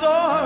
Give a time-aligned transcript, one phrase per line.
[0.00, 0.41] my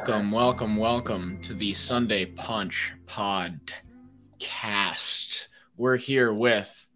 [0.00, 3.58] Welcome, welcome, welcome to the Sunday Punch podcast.
[5.76, 6.88] We're here with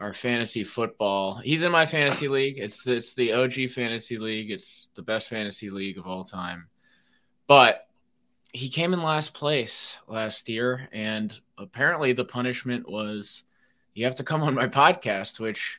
[0.00, 1.36] our fantasy football.
[1.36, 2.58] He's in my fantasy league.
[2.58, 4.50] It's the, it's the OG fantasy league.
[4.50, 6.66] It's the best fantasy league of all time.
[7.46, 7.86] But
[8.52, 13.44] he came in last place last year, and apparently the punishment was
[13.94, 15.78] you have to come on my podcast, which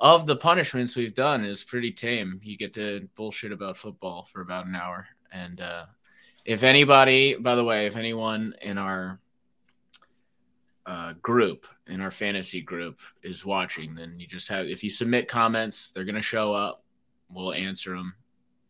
[0.00, 2.40] of the punishments we've done is pretty tame.
[2.42, 5.06] You get to bullshit about football for about an hour.
[5.32, 5.86] And uh,
[6.44, 9.20] if anybody, by the way, if anyone in our
[10.86, 15.28] uh, group, in our fantasy group, is watching, then you just have, if you submit
[15.28, 16.82] comments, they're going to show up.
[17.30, 18.14] We'll answer them.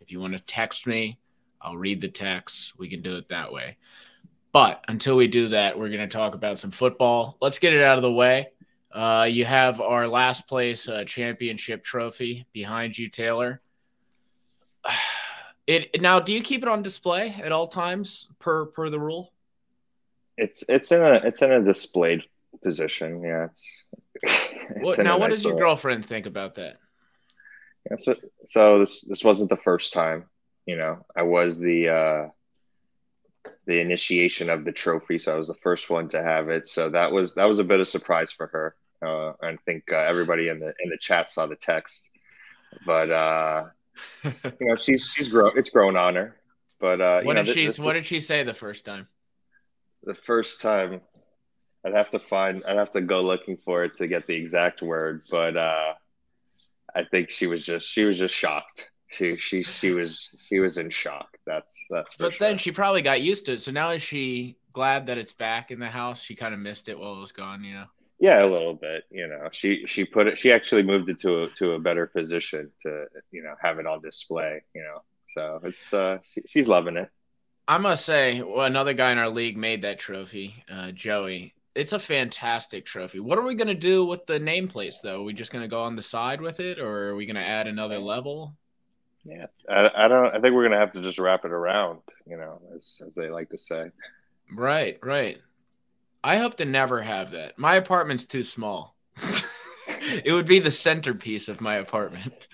[0.00, 1.18] If you want to text me,
[1.60, 2.78] I'll read the text.
[2.78, 3.76] We can do it that way.
[4.52, 7.36] But until we do that, we're going to talk about some football.
[7.40, 8.48] Let's get it out of the way.
[8.90, 13.60] Uh, you have our last place uh, championship trophy behind you, Taylor.
[15.68, 16.18] It now.
[16.18, 19.34] Do you keep it on display at all times per per the rule?
[20.38, 22.22] It's it's in a it's in a displayed
[22.62, 23.22] position.
[23.22, 23.84] Yeah, it's.
[24.22, 26.76] it's What, now, what nice does your little- girlfriend think about that?
[27.90, 28.14] Yeah, so,
[28.46, 30.24] so this this wasn't the first time.
[30.64, 32.28] You know, I was the uh,
[33.66, 36.66] the initiation of the trophy, so I was the first one to have it.
[36.66, 38.74] So that was that was a bit of surprise for her.
[39.04, 42.10] Uh, I think uh, everybody in the in the chat saw the text,
[42.86, 43.64] but uh,
[44.24, 45.52] you know, she's she's grown.
[45.56, 46.36] It's grown on her.
[46.80, 49.08] But uh, you what know, did she this- What did she say the first time?
[50.04, 51.00] the first time
[51.84, 54.80] I'd have to find I'd have to go looking for it to get the exact
[54.82, 55.94] word, but uh
[56.94, 58.88] I think she was just she was just shocked.
[59.10, 61.28] She she she was she was in shock.
[61.46, 62.38] That's that's But sure.
[62.38, 63.60] then she probably got used to it.
[63.60, 66.22] So now is she glad that it's back in the house?
[66.22, 67.64] She kind of missed it while it was gone.
[67.64, 67.84] You know.
[68.18, 69.48] Yeah, a little bit, you know.
[69.52, 73.06] She she put it she actually moved it to a to a better position to,
[73.30, 75.02] you know, have it on display, you know.
[75.28, 77.10] So it's uh she, she's loving it.
[77.66, 81.54] I must say, well, another guy in our league made that trophy, uh, Joey.
[81.74, 83.20] It's a fantastic trophy.
[83.20, 85.20] What are we going to do with the nameplates, though?
[85.20, 87.36] Are we just going to go on the side with it, or are we going
[87.36, 88.56] to add another level?
[89.24, 89.46] Yeah.
[89.68, 92.60] I, I don't I think we're gonna have to just wrap it around, you know,
[92.74, 93.90] as as they like to say.
[94.50, 95.38] Right, right.
[96.28, 97.58] I hope to never have that.
[97.58, 98.94] My apartment's too small.
[100.26, 102.48] it would be the centerpiece of my apartment.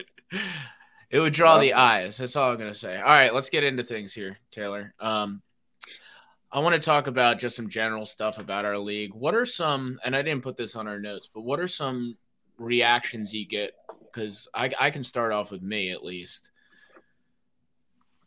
[1.10, 2.18] it would draw the eyes.
[2.18, 2.96] That's all I'm gonna say.
[2.96, 4.94] All right, let's get into things here, Taylor.
[5.00, 5.42] Um,
[6.52, 9.12] I want to talk about just some general stuff about our league.
[9.12, 12.16] What are some, and I didn't put this on our notes, but what are some
[12.58, 13.72] reactions you get?
[14.04, 16.52] Because I, I can start off with me at least.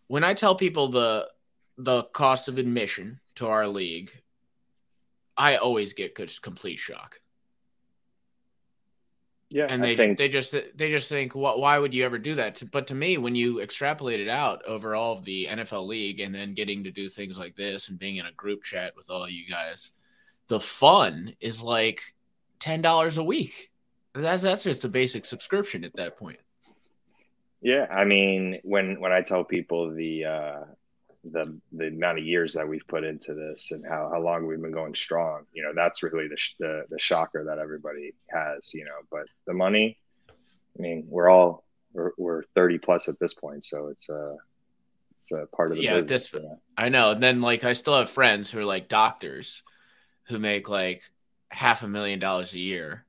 [0.08, 1.30] When I tell people the
[1.78, 4.12] the cost of admission to our league,
[5.38, 7.20] I always get just complete shock.
[9.50, 9.68] Yeah.
[9.70, 12.62] and they think they just they just think what why would you ever do that
[12.70, 16.36] but to me when you extrapolate it out over all of the NFL league and
[16.36, 19.30] then getting to do things like this and being in a group chat with all
[19.30, 19.92] you guys
[20.50, 22.02] the fun is like
[22.60, 23.72] $10 a week
[24.14, 26.40] that's that's just a basic subscription at that point
[27.62, 30.60] Yeah, I mean, when when I tell people the uh,
[31.32, 34.62] the the amount of years that we've put into this and how, how long we've
[34.62, 38.74] been going strong, you know, that's really the, sh- the the shocker that everybody has,
[38.74, 38.98] you know.
[39.12, 39.98] But the money,
[40.30, 41.64] I mean, we're all
[41.94, 44.36] we're, we're thirty plus at this point, so it's a
[45.20, 46.30] it's a part of the Yeah, business.
[46.30, 46.60] this- you know?
[46.78, 47.12] I know.
[47.12, 49.64] And then like I still have friends who are like doctors
[50.28, 51.02] who make like
[51.50, 53.06] half a million dollars a year.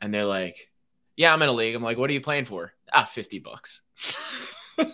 [0.00, 0.70] And they're like,
[1.16, 1.74] Yeah, I'm in a league.
[1.74, 2.72] I'm like, what are you playing for?
[2.92, 3.80] Ah, 50 bucks.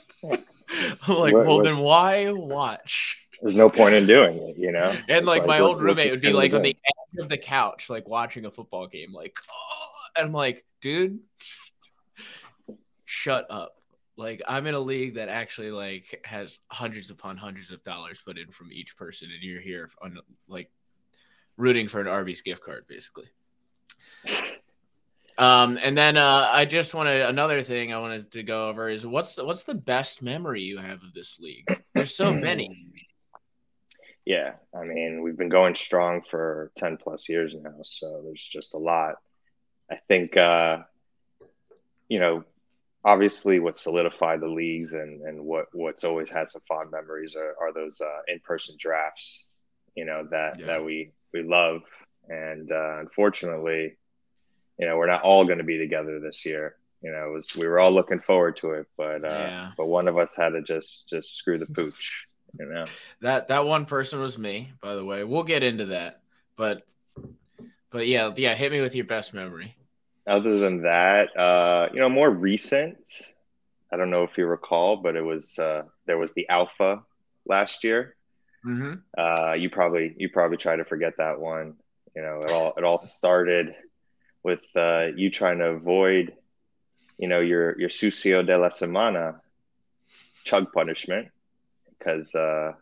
[0.73, 3.17] I'm like, What- well what- then why watch?
[3.43, 4.91] There's no point in doing it, you know.
[5.09, 6.81] And It's like, my what's- old roommate would be like on the game?
[7.15, 9.87] edge of the couch, like watching a football game, like, oh,
[10.17, 11.21] and I'm like, dude,
[13.05, 13.77] shut up.
[14.17, 18.37] Like, I'm in a league that actually like has hundreds upon hundreds of dollars put
[18.39, 20.71] in from each person, and you're here on like
[21.57, 23.29] rooting for an Arby's gift card, basically.
[25.41, 29.07] Um, and then uh, I just wanted another thing I wanted to go over is
[29.07, 31.67] what's the, what's the best memory you have of this league?
[31.95, 32.93] There's so many.
[34.27, 38.75] Yeah, I mean, we've been going strong for 10 plus years now, so there's just
[38.75, 39.15] a lot.
[39.91, 40.83] I think, uh,
[42.09, 42.45] you know,
[43.03, 47.57] obviously what solidified the leagues and, and what, what's always had some fond memories are,
[47.61, 49.47] are those uh, in-person drafts,
[49.95, 50.67] you know, that, Yeah.
[50.67, 51.81] that we, we love.
[52.29, 53.97] And uh, unfortunately,
[54.81, 56.75] you know, we're not all going to be together this year.
[57.03, 59.71] You know, it was, we were all looking forward to it, but, uh, Yeah.
[59.77, 62.27] but one of us had to just, just screw the pooch,
[62.59, 62.85] you know?
[63.21, 65.23] That that one person was me, by the way.
[65.25, 66.21] We'll get into that,
[66.56, 66.82] but
[67.91, 68.55] but yeah, yeah.
[68.55, 69.77] Hit me with your best memory.
[70.27, 72.99] other than that, uh, you know, more recent,
[73.93, 77.03] I don't know if you recall, but it was uh, there was the Alpha
[77.47, 78.15] last year.
[78.65, 78.94] Mm-hmm.
[79.19, 81.75] Uh, you probably you probably try to forget that one.
[82.15, 83.75] You know, it all it all started
[84.43, 86.35] with uh, you trying to avoid,
[87.19, 89.41] you know, your your sucio de la semana
[90.45, 91.29] chug punishment
[91.99, 92.73] because uh,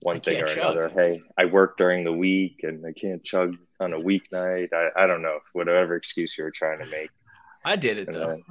[0.00, 0.58] one I thing or chug.
[0.58, 0.88] another.
[0.88, 4.72] Hey, I work during the week and I can't chug on a weeknight.
[4.72, 7.10] I, I don't know whatever excuse you were trying to make.
[7.64, 8.42] I did it And though.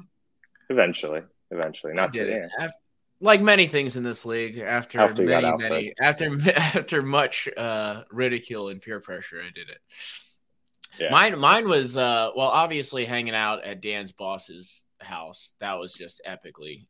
[0.70, 1.22] eventually,
[1.52, 2.48] eventually, I not did today.
[3.20, 8.70] Like many things in this league, after, After many, many, after after much uh, ridicule
[8.70, 9.80] and peer pressure, I did it.
[11.00, 11.12] Yeah.
[11.12, 15.54] Mine, mine was uh, well, obviously hanging out at Dan's boss's house.
[15.60, 16.88] That was just epically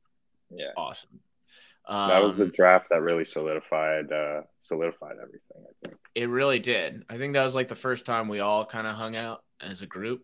[0.50, 1.20] Yeah, awesome.
[1.88, 5.64] that was the Um, draft that really solidified uh, solidified everything.
[5.64, 6.00] I think.
[6.16, 7.04] It really did.
[7.10, 9.82] I think that was like the first time we all kind of hung out as
[9.82, 10.24] a group.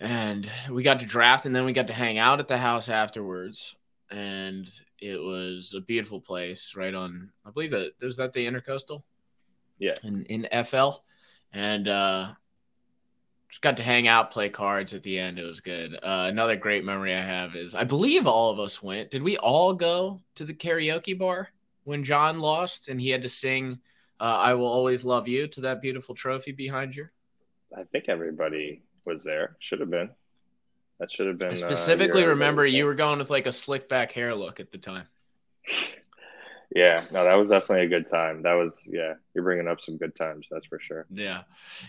[0.00, 2.88] And we got to draft and then we got to hang out at the house
[2.88, 3.74] afterwards.
[4.10, 4.68] And
[5.00, 9.02] it was a beautiful place right on, I believe that was that the intercoastal?
[9.78, 9.94] Yeah.
[10.04, 11.02] In, in FL.
[11.52, 12.32] And uh,
[13.48, 15.38] just got to hang out, play cards at the end.
[15.38, 15.94] It was good.
[15.94, 19.10] Uh, another great memory I have is I believe all of us went.
[19.10, 21.48] Did we all go to the karaoke bar
[21.84, 23.80] when John lost and he had to sing
[24.20, 27.08] uh, I will always love you to that beautiful trophy behind you.
[27.76, 29.56] I think everybody was there.
[29.60, 30.10] Should have been.
[30.98, 31.50] That should have been.
[31.50, 34.58] I uh, specifically your- remember you were going with like a slick back hair look
[34.58, 35.06] at the time.
[36.78, 38.42] Yeah, no, that was definitely a good time.
[38.42, 39.14] That was yeah.
[39.34, 40.46] You're bringing up some good times.
[40.48, 41.06] That's for sure.
[41.10, 41.42] Yeah,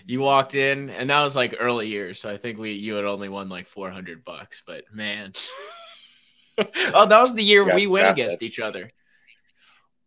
[0.07, 3.05] you walked in, and that was like early years, so I think we you had
[3.05, 4.63] only won like four hundred bucks.
[4.65, 5.33] But man,
[6.57, 8.89] oh, that was the year Yeah, we went against each other.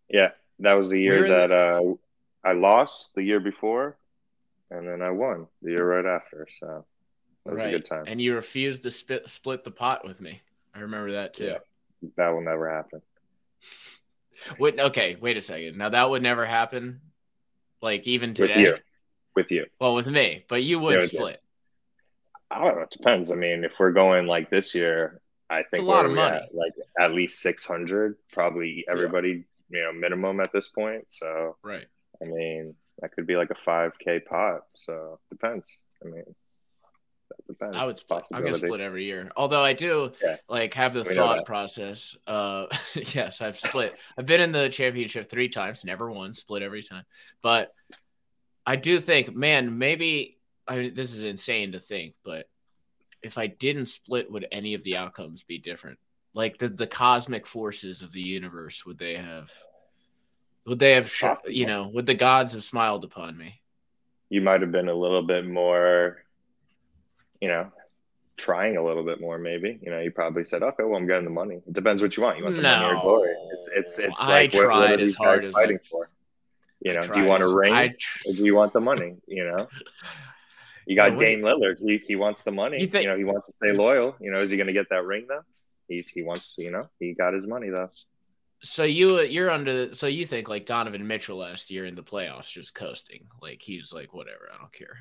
[0.08, 1.94] Yeah, that was the year in that uh,
[2.42, 3.96] I lost the year before,
[4.72, 6.48] and then I won the year right after.
[6.58, 6.84] So
[7.46, 8.06] that was a good time.
[8.08, 10.42] and you refused to spit, split the pot with me.
[10.74, 11.44] I remember that too.
[11.44, 11.58] Yeah.
[12.16, 13.00] That will never happen.
[14.58, 15.76] Wait, okay, wait a second.
[15.78, 17.00] Now that would never happen.
[17.80, 18.56] Like even today.
[18.56, 18.76] With you.
[19.34, 19.66] With you.
[19.80, 21.42] Well, with me, but you would Yeah, split.
[22.50, 22.82] I don't know.
[22.82, 23.30] It depends.
[23.30, 26.36] I mean, if we're going like this year, I think a lot of money.
[26.36, 31.04] At, like at least six hundred, probably everybody, you know, minimum at this point.
[31.08, 31.86] So Right.
[32.20, 34.62] I mean, that could be like a five k pot.
[34.74, 35.78] So depends.
[36.04, 36.34] I mean.
[37.74, 38.24] I would split.
[38.32, 39.30] I'm gonna split every year.
[39.36, 40.36] Although I do Yeah.
[40.48, 42.16] like have the We thought process.
[42.26, 42.66] Uh,
[43.14, 43.94] yes, I've split.
[44.18, 46.34] I've been in the championship three times, never won.
[46.34, 47.04] Split every time,
[47.42, 47.72] but
[48.66, 50.38] I do think, man, maybe
[50.68, 52.48] I mean, this is insane to think, but
[53.22, 55.98] if I didn't split, would any of the outcomes be different?
[56.34, 59.50] Like the the cosmic forces of the universe, would they have?
[60.66, 61.12] Would they have?
[61.12, 61.52] Possible.
[61.52, 63.60] You know, would the gods have smiled upon me?
[64.30, 66.24] You might have been a little bit more,
[67.42, 67.64] you know,
[68.36, 69.36] trying a little bit more.
[69.38, 72.16] Maybe you know, you probably said, "Okay, well, I'm getting the money." It depends what
[72.16, 72.38] you want.
[72.38, 73.00] You want the money or No.
[73.02, 73.34] glory?
[73.54, 76.08] It's it's it's I like what, what are as hard as I- fighting for?
[76.80, 77.94] You know, do you want a ring?
[77.98, 79.16] Tr- Or do you want the money?
[79.26, 79.68] You know,
[80.86, 81.78] you got what Dame Lillard.
[81.80, 82.80] He he wants the money.
[82.80, 84.16] You think- you know, he wants to stay loyal.
[84.20, 85.42] You know, is he going to get that ring though?
[85.88, 86.54] He's he wants.
[86.56, 86.62] to.
[86.62, 87.90] You know, he got his money though.
[88.64, 92.50] So you you're under so you think like Donovan Mitchell last year in the playoffs
[92.50, 94.96] just coasting like he's like whatever I don't care.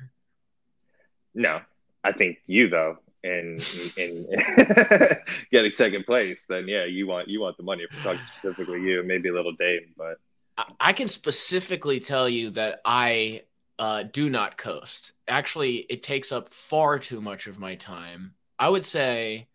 [1.34, 1.60] No,
[2.04, 3.60] I think you though, in
[3.96, 4.26] in
[5.52, 7.84] getting second place, then yeah, you want you want the money.
[7.84, 10.18] If we're talking specifically you, maybe a little Dame, but
[10.58, 13.42] I, I can specifically tell you that I
[13.78, 15.12] uh, do not coast.
[15.28, 18.34] Actually, it takes up far too much of my time.
[18.58, 19.48] I would say.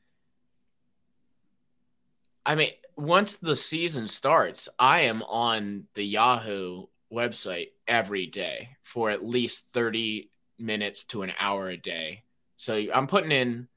[2.46, 9.10] I mean, once the season starts, I am on the Yahoo website every day for
[9.10, 12.24] at least 30 minutes to an hour a day.
[12.58, 13.68] So I'm putting in,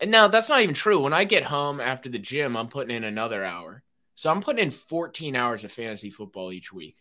[0.00, 1.00] and now that's not even true.
[1.00, 3.82] When I get home after the gym, I'm putting in another hour.
[4.14, 6.96] So I'm putting in 14 hours of fantasy football each week.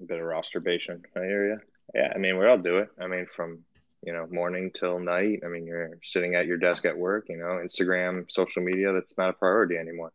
[0.00, 1.02] a bit of rosterbation.
[1.16, 1.58] I hear you.
[1.94, 2.90] Yeah, I mean, we all do it.
[3.00, 3.64] I mean, from
[4.04, 5.40] you know morning till night.
[5.44, 7.26] I mean, you're sitting at your desk at work.
[7.28, 8.92] You know, Instagram, social media.
[8.92, 10.12] That's not a priority anymore.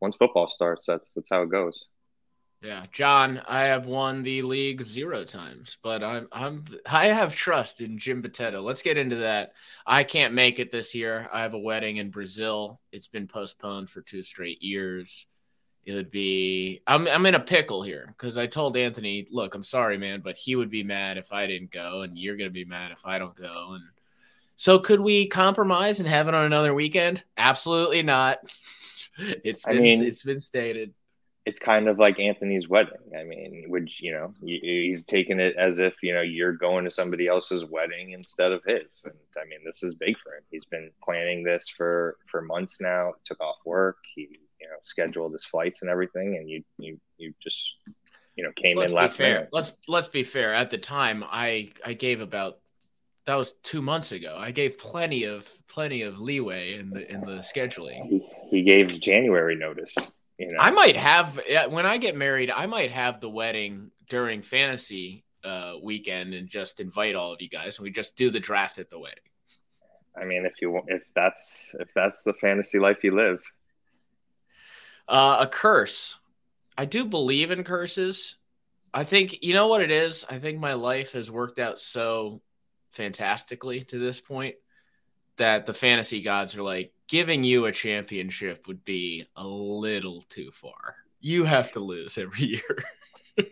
[0.00, 1.86] Once football starts, that's that's how it goes.
[2.64, 7.82] Yeah, John, I have won the league zero times, but I'm I'm I have trust
[7.82, 8.62] in Jim Potato.
[8.62, 9.52] Let's get into that.
[9.86, 11.28] I can't make it this year.
[11.30, 12.80] I have a wedding in Brazil.
[12.90, 15.26] It's been postponed for two straight years.
[15.84, 19.62] It would be I'm I'm in a pickle here because I told Anthony, look, I'm
[19.62, 22.64] sorry, man, but he would be mad if I didn't go, and you're gonna be
[22.64, 23.72] mad if I don't go.
[23.74, 23.84] And
[24.56, 27.24] so could we compromise and have it on another weekend?
[27.36, 28.38] Absolutely not.
[29.16, 30.92] It's I been mean- it's been stated.
[31.46, 33.12] It's kind of like Anthony's wedding.
[33.18, 36.90] I mean, which you know, he's taking it as if you know you're going to
[36.90, 39.02] somebody else's wedding instead of his.
[39.04, 40.42] And I mean, this is big for him.
[40.50, 43.12] He's been planning this for for months now.
[43.24, 43.98] Took off work.
[44.14, 44.22] He
[44.60, 47.74] you know scheduled his flights and everything, and you you you just
[48.36, 49.34] you know came let's in last fair.
[49.34, 49.48] minute.
[49.52, 50.54] Let's let's be fair.
[50.54, 52.58] At the time, I I gave about
[53.26, 54.34] that was two months ago.
[54.38, 58.08] I gave plenty of plenty of leeway in the in the scheduling.
[58.08, 59.94] He, he gave January notice.
[60.38, 62.50] You know, I might have when I get married.
[62.50, 67.48] I might have the wedding during fantasy uh, weekend and just invite all of you
[67.48, 69.18] guys, and we just do the draft at the wedding.
[70.16, 73.40] I mean, if you if that's if that's the fantasy life you live,
[75.06, 76.16] Uh, a curse.
[76.76, 78.36] I do believe in curses.
[78.92, 80.24] I think you know what it is.
[80.28, 82.40] I think my life has worked out so
[82.92, 84.54] fantastically to this point
[85.36, 90.50] that the fantasy gods are like giving you a championship would be a little too
[90.52, 90.96] far.
[91.20, 92.60] You have to lose every
[93.38, 93.48] year.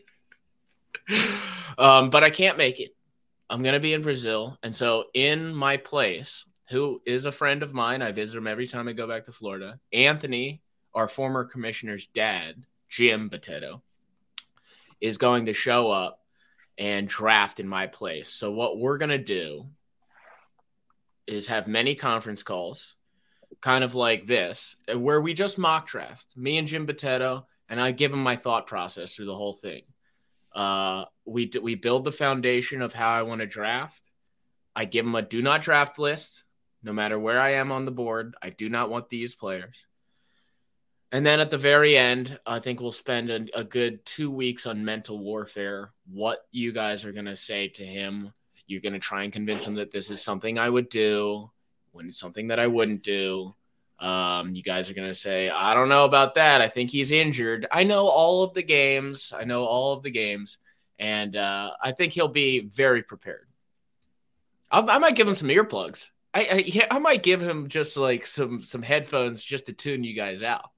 [1.78, 2.94] um, but I can't make it.
[3.50, 4.58] I'm going to be in Brazil.
[4.62, 8.66] And so, in my place, who is a friend of mine, I visit him every
[8.66, 10.62] time I go back to Florida, Anthony,
[10.94, 13.82] our former commissioner's dad, Jim Potato,
[15.00, 16.20] is going to show up
[16.78, 18.30] and draft in my place.
[18.30, 19.66] So, what we're going to do
[21.26, 22.94] is have many conference calls,
[23.60, 27.92] kind of like this, where we just mock draft, me and Jim Potato, and I
[27.92, 29.82] give him my thought process through the whole thing.
[30.54, 34.02] Uh, we d- we build the foundation of how I want to draft.
[34.74, 36.44] I give him a do not draft list,
[36.82, 38.34] no matter where I am on the board.
[38.42, 39.86] I do not want these players.
[41.12, 44.66] And then at the very end, I think we'll spend a, a good two weeks
[44.66, 45.92] on mental warfare.
[46.10, 48.32] What you guys are going to say to him.
[48.66, 51.50] You're going to try and convince him that this is something I would do
[51.92, 53.54] when it's something that I wouldn't do.
[53.98, 56.60] Um, you guys are going to say, I don't know about that.
[56.60, 57.68] I think he's injured.
[57.70, 59.32] I know all of the games.
[59.36, 60.58] I know all of the games.
[60.98, 63.46] And uh, I think he'll be very prepared.
[64.70, 66.08] I, I might give him some earplugs.
[66.34, 70.02] I, I, yeah, I might give him just like some some headphones just to tune
[70.02, 70.70] you guys out.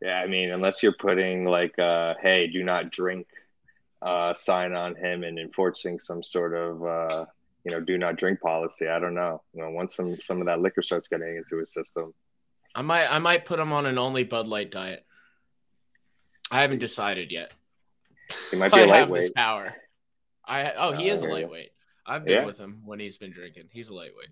[0.00, 3.26] Yeah, I mean, unless you're putting like, uh, "Hey, do not drink,"
[4.00, 7.26] uh, sign on him and enforcing some sort of, uh,
[7.66, 8.86] you know, do not drink policy.
[8.86, 9.42] I don't know.
[9.52, 12.14] You know, once some some of that liquor starts getting into his system,
[12.76, 15.04] I might I might put him on an only Bud Light diet.
[16.48, 17.52] I haven't decided yet.
[18.52, 19.34] he might be a a have this lightweight.
[19.34, 19.74] power.
[20.46, 21.70] I oh he is a you lightweight.
[22.06, 22.44] I've been Yeah.
[22.46, 23.64] with him when he's been drinking.
[23.72, 24.28] He's a lightweight.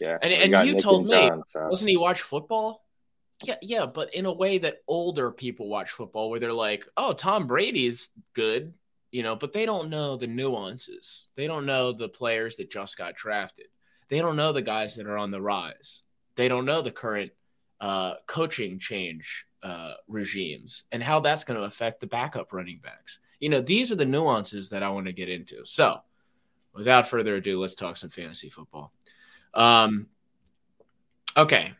[0.00, 2.82] Yeah, And- we and you Nick told and me- John, so- Doesn't he watch football?
[3.44, 7.12] Yeah, yeah, but in a way that older people watch football, where they're like, "Oh,
[7.12, 8.72] Tom Brady's good,"
[9.14, 11.28] you know, but they don't know the nuances.
[11.36, 13.66] They don't know the players that just got drafted.
[14.08, 16.02] They don't know the guys that are on the rise.
[16.34, 17.30] They don't know the current
[17.80, 23.20] uh, coaching change uh, regimes and how that's going to affect the backup running backs.
[23.38, 25.64] You know, these are the nuances that I want to get into.
[25.64, 26.00] So,
[26.74, 28.92] without further ado, let's talk some fantasy football.
[29.54, 30.08] Um,
[31.36, 31.72] okay,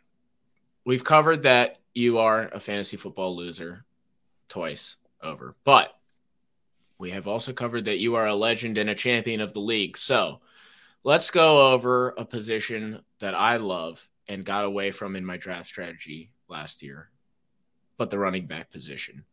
[0.86, 3.84] we've covered that you are a fantasy football loser
[4.48, 5.98] twice over, but
[6.98, 9.98] we have also covered that you are a legend and a champion of the league.
[9.98, 10.40] So
[11.02, 15.68] let's go over a position that I love and got away from in my draft
[15.68, 17.10] strategy last year,
[17.98, 19.24] but the running back position.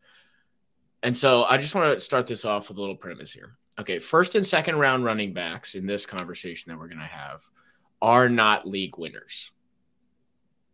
[1.03, 3.57] And so I just want to start this off with a little premise here.
[3.79, 7.41] Okay, first and second round running backs in this conversation that we're going to have
[8.01, 9.51] are not league winners.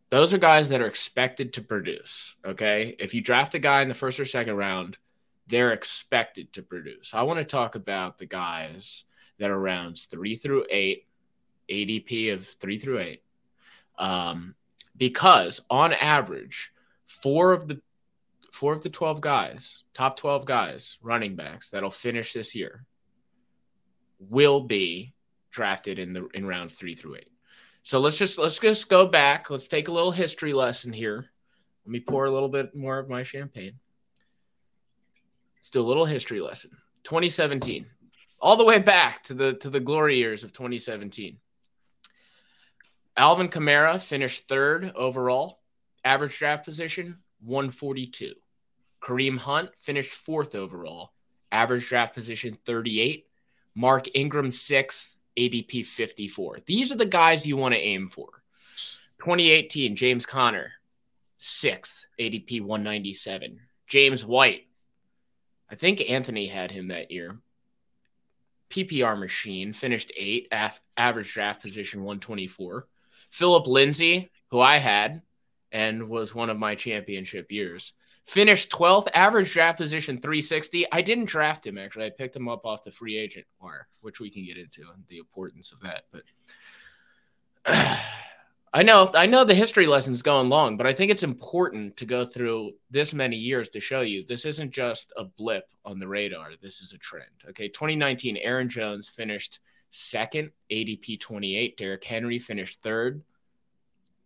[0.09, 2.35] Those are guys that are expected to produce.
[2.45, 2.95] Okay.
[2.97, 4.97] If you draft a guy in the first or second round,
[5.47, 7.13] they're expected to produce.
[7.13, 9.03] I want to talk about the guys
[9.39, 11.07] that are rounds three through eight,
[11.69, 13.23] ADP of three through eight.
[13.97, 14.55] Um,
[14.95, 16.71] because on average,
[17.05, 17.81] four of the
[18.51, 22.85] four of the 12 guys, top 12 guys, running backs that'll finish this year
[24.19, 25.13] will be
[25.51, 27.31] drafted in the in rounds three through eight.
[27.83, 29.49] So let's just let's just go back.
[29.49, 31.27] Let's take a little history lesson here.
[31.85, 33.79] Let me pour a little bit more of my champagne.
[35.59, 36.71] Let's do a little history lesson.
[37.03, 37.85] 2017,
[38.39, 41.37] all the way back to the to the glory years of 2017.
[43.15, 45.59] Alvin Kamara finished third overall,
[46.03, 48.33] average draft position 142.
[49.01, 51.13] Kareem Hunt finished fourth overall,
[51.51, 53.25] average draft position 38.
[53.73, 56.59] Mark Ingram, sixth, ADP 54.
[56.65, 58.41] These are the guys you want to aim for.
[59.19, 60.71] 2018, James Conner,
[61.37, 63.59] sixth, ADP 197.
[63.87, 64.65] James White,
[65.69, 67.37] I think Anthony had him that year.
[68.69, 70.51] PPR machine finished eight,
[70.97, 72.87] average draft position 124.
[73.29, 75.21] Philip Lindsay, who I had
[75.71, 77.93] and was one of my championship years,
[78.25, 80.85] finished 12th, average draft position 360.
[80.91, 82.05] I didn't draft him actually.
[82.05, 85.03] I picked him up off the free agent wire, which we can get into and
[85.07, 86.03] the importance of that.
[86.11, 86.23] But
[88.73, 92.05] I know I know the history lesson's going long, but I think it's important to
[92.05, 96.07] go through this many years to show you this isn't just a blip on the
[96.07, 96.49] radar.
[96.61, 97.29] This is a trend.
[97.49, 99.59] Okay, 2019, Aaron Jones finished
[99.89, 101.77] second, ADP 28.
[101.77, 103.21] Derrick Henry finished third.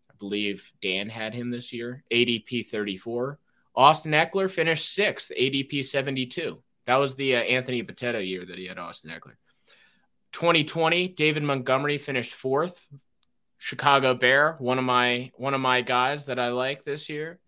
[0.10, 3.38] I believe Dan had him this year, ADP 34.
[3.75, 6.62] Austin Ekeler finished sixth, ADP 72.
[6.86, 9.36] That was the uh, Anthony Potato year that he had Austin Ekeler.
[10.33, 12.89] 2020, David Montgomery finished fourth.
[13.63, 17.39] Chicago Bear, one of my one of my guys that I like this year.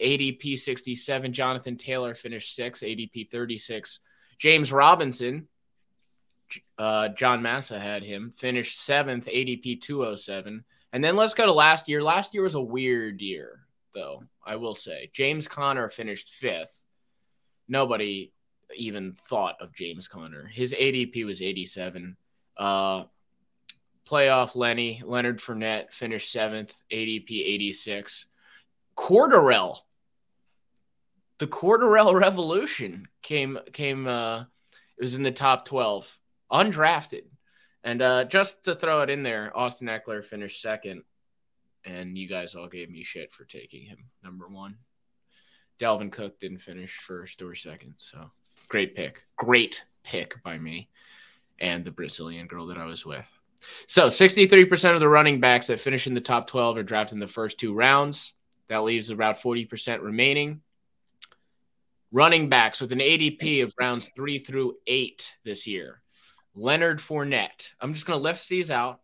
[0.00, 1.32] ADP 67.
[1.32, 3.98] Jonathan Taylor finished sixth, ADP 36.
[4.38, 5.48] James Robinson,
[6.78, 10.64] uh, John Massa had him, finished seventh, ADP 207.
[10.92, 12.00] And then let's go to last year.
[12.00, 15.10] Last year was a weird year though, I will say.
[15.12, 16.80] James Conner finished fifth.
[17.66, 18.30] Nobody
[18.76, 20.46] even thought of James Conner.
[20.46, 22.16] His ADP was 87.
[22.56, 23.04] Uh,
[24.08, 28.26] playoff Lenny, Leonard Fournette finished seventh, ADP 86.
[28.96, 29.78] Cordarrelle,
[31.38, 34.44] the Cordarrelle revolution came came uh
[34.98, 36.18] it was in the top 12
[36.50, 37.24] undrafted
[37.84, 41.02] and uh just to throw it in there austin Ekeler finished second
[41.86, 44.76] and you guys all gave me shit for taking him number one.
[45.78, 48.30] Dalvin Cook didn't finish first or second, so
[48.68, 50.88] great pick, great pick by me
[51.60, 53.26] and the Brazilian girl that I was with.
[53.86, 57.20] So 63% of the running backs that finish in the top 12 are drafted in
[57.20, 58.34] the first two rounds.
[58.68, 60.60] That leaves about 40% remaining.
[62.12, 66.00] Running backs with an ADP of rounds three through eight this year.
[66.54, 67.70] Leonard Fournette.
[67.80, 69.00] I'm just going to list these out.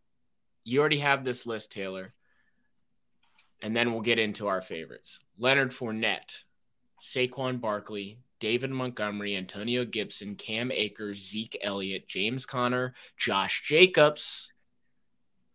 [0.65, 2.15] You already have this list, Taylor
[3.63, 5.21] and then we'll get into our favorites.
[5.39, 6.43] Leonard Fournette,
[7.01, 14.51] Saquon Barkley, David Montgomery, Antonio Gibson, Cam Akers, Zeke Elliott, James Conner, Josh Jacobs.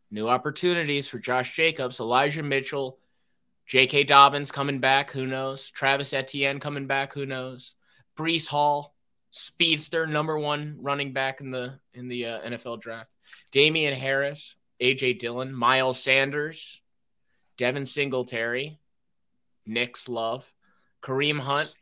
[0.10, 2.98] New opportunities for Josh Jacobs, Elijah Mitchell,
[3.66, 4.06] J.K.
[4.06, 5.70] Dobbins coming back, who knows?
[5.70, 7.76] Travis Etienne coming back, who knows?
[8.18, 8.96] Breece Hall,
[9.32, 13.12] speedster, number one running back in the in the uh, NFL draft.
[13.52, 15.16] Damien Harris, A.J.
[15.16, 16.80] Dillon, Miles Sanders,
[17.58, 18.80] Devin Singletary,
[19.66, 20.50] Nick's love,
[21.04, 21.74] Kareem Hunt,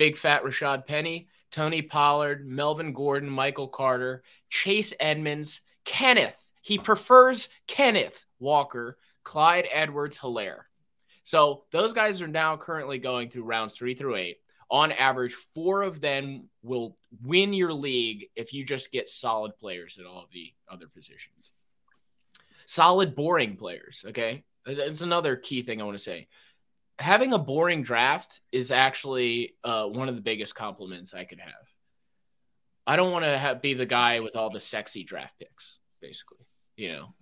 [0.00, 6.42] Big Fat Rashad Penny, Tony Pollard, Melvin Gordon, Michael Carter, Chase Edmonds, Kenneth.
[6.62, 10.62] He prefers Kenneth Walker, Clyde Edwards Helaire.
[11.22, 14.38] So those guys are now currently going through rounds three through eight.
[14.70, 19.98] On average, four of them will win your league if you just get solid players
[20.00, 21.52] at all of the other positions.
[22.64, 24.02] Solid, boring players.
[24.08, 24.44] Okay.
[24.64, 26.28] It's another key thing I want to say.
[27.00, 31.66] Having a boring draft is actually uh, one of the biggest compliments I could have.
[32.86, 36.46] I don't want to be the guy with all the sexy draft picks, basically.
[36.76, 37.14] You know,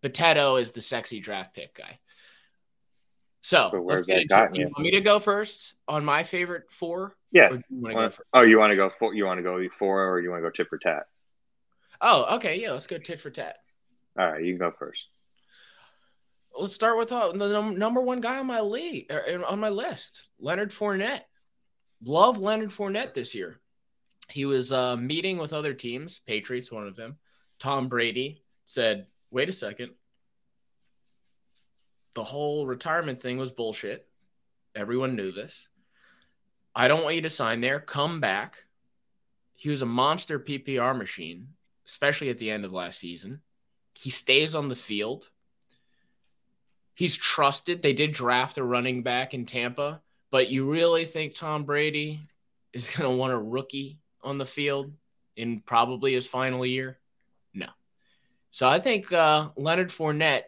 [0.00, 1.98] Potato is the sexy draft pick guy.
[3.42, 4.52] So, let's get into it.
[4.54, 7.14] Do you want me to go first on my favorite four?
[7.30, 7.52] Yeah.
[7.52, 9.14] You oh, you want to go four?
[9.14, 11.06] You want to go four, or you want to go tit for tat?
[12.00, 12.60] Oh, okay.
[12.60, 13.58] Yeah, let's go tit for tat.
[14.18, 15.04] All right, you can go first
[16.58, 19.68] let's start with uh, the num- number one guy on my league er, on my
[19.68, 21.22] list, Leonard Fournette.
[22.04, 23.58] Love Leonard Fournette this year.
[24.28, 27.16] He was uh, meeting with other teams, Patriots, one of them.
[27.58, 29.92] Tom Brady said, "Wait a second,
[32.14, 34.06] the whole retirement thing was bullshit.
[34.74, 35.68] Everyone knew this.
[36.74, 37.80] I don't want you to sign there.
[37.80, 38.58] Come back."
[39.54, 41.48] He was a monster PPR machine,
[41.86, 43.40] especially at the end of last season.
[43.94, 45.30] He stays on the field
[46.96, 47.82] he's trusted.
[47.82, 50.00] They did draft a running back in Tampa,
[50.32, 52.28] but you really think Tom Brady
[52.72, 54.92] is going to want a rookie on the field
[55.36, 56.98] in probably his final year?
[57.54, 57.68] No.
[58.50, 60.44] So I think uh, Leonard Fournette,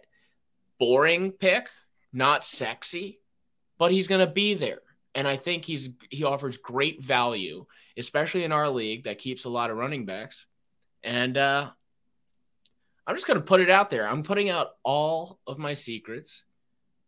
[0.78, 1.68] boring pick,
[2.12, 3.20] not sexy,
[3.78, 4.80] but he's going to be there.
[5.14, 9.48] And I think he's he offers great value, especially in our league that keeps a
[9.50, 10.46] lot of running backs.
[11.02, 11.70] And uh,
[13.08, 14.06] I'm just going to put it out there.
[14.06, 16.42] I'm putting out all of my secrets.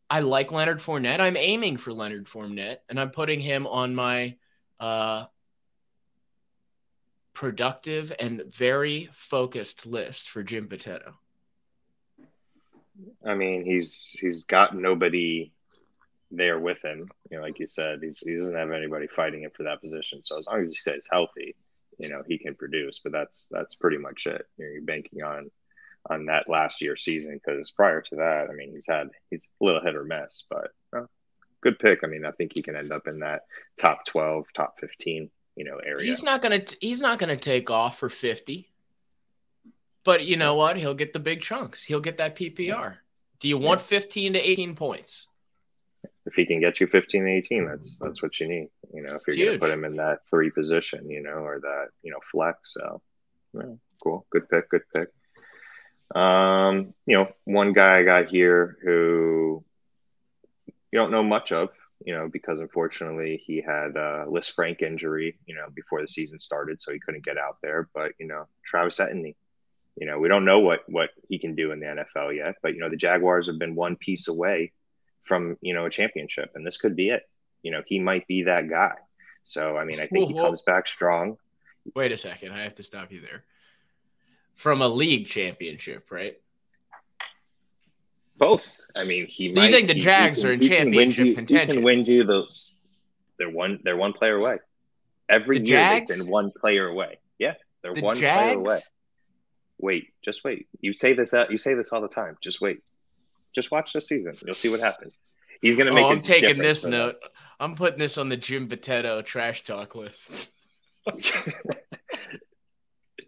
[0.09, 1.21] I like Leonard Fournette.
[1.21, 4.37] I'm aiming for Leonard Fournette, and I'm putting him on my
[4.81, 5.27] uh,
[7.35, 11.13] productive and very focused list for Jim Potato.
[13.25, 15.53] I mean, he's he's got nobody
[16.31, 17.11] there with him.
[17.31, 20.25] You know, like you said, he's, he doesn't have anybody fighting him for that position.
[20.25, 21.57] So as long as he stays healthy,
[21.99, 23.01] you know, he can produce.
[23.05, 24.47] But that's that's pretty much it.
[24.57, 25.51] You know, you're banking on
[26.09, 29.65] on that last year season because prior to that, I mean, he's had he's a
[29.65, 31.07] little hit or miss, but uh,
[31.63, 32.01] good pick.
[32.03, 33.43] I mean, I think he can end up in that
[33.79, 36.07] top twelve, top fifteen, you know, area.
[36.07, 38.69] He's not gonna he's not gonna take off for fifty.
[40.03, 40.79] But you know what?
[40.79, 41.85] He'll get the big chunks.
[41.85, 42.97] He'll get that PPR.
[43.39, 45.27] Do you want 15 to 18 points?
[46.27, 49.37] if he can get you 15 18 that's that's what you need you know if
[49.37, 52.19] you're going to put him in that three position you know or that you know
[52.31, 53.01] flex so
[53.55, 53.63] yeah,
[54.03, 55.09] cool good pick good pick
[56.15, 59.65] um you know one guy i got here who
[60.91, 61.69] you don't know much of
[62.05, 66.83] you know because unfortunately he had a Lisfranc injury you know before the season started
[66.83, 69.35] so he couldn't get out there but you know travis etienne
[69.97, 72.75] you know we don't know what what he can do in the nfl yet but
[72.75, 74.73] you know the jaguars have been one piece away
[75.31, 77.23] from you know a championship, and this could be it.
[77.63, 78.95] You know, he might be that guy.
[79.45, 81.37] So I mean, I think he comes back strong.
[81.95, 83.45] Wait a second, I have to stop you there.
[84.61, 86.37] From a league championship, right?
[88.37, 88.71] Both.
[88.95, 89.49] I mean, he.
[89.49, 91.69] Do might, you think the he- Jags he can- are in championship you- contention?
[91.69, 92.45] He can win you the.
[93.39, 93.81] They're one.
[93.85, 94.59] They're one player away.
[95.31, 96.11] Every The year Jags?
[96.11, 97.21] they've been one player away.
[97.39, 98.81] Yeah, they're The one player away.
[99.79, 100.67] Wait, just wait.
[100.83, 101.33] You say this.
[101.33, 102.37] out- You say this all the time.
[102.43, 102.83] Just wait.
[103.55, 104.35] Just watch the season.
[104.45, 105.15] You'll see what happens.
[105.63, 106.05] He's gonna make.
[106.05, 107.17] Oh, I'm taking this note.
[107.59, 110.51] I'm putting this on the Jim Potato trash talk list.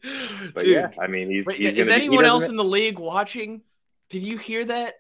[0.54, 1.46] but Dude, yeah, I mean, he's.
[1.46, 3.62] wait, he's is gonna be- anyone else in the league watching?
[4.10, 4.94] Did you hear that?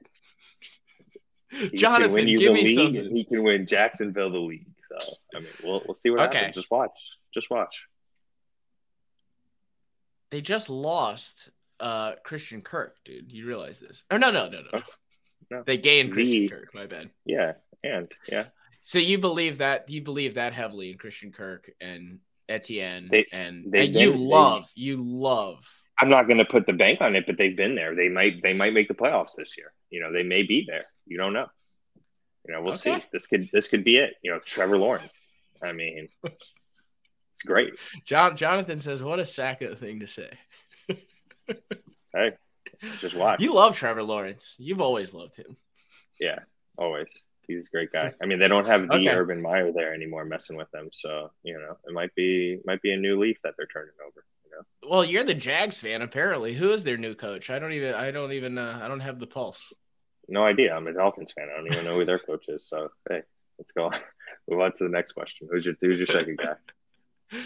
[1.50, 3.14] he Jonathan, win you give me league, something.
[3.16, 4.66] he can win Jacksonville the league.
[4.88, 4.96] So
[5.34, 6.38] I mean, we'll we'll see what Okay.
[6.38, 6.54] happens.
[6.56, 7.10] Just watch.
[7.34, 7.82] Just watch.
[10.30, 13.30] They just lost uh, Christian Kirk, dude.
[13.30, 14.02] You realize this?
[14.10, 14.68] Oh no, no, no, no.
[14.74, 14.80] Oh,
[15.50, 15.62] no.
[15.66, 16.68] They gained Christian The- Kirk.
[16.74, 17.10] My bad.
[17.26, 17.52] Yeah.
[17.84, 18.44] And yeah,
[18.80, 23.70] So you believe that you believe that heavily in Christian Kirk and Etienne They- and,
[23.72, 25.64] they've and you they- love you love
[25.98, 27.94] I'm not going to put the bank on it, but they've been there.
[27.94, 29.72] They might they might make the playoffs this year.
[29.90, 30.80] You know, they may be there.
[31.06, 31.46] You don't know.
[32.48, 32.98] You know, we'll Okay.
[32.98, 33.04] see.
[33.12, 34.14] This could this could be it.
[34.22, 35.28] You know, Trevor Lawrence.
[35.62, 37.74] I mean, it's great.
[38.04, 40.30] John Jonathan says what a sack sacco thing to say.
[42.14, 42.32] Hey,
[43.00, 43.40] just watch.
[43.40, 44.54] You love Trevor Lawrence.
[44.58, 45.56] You've always loved him.
[46.20, 46.40] Yeah,
[46.76, 47.22] always.
[47.46, 48.12] He's a great guy.
[48.22, 49.08] I mean, they don't have the Okay.
[49.08, 52.92] Urban Meyer there anymore messing with them, so you know it might be might be
[52.92, 54.24] a new leaf that they're turning over.
[54.44, 56.54] You know, Well, you're the Jags fan apparently.
[56.54, 57.50] Who is their new coach?
[57.50, 59.72] I don't even I don't even uh, I don't have the pulse.
[60.28, 60.74] no idea.
[60.74, 61.48] I'm a Dolphins fan.
[61.52, 62.66] I don't even know who their coach is.
[62.68, 63.22] So hey,
[63.58, 63.86] let's go.
[63.86, 63.92] On.
[64.48, 65.48] Move on to the next question.
[65.50, 66.54] Who's your who's your second guy?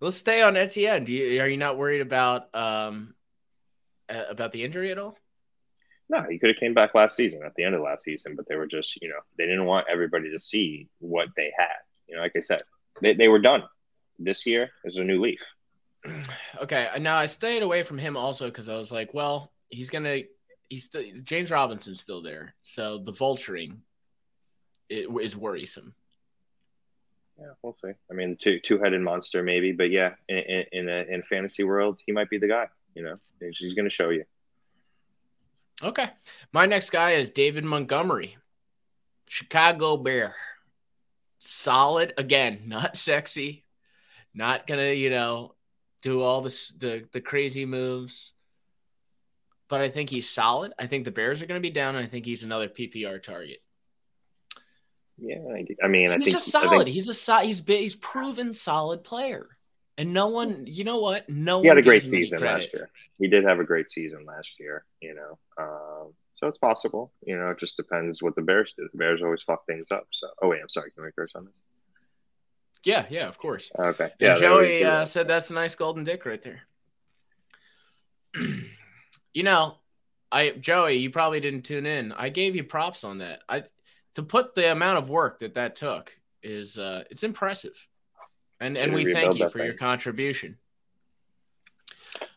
[0.00, 1.04] Let's stay on Etienne.
[1.04, 3.14] Do you, are you not worried about um
[4.08, 5.16] about the injury at all?
[6.08, 8.46] No, he could have came back last season at the end of last season, but
[8.48, 11.76] they were just you know they didn't want everybody to see what they had.
[12.06, 12.62] You know, like I said,
[13.00, 13.64] they they were done.
[14.18, 15.40] This year is a new leaf.
[16.62, 19.90] Okay, uh, now I stayed away from him also because I was like, well, he's
[19.90, 20.22] gonna,
[20.70, 23.78] he's still James Robinson's still there, so the vulturing
[24.88, 25.94] it, is worrisome.
[27.38, 27.92] Yeah, we'll see.
[28.10, 31.64] I mean, two two headed monster maybe, but yeah, in in in, a, in fantasy
[31.64, 32.68] world, he might be the guy.
[32.94, 34.24] You know, he's, he's going to show you.
[35.82, 36.08] Okay,
[36.52, 38.36] my next guy is David Montgomery,
[39.26, 40.34] Chicago Bear.
[41.38, 43.64] Solid again, not sexy,
[44.34, 45.54] not gonna you know
[46.02, 48.32] do all this the the crazy moves,
[49.68, 50.72] but I think he's solid.
[50.78, 53.58] I think the Bears are gonna be down, and I think he's another PPR target.
[55.18, 56.84] Yeah, I, I mean, I he's think just I solid.
[56.84, 59.55] think he's a so, he's been, he's proven solid player,
[59.98, 61.28] and no one, you know what?
[61.28, 62.90] No he had a great gives him any season last year.
[63.18, 64.84] He did have a great season last year.
[65.00, 67.12] You know, um, so it's possible.
[67.24, 68.88] You know, it just depends what the Bears do.
[68.92, 70.06] The Bears always fuck things up.
[70.10, 70.90] So, oh wait, I'm sorry.
[70.90, 71.60] Can we curse on this?
[72.84, 73.70] Yeah, yeah, of course.
[73.78, 74.04] Okay.
[74.04, 76.62] And Yeah, Joey do uh, said that's a nice golden dick right there.
[79.34, 79.76] you know,
[80.30, 82.12] I Joey, you probably didn't tune in.
[82.12, 83.40] I gave you props on that.
[83.48, 83.64] I
[84.14, 87.74] to put the amount of work that that took is uh it's impressive.
[88.60, 90.56] And and we thank you for your contribution.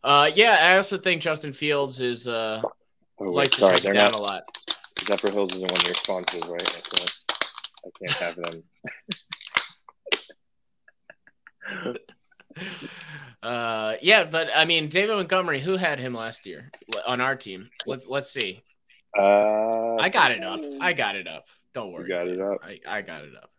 [0.04, 2.62] Uh yeah, I also think Justin Fields is uh
[3.22, 4.20] Oh, likes to sorry, touch they're down not.
[4.20, 4.44] a lot.
[5.02, 6.62] Zephyr Hills isn't one of your sponsors, right?
[6.62, 7.16] I can't.
[7.86, 8.64] I can't have them.
[13.42, 16.70] Uh, yeah, but I mean, David Montgomery, who had him last year
[17.08, 17.70] on our team?
[17.86, 18.62] Let's let's see.
[19.18, 20.60] Uh, I got it up.
[20.82, 21.46] I got it up.
[21.74, 22.10] Don't worry.
[22.10, 22.58] got it up?
[22.62, 23.50] I, I got it up.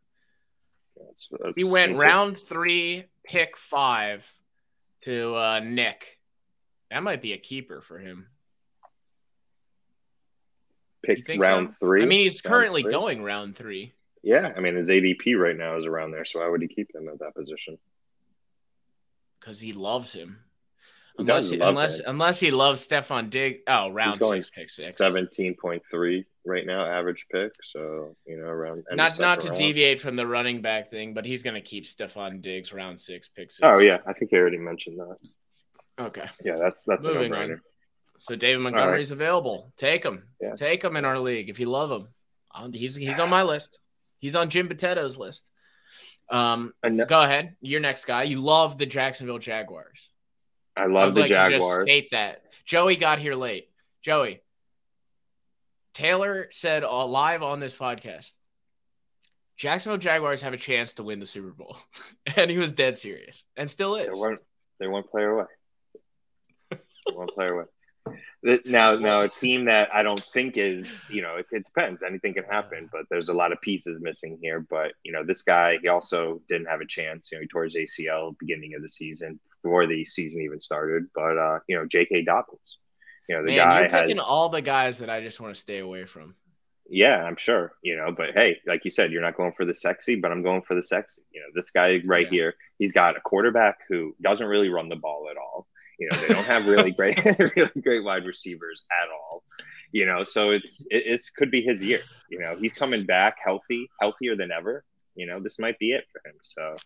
[1.31, 4.25] That's, that's He went round three, pick five
[5.03, 6.19] to uh, Nick.
[6.91, 8.27] That might be a keeper for him.
[11.03, 11.77] Pick round so?
[11.81, 12.03] three.
[12.03, 15.87] I mean, he's currently going round three Yeah, I mean his ADP right now is
[15.87, 17.79] around there, so why would he keep him at that position?
[19.41, 20.39] because he loves him.
[21.17, 22.05] He Unless he, unless him.
[22.09, 23.61] unless he loves Stefon Dig.
[23.67, 24.97] Oh, round He's going six, pick six.
[24.99, 27.53] seventeen point three right now, average pick.
[27.73, 29.59] So you know around Not not to round.
[29.59, 33.29] deviate from the running back thing, but he's going to keep Stefon Diggs round six,
[33.29, 33.61] pick six.
[33.63, 35.17] Oh yeah, I think I already mentioned that.
[36.05, 36.27] Okay.
[36.45, 37.61] Yeah, that's that's a Moving no on.
[38.19, 38.73] So David right.
[38.73, 39.73] Montgomery's available.
[39.77, 40.25] Take him.
[40.41, 40.55] Yeah.
[40.55, 42.73] Take him in our league if you love him.
[42.73, 43.79] He's he's on my list.
[44.19, 45.49] He's on Jim Potato's list.
[46.31, 47.57] Um, And go ahead.
[47.61, 48.25] Your next guy.
[48.25, 50.11] You love the Jacksonville Jaguars.
[50.77, 51.87] I love I'd the like to just Jaguars.
[51.89, 53.69] state that Joey got here late.
[54.03, 54.41] Joey
[55.95, 58.33] Taylor said uh, live on this podcast,
[59.57, 61.77] Jacksonville Jaguars have a chance to win the Super Bowl,
[62.37, 64.07] and he was dead serious, and still is.
[64.07, 64.39] They're one,
[64.79, 65.45] they're one player away.
[67.13, 67.65] One player away.
[68.65, 72.03] Now, now a team that I don't think is, you know, it, it depends.
[72.03, 74.65] Anything can happen, but there's a lot of pieces missing here.
[74.71, 77.31] But you know, this guy, he also didn't have a chance.
[77.31, 81.05] You know, he tore his ACL beginning of the season before the season even started.
[81.15, 82.23] But uh, you know, J.K.
[82.23, 82.79] Dobbins,
[83.31, 85.55] you know, the Man, guy you're picking has, all the guys that I just want
[85.55, 86.35] to stay away from.
[86.89, 89.75] yeah, I'm sure, you know, but hey, like you said, you're not going for the
[89.75, 91.23] sexy, but I'm going for the sexy.
[91.33, 92.31] You know, this guy right Yeah.
[92.31, 95.69] here, he's got a quarterback who doesn't really run the ball at all.
[96.01, 97.17] You know, they don't have really great,
[97.57, 99.45] really great wide receivers at all.
[99.93, 102.01] You know, so it's it could be his year.
[102.31, 104.85] You know, he's coming back healthy, healthier than ever.
[105.15, 106.37] You know, this might be it for him.
[106.43, 106.77] So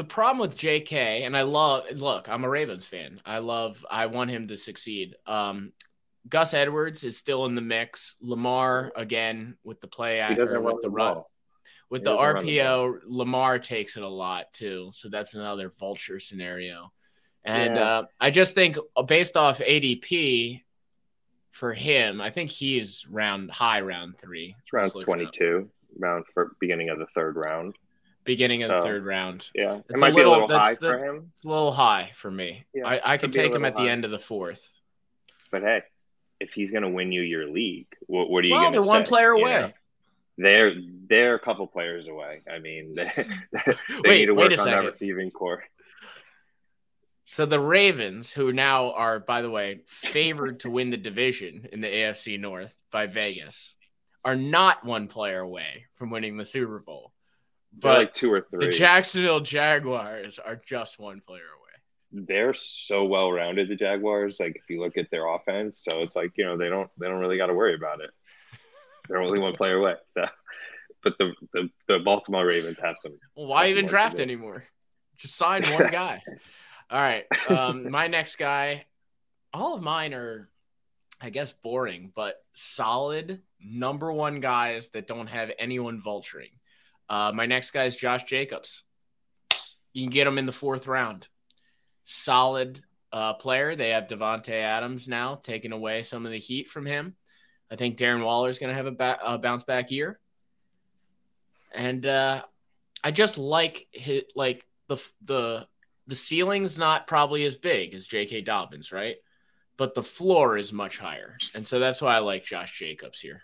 [0.00, 3.20] the problem with JK, and I love look, I'm a Ravens fan.
[3.26, 5.14] I love I want him to succeed.
[5.26, 5.74] Um
[6.26, 8.16] Gus Edwards is still in the mix.
[8.22, 11.30] Lamar again with the play he act doesn't or run with the run ball.
[11.90, 14.90] with He the doesn't the RPO, Lamar takes it a lot too.
[14.94, 16.90] So that's another vulture scenario.
[17.44, 17.84] And Yeah.
[17.84, 20.62] uh, I just think uh, based off ADP
[21.50, 24.56] for him, I think he's round high round three.
[24.72, 25.32] It's looking up.
[25.34, 27.76] 22, round for beginning of the third round.
[28.34, 29.50] Beginning of the third round.
[29.54, 31.48] Yeah, It's it a might be a little- little high that's- for him, It's a
[31.48, 32.64] little high for me.
[32.74, 34.18] Yeah, I, I could could be a take him little at the end of the
[34.18, 34.66] fourth.
[35.50, 35.82] but hey,
[36.40, 38.80] if he's going to win you your league, what, what are you Well, going to
[38.80, 39.60] they're one player you away.
[39.60, 39.72] know?
[40.38, 40.72] They're
[41.08, 42.40] they're a couple players away.
[42.50, 43.10] I mean, they,
[43.52, 45.64] they Wait, need to work on that receiving core.
[47.24, 51.80] So the Ravens, who now are, by the way, favored to win the division in
[51.80, 53.74] the AFC North by Vegas,
[54.24, 57.12] are not one player away from winning the Super Bowl.
[57.78, 58.66] But like two or three.
[58.66, 58.72] the.
[58.72, 62.24] Jacksonville Jaguars are just one player away.
[62.26, 63.68] they're so well rounded.
[63.68, 66.68] The Jaguars, like if you look at their offense, so it's like you know they
[66.68, 68.10] don't they don't really got to worry about it.
[69.08, 69.94] They're only one player away.
[70.08, 70.26] So,
[71.02, 73.12] but the the, the Baltimore Ravens have some.
[73.36, 74.64] Well, why even draft anymore?
[75.16, 76.20] Just sign one guy.
[76.90, 77.24] All right.
[77.48, 78.86] Um, my next guy,
[79.52, 80.48] all of mine are,
[81.20, 86.50] I guess, boring, but solid number one guys that don't have anyone vulturing.
[87.10, 88.84] Uh, my next guy is Josh Jacobs.
[89.92, 91.26] You can get him in the fourth round.
[92.04, 93.74] Solid uh, player.
[93.74, 97.16] They have Davante Adams now, taking away some of the heat from him.
[97.68, 100.20] I think Darren Waller is going to have a, ba- a bounce back year.
[101.74, 102.42] And uh,
[103.02, 103.86] I just like
[104.36, 105.66] like the the
[106.06, 108.42] the ceiling's not probably as big as J.K.
[108.42, 109.16] Dobbins, right?
[109.76, 113.42] But the floor is much higher, and so that's why I like Josh Jacobs here.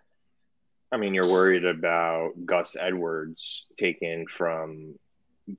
[0.93, 4.95] I mean, you're worried about Gus Edwards taken from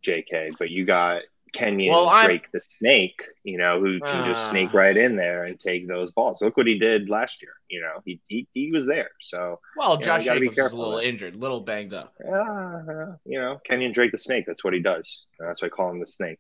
[0.02, 1.22] J.K., but you got
[1.54, 4.50] Kenyon Well, I'm- Drake the Snake, you know, who can just Ah.
[4.52, 6.42] snake right in there and take those balls.
[6.42, 7.54] Look what he did last year.
[7.70, 9.10] You know, he he, he was there.
[9.22, 12.14] So, Well, Josh be Jacobs is a little injured, a little banged up.
[12.22, 14.46] uh, you know, Kenyon Drake the Snake.
[14.46, 15.26] That's what he does.
[15.40, 16.40] That's why I call him the Snake.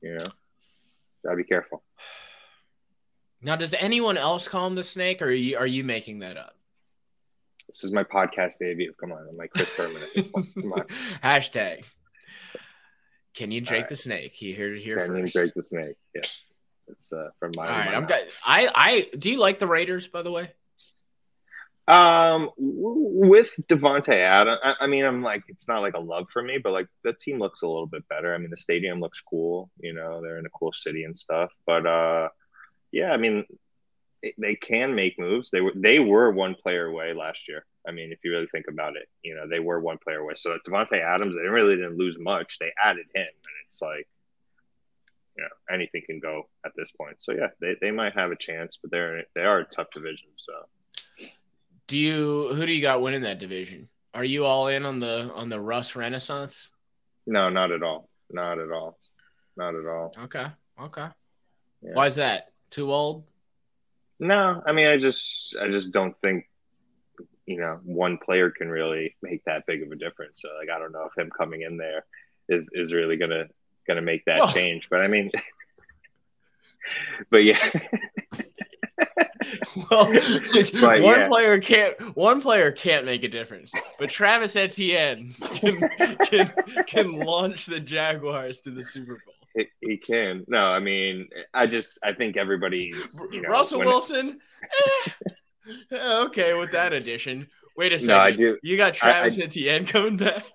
[0.00, 0.26] You know,
[1.24, 1.82] gotta be careful.
[3.42, 6.36] Now, does anyone else call him the snake, or are you, are you making that
[6.36, 6.56] up?
[7.72, 8.92] This is my podcast debut.
[9.00, 10.54] Come on, I'm like Chris Berman at this point.
[10.54, 10.84] Come on,
[11.24, 11.84] Hashtag.
[13.34, 13.88] Can you Drake right.
[13.88, 14.32] the snake?
[14.34, 15.34] He heard it here Kenyon first.
[15.34, 15.96] Drake the Snake.
[16.14, 16.20] Yeah,
[16.88, 17.66] it's uh, from my.
[17.66, 18.20] All right, my I'm got.
[18.44, 20.50] I I do you like the Raiders by the way?
[21.88, 26.42] Um, with Davante Adams, I, I mean, I'm like, it's not like a love for
[26.42, 28.34] me, but like the team looks a little bit better.
[28.34, 29.70] I mean, the stadium looks cool.
[29.80, 31.50] You know, they're in a cool city and stuff.
[31.66, 32.28] But uh,
[32.92, 33.44] yeah, I mean,
[34.38, 35.50] they can make moves.
[35.50, 37.64] They were they were one player away last year.
[37.86, 40.34] I mean, if you really think about it, you know, they were one player away.
[40.34, 42.58] So Davante Adams, they really didn't lose much.
[42.58, 44.08] They added him, and it's like.
[45.34, 47.22] You know, anything can go at this point.
[47.22, 50.28] So yeah, they, they might have a chance, but they're they are a tough division.
[50.36, 50.52] So
[51.86, 53.88] Do you who do you got winning that division?
[54.14, 56.68] Are you all in on the on the Russ Renaissance?
[57.26, 58.08] No, not at all.
[58.30, 58.98] Not at all.
[59.56, 60.14] Not at all.
[60.24, 60.46] Okay.
[60.80, 61.06] Okay.
[61.82, 61.90] Yeah.
[61.92, 62.52] Why is that?
[62.70, 63.24] Too old?
[64.20, 66.48] No, I mean, I just, I just don't think,
[67.46, 70.42] you know, one player can really make that big of a difference.
[70.42, 72.04] So, like, I don't know if him coming in there
[72.48, 73.46] is is really gonna
[73.86, 74.88] gonna make that Well- change.
[74.88, 75.30] But I mean,
[77.30, 77.58] but yeah,
[79.90, 80.06] well,
[80.80, 81.28] But, one yeah.
[81.28, 85.80] player can't one player can't make a difference, but Travis Etienne can,
[86.26, 86.52] can
[86.86, 89.34] can launch the Jaguars to the Super Bowl.
[89.56, 90.44] He, he can.
[90.48, 94.40] No, I mean, I just, I think everybody's, you know, Russell Wilson,
[95.92, 97.46] eh, okay with that addition.
[97.76, 98.58] Wait a second, No, I do.
[98.62, 100.44] you got I- I- Travis Etienne coming back.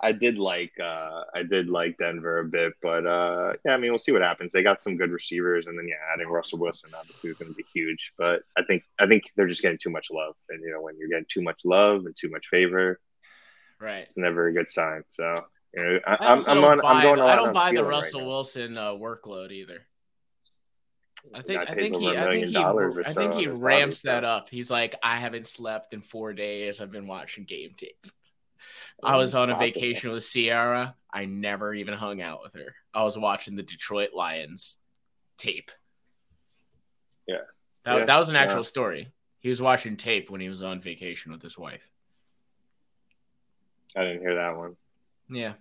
[0.00, 3.90] I did like uh I did like Denver a bit, but uh yeah, I mean
[3.90, 4.52] we'll see what happens.
[4.52, 7.64] They got some good receivers and then yeah, adding Russell Wilson obviously is gonna be
[7.74, 8.12] huge.
[8.16, 10.36] But I think I think they're just getting too much love.
[10.50, 13.00] And you know, when you're getting too much love and too much favor,
[13.80, 13.98] Right.
[13.98, 15.02] it's never a good sign.
[15.08, 15.34] So
[15.74, 17.52] you know, I, I I'm also I'm don't on buy, I'm going the- on don't
[17.52, 18.26] buy the feeling right Russell.
[18.26, 19.86] Wilson uh, workload either.
[21.34, 24.24] I The think guy I think he I think he I think he ramps that
[24.24, 24.48] up.
[24.48, 26.80] He's like, I haven't slept in four days.
[26.80, 28.06] I've been watching game tape.
[29.02, 30.94] I was on a vacation with Sierra.
[31.12, 32.74] I never even hung out with her.
[32.94, 34.76] I was watching the Detroit Lions
[35.38, 35.70] tape.
[37.26, 37.36] Yeah.
[37.84, 38.62] That, Yeah, that was an actual yeah.
[38.64, 39.12] story.
[39.40, 41.88] He was watching tape when he was on vacation with his wife.
[43.96, 44.76] I didn't hear that one.
[45.30, 45.54] Yeah.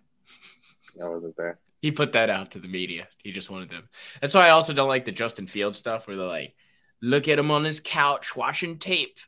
[1.01, 1.59] I wasn't there.
[1.81, 3.07] He put that out to the media.
[3.23, 3.87] He just wanted them.
[4.19, 6.55] That's why I also don't like the Justin Fields stuff where they're like,
[7.01, 9.19] look at him on his couch watching tape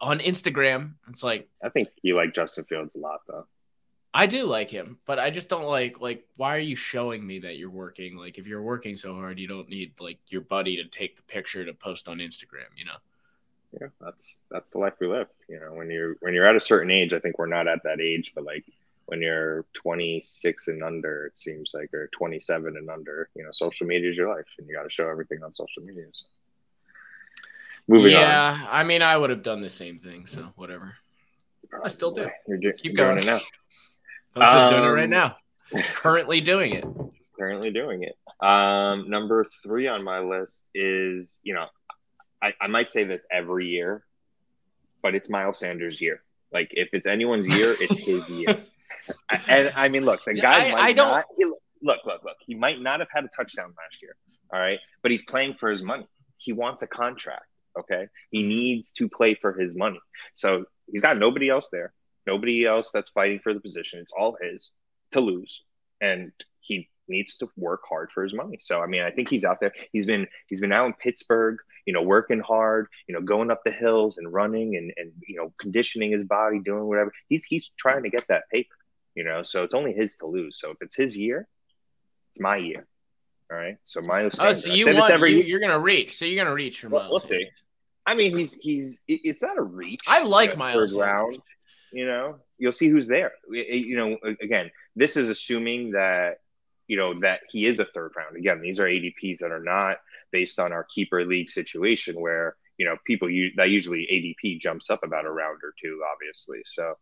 [0.00, 0.94] on Instagram.
[1.08, 3.46] It's like, I think you like Justin Fields a lot though.
[4.14, 7.40] I do like him, but I just don't like like why are you showing me
[7.40, 8.16] that you're working?
[8.16, 11.22] Like if you're working so hard, you don't need like your buddy to take the
[11.22, 12.96] picture to post on Instagram, you know?
[13.72, 15.28] yeah, that's that's the life we live.
[15.48, 17.82] You know, when you're when you're at a certain age, I think we're not at
[17.84, 18.64] that age, but like
[19.08, 23.86] when you're 26 and under, it seems like, or 27 and under, you know, social
[23.86, 26.04] media is your life, and you got to show everything on social media.
[26.12, 26.26] So.
[27.88, 28.20] Moving on.
[28.20, 30.94] yeah, I mean I would have done the same thing, so whatever.
[31.72, 31.80] on.
[31.84, 32.28] I still do.
[32.46, 33.38] You're, do- Keep you're doing going.
[33.38, 33.40] it
[34.36, 34.36] now.
[34.42, 35.36] I'm doing it right Um, now.
[35.94, 36.84] Currently doing it.
[37.38, 38.14] Currently doing it.
[38.46, 41.66] Um, number three on my list is, you know,
[42.42, 44.04] I, I might say this every year,
[45.02, 46.22] but it's Miles Sanders' year.
[46.52, 48.56] Like if it's anyone's year, it's his year.
[49.30, 51.24] I- and I mean, look, the Yeah, guy I- might I don't- not.
[51.36, 52.36] He, look, look, look.
[52.46, 54.14] He might not have had a touchdown last year.
[54.52, 56.06] All right, but he's playing for his money.
[56.38, 57.44] He wants a contract.
[57.78, 60.00] Okay, he needs to play for his money.
[60.34, 61.92] So he's got nobody else there.
[62.26, 64.00] Nobody else that's fighting for the position.
[64.00, 64.70] It's all his
[65.12, 65.62] to lose,
[66.00, 68.58] and he needs to work hard for his money.
[68.60, 69.72] So I mean, I think he's out there.
[69.92, 73.62] He's been he's been out in Pittsburgh, you know, working hard, you know, going up
[73.64, 77.12] the hills and running and and you know, conditioning his body, doing whatever.
[77.28, 78.74] He's he's trying to get that paper,
[79.18, 79.42] you know.
[79.42, 80.58] So it's only his to lose.
[80.60, 81.48] So if it's his year,
[82.30, 82.86] it's my year.
[83.50, 83.76] All right.
[83.84, 86.16] So Miles Oh, so you want, every you, you're gonna reach.
[86.16, 87.10] So you're gonna reach for Well, Miles.
[87.10, 87.46] we'll see.
[88.06, 90.00] I mean, he's he's it's not a reach.
[90.06, 91.38] I like you know, Miles third round.
[91.92, 93.32] You know, you'll see who's there.
[93.50, 96.38] You know, again, this is assuming that
[96.86, 98.36] you know that he is a third round.
[98.36, 99.96] Again, these are ADPs that are not
[100.30, 105.02] based on our keeper league situation where you know people that usually ADP jumps up
[105.02, 106.60] about a round or two, obviously.
[106.66, 106.94] So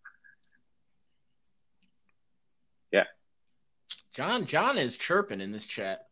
[4.17, 6.07] John John is chirping in this chat.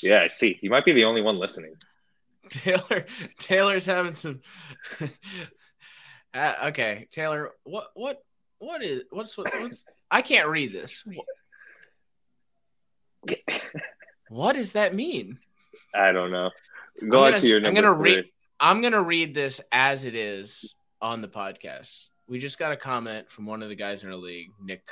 [0.00, 0.60] yeah, I see.
[0.62, 1.74] You might be the only one listening.
[2.50, 3.04] Taylor
[3.40, 4.42] Taylor's having some.
[6.34, 8.22] uh, okay, Taylor, what what
[8.60, 11.04] what is what's what, what's I can't read this.
[13.26, 13.38] What,
[14.28, 15.40] what does that mean?
[15.92, 16.50] I don't know.
[17.08, 18.26] Go I'm on to your I'm gonna read.
[18.60, 22.06] I'm gonna read this as it is on the podcast.
[22.28, 24.84] We just got a comment from one of the guys in our league, Nick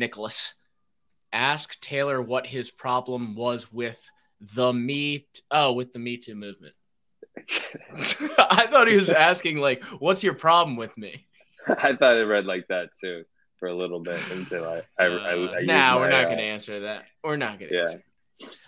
[0.00, 0.54] Nicholas.
[1.32, 4.04] Ask Taylor what his problem was with
[4.56, 5.28] the me.
[5.50, 6.74] Oh, with the Me Too movement.
[8.38, 11.26] I thought he was asking like, "What's your problem with me?"
[11.68, 13.24] I thought it read like that too
[13.58, 16.28] for a little bit until I I, I, I Uh, used nah, we're not uh,
[16.28, 17.04] going to answer that.
[17.22, 17.82] We're not going to yeah.
[17.82, 18.04] answer.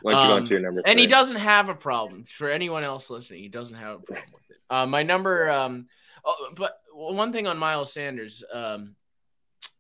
[0.02, 2.26] Why don't you go Um, on to your number And he doesn't have a problem.
[2.28, 4.62] For anyone else listening, he doesn't have a problem with it.
[4.68, 5.86] Uh, my number, um,
[6.26, 8.94] oh, but one thing on Miles Sanders, um,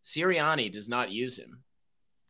[0.04, 1.62] Sirianni does not use him,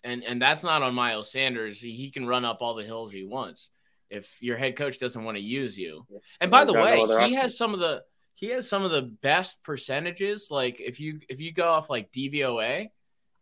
[0.04, 1.80] and and that's not on Miles Sanders.
[1.80, 3.70] He, he can run up all the hills he wants.
[4.10, 6.06] If your head coach doesn't want to use you,
[6.40, 8.02] and by the no way, he has some of the
[8.34, 10.48] he has some of the best percentages.
[10.50, 12.88] Like if you if you go off like DVOA,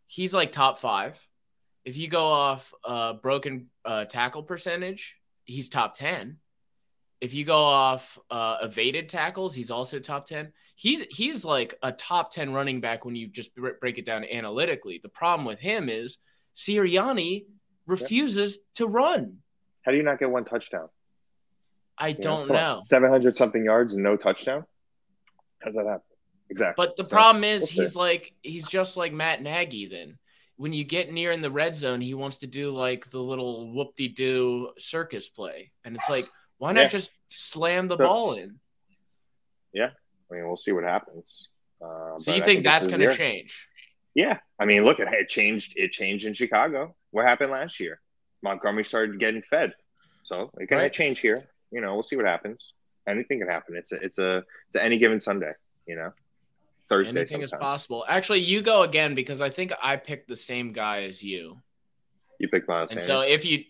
[0.07, 1.19] he's like top five.
[1.83, 6.37] If you go off uh, broken uh, tackle percentage, he's top ten.
[7.19, 10.53] If you go off uh, evaded tackles, he's also top ten.
[10.81, 14.99] He's he's like a top 10 running back when you just break it down analytically.
[15.03, 16.17] The problem with him is
[16.55, 17.45] Sirianni
[17.85, 19.37] refuses to run.
[19.83, 20.89] How do you not get one touchdown?
[21.99, 22.79] I You don't know.
[22.81, 24.65] 700 something yards and no touchdown?
[25.61, 26.01] How's that happen?
[26.49, 26.83] Exactly.
[26.83, 30.17] But the So, problem is he's like he's just like Matt Nagy then.
[30.55, 33.71] When you get near in the red zone, he wants to do like the little
[33.71, 35.71] whoop de doo circus play.
[35.83, 36.27] And it's like,
[36.57, 36.87] why not Yeah.
[36.89, 38.59] just slam the So- ball in?
[40.31, 41.49] I mean, we'll see what happens.
[41.83, 43.67] Uh, So you I think that's gonna change?
[44.13, 45.73] Yeah, I mean, look at it changed.
[45.77, 46.95] It changed in Chicago.
[47.11, 47.99] What happened last year?
[48.43, 49.73] Montgomery started getting fed,
[50.23, 50.91] so it can Right.
[50.91, 51.49] change here.
[51.71, 52.73] You know, we'll see what happens.
[53.07, 53.75] Anything can happen.
[53.75, 55.51] It's a, it's a, it's a any given Sunday.
[55.87, 56.13] You know,
[56.89, 57.17] Thursday.
[57.17, 58.05] Anything is possible.
[58.07, 61.57] Actually, you go again because I think I picked the same guy as you.
[62.39, 63.07] You pick Miles And Sanders.
[63.07, 63.63] so if you,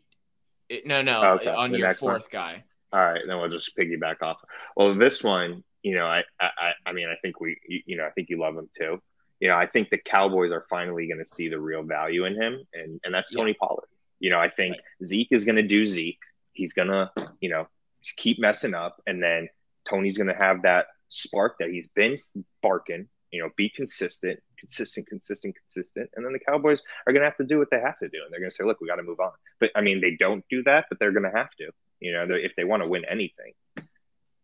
[0.69, 2.13] it- no, no, Okay, on the your next one.
[2.19, 2.63] fourth guy.
[2.93, 4.37] All right, then we'll just piggyback off.
[4.75, 8.05] Well, this one, you know, I, I, I mean, I think we, you, you know,
[8.05, 9.01] I think you love him too.
[9.39, 12.39] You know, I think the Cowboys are finally going to see the real value in
[12.39, 13.87] him, and and that's Tony Pollard.
[14.19, 16.19] You know, I think Zeke is going to do Zeke.
[16.53, 17.09] He's going to,
[17.39, 17.67] you know,
[18.03, 19.49] just keep messing up, and then
[19.89, 22.15] Tony's going to have that spark that he's been
[22.61, 23.07] barking.
[23.31, 27.37] You know, be consistent, consistent, consistent, consistent, and then the Cowboys are going to have
[27.37, 28.97] to do what they have to do, and they're going to say, "Look, we got
[28.97, 31.49] to move on." But I mean, they don't do that, but they're going to have
[31.57, 31.71] to.
[31.99, 33.53] You know, if they want to win anything.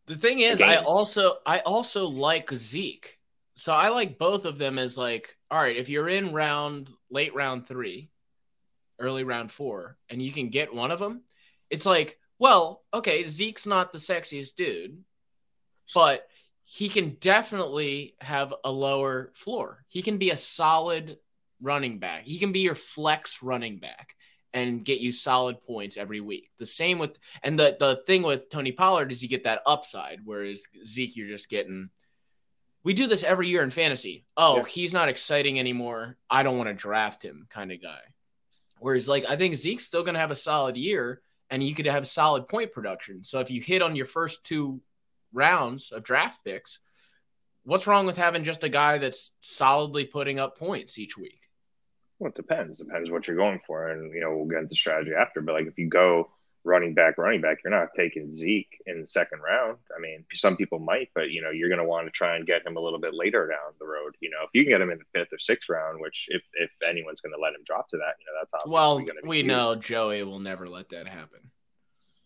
[0.08, 3.18] The thing is, I also I also like Zeke.
[3.56, 7.36] So I like both of them as like, all right, if you're in round late
[7.36, 8.10] round three,
[9.00, 11.24] early round four, and you can get one of them,
[11.70, 15.04] it's like, well, okay, Zeke's not the sexiest dude,
[15.94, 16.28] but
[16.64, 19.84] he can definitely have a lower floor.
[19.88, 21.18] He can be a solid
[21.62, 22.24] running back.
[22.24, 24.16] He can be your flex running back
[24.58, 26.50] and get you solid points every week.
[26.58, 30.20] The same with and the the thing with Tony Pollard is you get that upside,
[30.24, 31.90] whereas Zeke you're just getting.
[32.84, 34.26] We do this every year in fantasy.
[34.38, 34.66] Oh, Yeah.
[34.66, 36.18] he's not exciting anymore.
[36.30, 38.00] I don't want to draft him, kind of guy.
[38.80, 41.86] Whereas, like, I think Zeke's still going to have a solid year, and you could
[41.88, 43.26] have solid point production.
[43.26, 44.80] So if you hit on your first two
[45.34, 46.80] rounds of draft picks,
[47.64, 51.47] what's wrong with having just a guy that's solidly putting up points each week?
[52.20, 52.80] Well, it depends.
[52.80, 55.42] Depends what you're going for, and you know we'll get into strategy after.
[55.42, 56.32] But like if you go
[56.64, 59.78] running back, running back, you're not taking Zeke in the second round.
[59.96, 62.46] I mean, some people might, but you know you're going to want to try and
[62.48, 64.16] get him a little bit later down the road.
[64.20, 66.42] You know, if you can get him in the fifth or sixth round, which if
[66.56, 69.08] if anyone's going to let him drop to that, you know that's obviously Well, going
[69.08, 69.44] to be we you.
[69.44, 71.52] know Joey will never let that happen.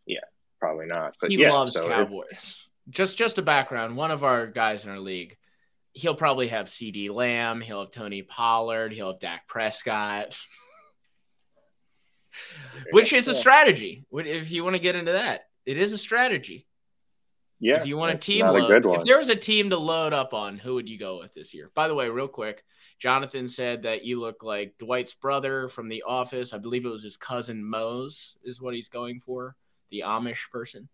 [0.06, 0.20] Yeah,
[0.60, 1.18] probably not.
[1.20, 2.68] But he yeah, loves so if- Cowboys.
[2.90, 3.96] Just just a background.
[3.96, 5.38] One of our guys in our league,
[5.94, 7.62] he'll probably have CeeDee Lamb.
[7.62, 8.94] He'll have Tony Pollard.
[8.94, 10.36] He'll have Dak Prescott.
[12.92, 14.06] Which is a strategy.
[14.12, 16.66] If you want to get into that, it is a strategy.
[17.60, 20.14] yeah, if you want a team load, a if there was a team to load
[20.14, 21.72] up on, who would you go with this year?
[21.76, 22.64] By the way, real quick,
[23.00, 26.54] Jonathan said that you look like Dwight's brother from The Office.
[26.54, 29.56] I believe it was his cousin Mose is what he's going for,
[29.90, 30.88] the Amish person.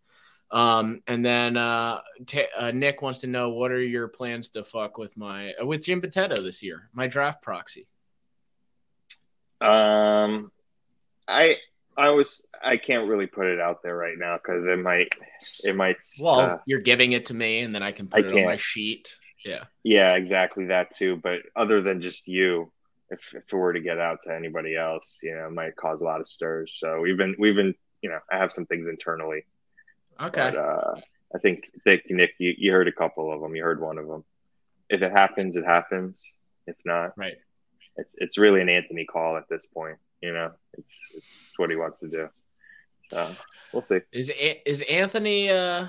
[0.49, 4.63] Um, and then uh, Ta uh, Nick wants to know what are your plans to
[4.63, 7.87] fuck with my uh, with Jim Potato this year, my draft proxy.
[9.59, 10.51] Um,
[11.27, 11.57] I
[11.97, 15.13] I was I can't really put it out there right now because it might
[15.63, 18.31] it might Well, uh, you're giving it to me, and then I can I put
[18.31, 19.17] it on my sheet.
[19.43, 19.63] Yeah.
[19.83, 21.15] yeah exactly that too.
[21.17, 22.71] But other than just you,
[23.09, 26.01] if if it were to get out to anybody else, you know, it might cause
[26.01, 26.75] a lot of stirs.
[26.77, 29.45] So we've been we've been you know I have some things internally,
[30.21, 30.51] Okay.
[30.51, 30.95] but uh,
[31.35, 33.55] I think Nick Nick you, you heard a couple of them.
[33.55, 34.23] You heard one of them.
[34.89, 36.37] If it happens, it happens.
[36.65, 37.35] If not, right.
[37.97, 39.97] it's it's really an Anthony call at this point.
[40.21, 42.29] You know, it's it's, what he wants to do.
[43.03, 43.35] So
[43.71, 43.99] we'll see.
[44.11, 44.31] Is
[44.65, 45.49] is Anthony?
[45.49, 45.87] Uh,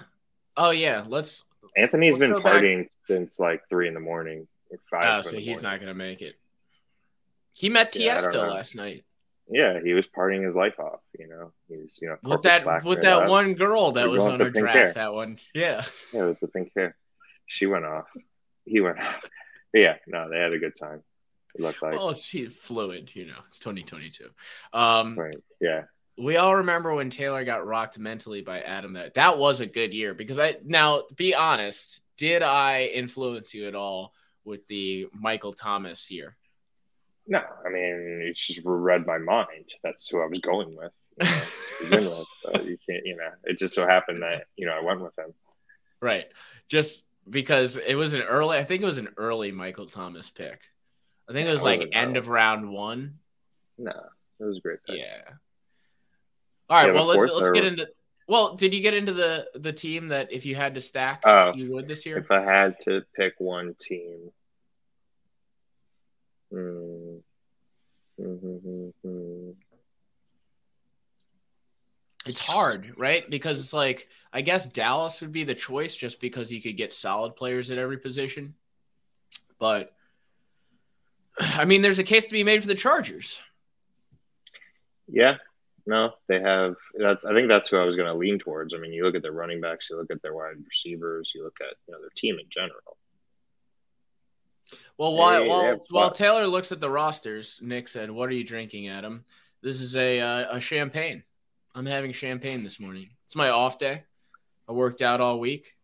[0.56, 1.04] oh yeah.
[1.06, 1.44] Let's.
[1.76, 5.24] Anthony's Let's been go back- partying since like three in the morning, or Oh, five.
[5.24, 5.62] so he's morning.
[5.62, 6.36] not gonna make it.
[7.52, 9.04] He met Yeah, Tiesto last night
[9.50, 11.00] Yeah, he was partying his life off.
[11.18, 14.22] You know, he was you know with that with that all one girl that was
[14.22, 14.76] on our draft.
[14.76, 14.92] hair.
[14.92, 15.38] That one.
[15.54, 15.84] Yeah.
[16.12, 16.96] Yeah, with the pink hair,
[17.46, 18.06] she went off.
[18.64, 19.22] He went off.
[19.72, 21.02] But yeah, no, they had a good time.
[21.54, 22.30] It looked like Well, it's
[22.60, 23.10] fluid.
[23.14, 24.28] You know, it's 2022.
[24.72, 25.34] Um, right.
[25.60, 25.84] Yeah,
[26.18, 28.94] we all remember when Taylor got rocked mentally by Adam.
[28.94, 33.54] That that was a good year because I now to be honest, did I influence
[33.54, 34.12] you at all
[34.44, 36.36] with the Michael Thomas year?
[37.28, 39.66] No, I mean, it's just read my mind.
[39.84, 40.92] That's who I was going with.
[41.82, 42.28] You know, with.
[42.54, 45.16] So you can't, you know, it just so happened that you know I went with
[45.18, 45.34] him.
[46.00, 46.26] Right.
[46.68, 50.60] Just because it was an early, I think it was an early Michael Thomas pick.
[51.28, 53.18] I think it was it like end of round one.
[53.76, 53.92] No,
[54.40, 54.98] it was a great pick.
[54.98, 55.34] Yeah.
[56.70, 56.94] All right.
[56.94, 57.88] Well, let's let's get into
[58.28, 61.52] Well, did you get into the the team that if you had to stack, Oh.
[61.54, 62.18] you would this year?
[62.18, 64.30] If I had to pick one team,
[66.50, 67.16] hmm.
[68.20, 69.50] Mm-hmm.
[72.26, 73.28] It's hard, right?
[73.30, 76.92] Because it's like I guess Dallas would be the choice just because you could get
[76.92, 78.54] solid players at every position.
[79.58, 79.92] But
[81.40, 83.38] I mean, there's a case to be made for the Chargers.
[85.10, 85.36] Yeah,
[85.86, 86.74] no, they have.
[86.94, 87.24] That's.
[87.24, 88.74] I think that's who I was going to lean towards.
[88.74, 91.44] I mean, you look at their running backs, you look at their wide receivers, you
[91.44, 92.98] look at you know their team in general.
[94.96, 96.10] Well, while They- while, while.
[96.10, 99.24] Taylor looks at the rosters, Nick said, "What are you drinking, Adam?"
[99.62, 101.24] This is a uh, a champagne.
[101.74, 103.10] I'm having champagne this morning.
[103.24, 104.04] It's my off day.
[104.68, 105.76] I worked out all week.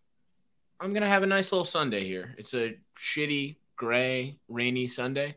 [0.81, 2.35] I'm gonna have a nice little Sunday here.
[2.39, 5.37] It's a shitty, gray, rainy Sunday.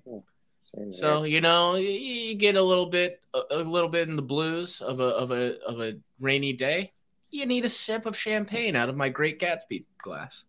[0.92, 5.00] So you know, you, get a little bit, a, little bit in the blues of
[5.00, 6.92] a of a of a rainy day.
[7.30, 10.44] You need a sip of champagne out of my Great Gatsby glass.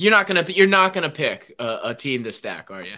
[0.00, 2.94] You're not gonna you're not gonna pick a, a team to stack, are you?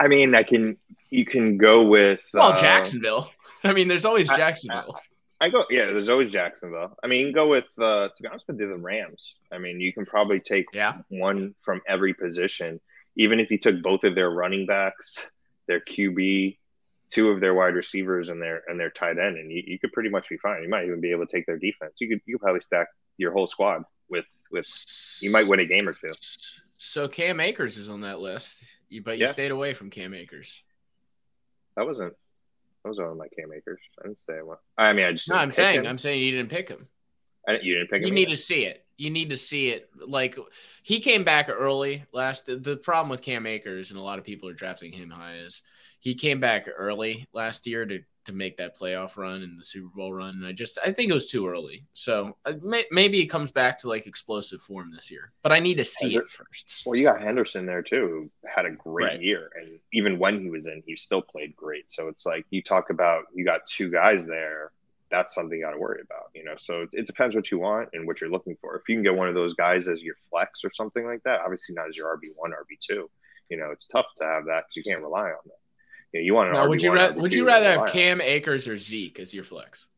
[0.00, 0.78] I mean, I can.
[1.10, 2.20] You can go with.
[2.32, 3.30] Well, uh, Jacksonville.
[3.62, 4.96] I mean, there's always I- Jacksonville.
[5.38, 5.66] I go.
[5.68, 6.96] Yeah, there's always Jacksonville.
[7.04, 7.66] I mean, you can go with.
[7.78, 9.34] Uh, to be honest with you, the Rams.
[9.52, 10.94] I mean, you can probably take Yeah.
[11.10, 12.80] one from every position.
[13.16, 15.30] Even if you took both of their running backs,
[15.68, 16.56] their QB,
[17.12, 19.92] two of their wide receivers, and their and their tight end, and you, you could
[19.92, 20.62] pretty much be fine.
[20.62, 21.92] You might even be able to take their defense.
[22.00, 22.86] You could you could probably stack
[23.18, 24.66] your whole squad with with.
[25.20, 26.12] You might win a game or two.
[26.78, 28.52] So Cam Akers is on that list,
[28.88, 29.32] you, but you Yeah.
[29.32, 30.62] stayed away from Cam Akers.
[31.76, 32.14] That wasn't.
[32.82, 33.80] That was one of my Cam Akers.
[34.00, 34.58] I didn't say one.
[34.76, 35.28] I mean, I just.
[35.28, 35.86] No, I'm saying, him.
[35.86, 36.86] I'm saying you didn't pick him.
[37.48, 38.08] I didn't- you didn't pick him.
[38.08, 38.86] You need to see it.
[38.96, 39.90] You need to see it.
[39.96, 40.38] Like
[40.82, 42.46] he came back early last.
[42.46, 45.62] The problem with Cam Akers and a lot of people are drafting him high is
[46.00, 49.88] he came back early last year to to make that playoff run and the Super
[49.94, 50.30] Bowl run.
[50.36, 51.84] And I just I think it was too early.
[51.92, 55.32] So uh, may, maybe it comes back to like explosive form this year.
[55.42, 56.82] But I need to see it first.
[56.86, 59.20] Well, you got Henderson there too, who had a great Right.
[59.22, 61.84] year, and even when he was in, he still played great.
[61.90, 64.72] So it's like you talk about you got two guys there.
[65.10, 66.54] That's something you got to worry about, you know.
[66.58, 68.74] So it, it depends what you want and what you're looking for.
[68.76, 71.40] If you can get one of those guys as your flex or something like that,
[71.40, 73.08] obviously not as your RB one, RB two.
[73.50, 75.58] You know, it's tough to have that because you can't rely on that.
[76.14, 77.88] You, know, you want an Now, RB would you ra- would you rather have.
[77.88, 79.88] Cam Akers or Zeke as your flex?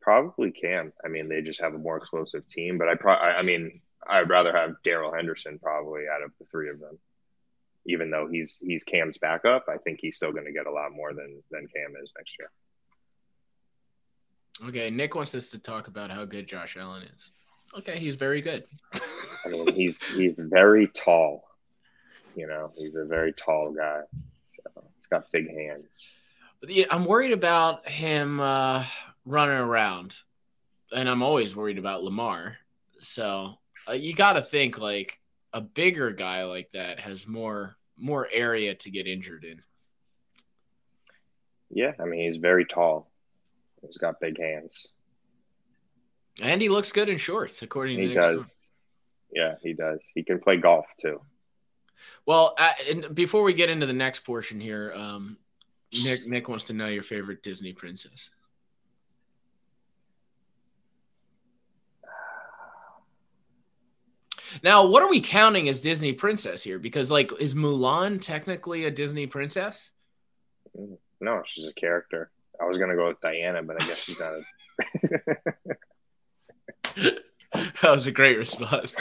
[0.00, 0.92] Probably Cam.
[1.04, 3.80] I mean, they just have a more explosive team, but I pro- I I mean,
[4.08, 6.98] I'd rather have Darrell Henderson probably out of the three of them.
[7.86, 10.90] Even though he's he's Cam's backup, I think he's still going to get a lot
[10.92, 12.50] more than than Cam is next year.
[14.68, 17.30] Okay, Nick wants us to talk about how good Josh Allen is.
[17.78, 18.64] Okay, he's very good.
[19.44, 21.44] I mean, he's he's very tall.
[22.36, 24.02] You know, he's a very tall guy.
[24.48, 26.16] So he's got big hands.
[26.60, 28.84] But yeah, I'm worried about him uh,
[29.24, 30.16] running around,
[30.92, 32.56] and I'm always worried about Lamar.
[33.00, 33.54] So
[33.88, 35.18] uh, you got to think like
[35.52, 39.58] a bigger guy like that has more more area to get injured in.
[41.70, 43.10] Yeah, I mean, he's very tall.
[43.82, 44.86] He's got big hands.
[46.42, 48.36] And he looks good in shorts, according to He Stone.
[48.36, 48.62] does.
[49.32, 50.04] Yeah, he does.
[50.14, 51.20] He can play golf too.
[52.26, 55.36] Well, uh, and before we get into the next portion here, um,
[56.04, 58.30] Nick Nick wants to know your favorite Disney princess.
[64.62, 66.78] Now, what are we counting as Disney princess here?
[66.78, 69.90] Because like, is Mulan technically a Disney princess?
[71.20, 72.30] No, she's a character.
[72.60, 74.32] I was gonna go with Diana, but I guess she's not.
[76.96, 77.12] A...
[77.82, 78.94] That was a great response.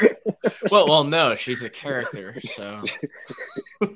[0.71, 2.39] well, well, no, she's a character.
[2.55, 2.83] So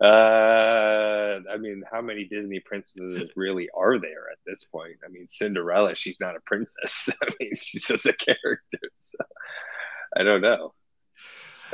[0.00, 4.96] uh, I mean, how many Disney princesses really are there at this point?
[5.04, 7.08] I mean, Cinderella, she's not a princess.
[7.22, 8.90] I mean, she's just a character.
[9.00, 9.18] So
[10.16, 10.74] I don't know.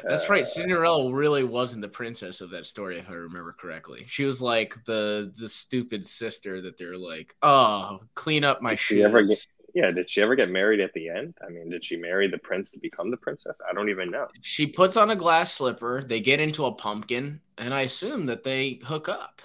[0.05, 0.47] That's Uh, right.
[0.47, 4.05] Cinderella really wasn't the princess of that story, if I remember correctly.
[4.07, 8.79] She was like the the stupid sister that they're like, oh, clean up my Did
[8.81, 9.05] she shoes.
[9.05, 11.35] ever get- Yeah, did she ever get married at the end?
[11.47, 13.61] I mean, did she marry the prince to become the princess?
[13.69, 14.27] I don't even know.
[14.41, 16.03] She puts on a glass slipper.
[16.03, 19.41] They get into a pumpkin, and I assume that they hook up.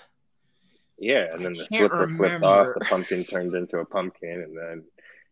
[0.98, 4.58] Yeah, and I then the slipper flipped off, the pumpkin turned into a pumpkin, and
[4.58, 4.84] then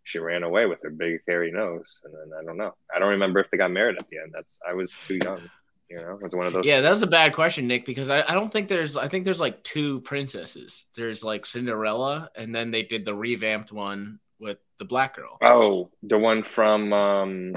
[0.03, 1.99] she ran away with her big hairy nose.
[2.03, 2.75] And then I don't know.
[2.93, 4.31] I don't remember if they got married at the end.
[4.33, 5.41] That's I was too young.
[5.89, 6.65] You know, it was one of those.
[6.65, 9.25] Yeah, that was a bad question, Nick, because I, I don't think there's I think
[9.25, 10.87] there's like two princesses.
[10.95, 15.37] There's like Cinderella, and then they did the revamped one with the black girl.
[15.41, 17.53] Oh, the one from um,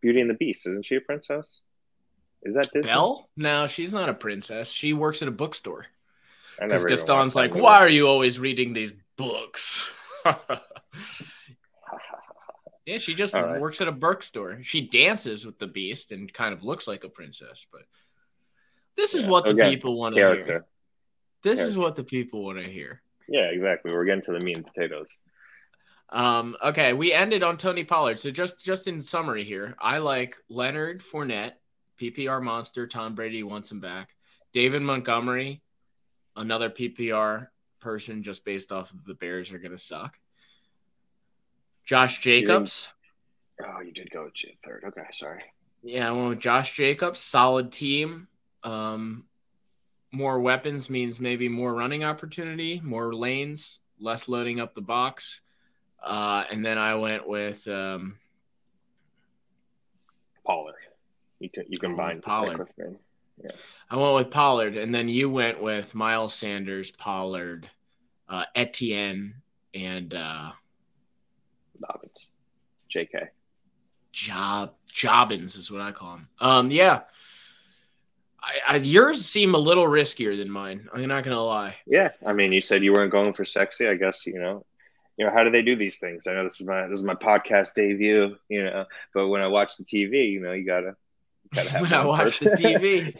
[0.00, 0.66] Beauty and the Beast.
[0.66, 1.60] Isn't she a princess?
[2.42, 2.90] Is that Disney?
[2.90, 3.28] Belle?
[3.36, 4.70] No, she's not a princess.
[4.70, 5.86] She works at a bookstore.
[6.60, 9.90] Because Gaston's like, why are you always reading these books?
[12.86, 13.60] yeah, she just right.
[13.60, 14.60] works at a bookstore.
[14.62, 17.82] She dances with the beast and kind of looks like a princess, but
[18.96, 20.34] this is Yeah, what the again, people want to hear.
[20.34, 20.66] Character.
[21.42, 23.02] This is what the people want to hear.
[23.28, 23.90] Yeah, exactly.
[23.90, 25.18] We're getting to the meat and potatoes.
[26.14, 28.20] Um, okay, we ended on Tony Pollard.
[28.20, 31.54] So just just in summary here, I like Leonard Fournette,
[32.00, 32.86] PPR monster.
[32.86, 34.14] Tom Brady wants him back.
[34.52, 35.60] David Montgomery,
[36.36, 37.48] another PPR
[37.80, 40.16] person, just based off of the Bears are going to suck.
[41.84, 42.88] Josh Jacobs,
[43.60, 44.30] Oh, you did go
[44.64, 44.84] third.
[44.86, 45.42] Okay, sorry.
[45.82, 47.20] yeah, I went with Josh Jacobs.
[47.20, 48.28] Solid team.
[48.62, 49.24] Um,
[50.12, 55.40] more weapons means maybe more running opportunity, more lanes, less loading up the box.
[56.04, 58.18] Uh, and then I went with um,
[60.46, 60.74] Pollard.
[61.40, 62.58] You can you Oh, combine Pollard.
[62.58, 62.98] pick with me.
[63.90, 67.68] I went with Pollard, and then you went with Miles Sanders, Pollard,
[68.28, 69.34] uh, Etienne,
[69.74, 70.52] and uh,
[71.80, 72.28] Dobbins.
[72.90, 73.28] JK.
[74.12, 76.28] Job Jobbins is what I call him.
[76.40, 77.00] Um, yeah,
[78.40, 80.88] I, I, yours seem a little riskier than mine.
[80.94, 81.74] I'm not gonna lie.
[81.86, 83.88] Yeah, I mean, you said you weren't going for sexy.
[83.88, 84.64] I guess you know,
[85.16, 86.26] you know, how do they do these things?
[86.26, 89.46] I know this is my this is my podcast debut, you know, but when I
[89.46, 90.96] watch the TV, you know, you gotta
[91.44, 93.14] you gotta have When I one watch the TV.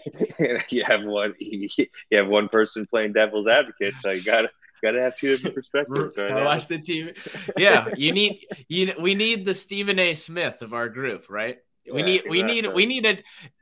[0.70, 1.68] you have one you
[2.12, 4.50] have one person playing devil's advocate, so you gotta
[4.82, 6.16] gotta have two different perspectives.
[6.16, 6.44] Right I now.
[6.44, 7.16] watch the TV.
[7.56, 8.92] Yeah, you need you.
[9.00, 10.14] We need the Stephen A.
[10.14, 11.58] Smith of our group, right?
[11.90, 12.74] We Yeah, need we need exactly.
[12.74, 13.18] we need a.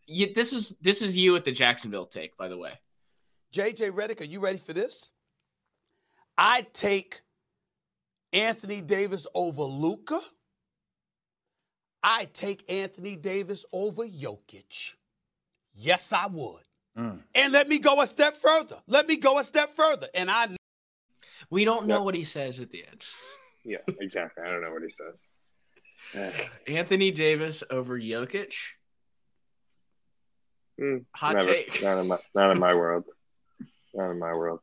[0.06, 2.72] You, this is this is you at the Jacksonville take, by the way.
[3.54, 5.12] JJ Redick are you ready for this?
[6.38, 7.20] I take
[8.32, 10.20] Anthony Davis over Luka.
[12.02, 14.94] I take Anthony Davis over Jokic.
[15.74, 16.62] Yes, I would.
[16.96, 18.76] And let me go a step further.
[18.86, 20.08] Let me go a step further.
[20.14, 20.48] And I
[21.50, 22.04] We don't know Yep.
[22.04, 23.02] what he says at the end.
[23.64, 24.42] Yeah, exactly.
[24.42, 25.22] I don't know what he says.
[26.66, 28.54] Anthony Davis over Jokic.
[30.80, 31.46] mm, Hot never.
[31.52, 31.80] take.
[31.80, 33.04] Not in my not in my world.
[33.94, 34.58] Not in my world.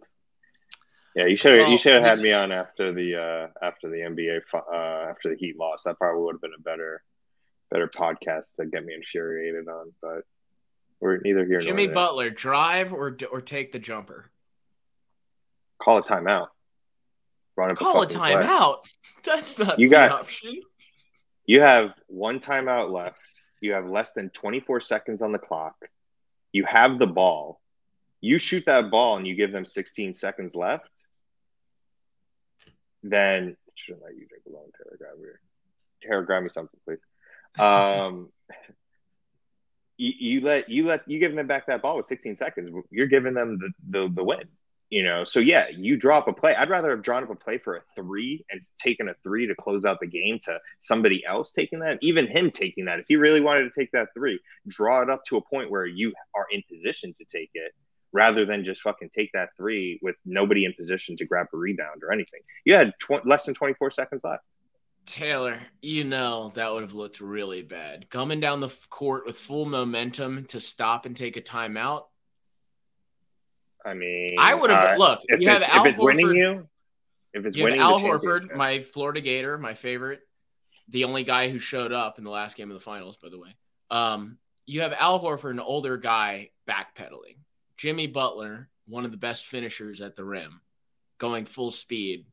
[1.16, 3.90] Yeah, you should have Well, you should have had me on after the uh after
[3.90, 5.84] the NBA fi- uh after the Heat loss.
[5.84, 7.04] That probably would have been a better
[7.72, 9.92] better podcast to get me infuriated on.
[10.02, 10.22] But
[11.00, 11.96] we're neither here nor Jimmy there.
[11.96, 14.30] Butler, drive or or take the jumper.
[15.82, 16.48] Call a timeout.
[17.58, 18.34] Run Call a fucking play.
[18.34, 18.78] timeout.
[19.24, 20.62] That's not You the got- option.
[21.46, 23.18] You have one timeout left.
[23.62, 25.76] You have less than 24 seconds on the clock.
[26.52, 27.60] You have the ball.
[28.22, 30.90] You shoot that ball and you give them 16 seconds left.
[33.04, 34.98] Then shouldn't let you drink alone, Taylor.
[34.98, 35.18] Grab.
[36.02, 37.00] Taylor, grab me something, please.
[37.58, 38.30] Um,
[39.98, 42.70] you, you let you let you give them back that ball with 16 seconds.
[42.90, 44.48] You're giving them the the, the win.
[44.90, 46.56] You know, so yeah, you drop a play.
[46.56, 49.54] I'd rather have drawn up a play for a three and taken a three to
[49.54, 52.98] close out the game to somebody else taking that, even him taking that.
[52.98, 55.86] If he really wanted to take that three, draw it up to a point where
[55.86, 57.72] you are in position to take it
[58.12, 62.04] rather than just fucking take that three with nobody in position to grab a rebound
[62.04, 62.42] or anything.
[62.66, 64.44] You had tw- less than 24 seconds left.
[65.06, 68.10] Taylor, you know that would have looked really bad.
[68.10, 72.04] Coming down the court with full momentum to stop and take a timeout.
[73.84, 75.22] I mean, I would have uh, look.
[75.28, 76.68] if, You have it's, Al if it's winning you,
[77.34, 80.20] if it's winning Al Horford, my Florida Gator, my favorite,
[80.90, 83.40] the only guy who showed up in the last game of the finals, by the
[83.40, 83.56] way.
[83.90, 87.38] Um, you have Al Horford, an older guy, backpedaling.
[87.80, 90.60] Jimmy Butler, one of the best finishers at the rim,
[91.18, 92.26] going full speed,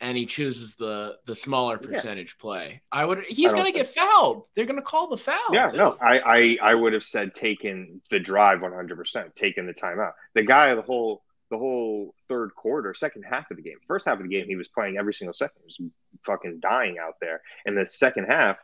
[0.00, 1.88] and he chooses the the smaller Yeah.
[1.88, 2.82] percentage play.
[2.90, 3.24] I would.
[3.28, 4.46] He's I gonna get fouled.
[4.56, 5.38] They're gonna call the foul.
[5.52, 5.76] Yeah, too.
[5.76, 10.12] no, I, I, I would have said taking the drive 100%, taking the timeout.
[10.34, 14.18] The guy, the whole, the whole third quarter, second half of the game, first half
[14.18, 15.80] of the game, he was playing every single second, he was
[16.24, 17.42] fucking dying out there.
[17.64, 18.58] And the second half,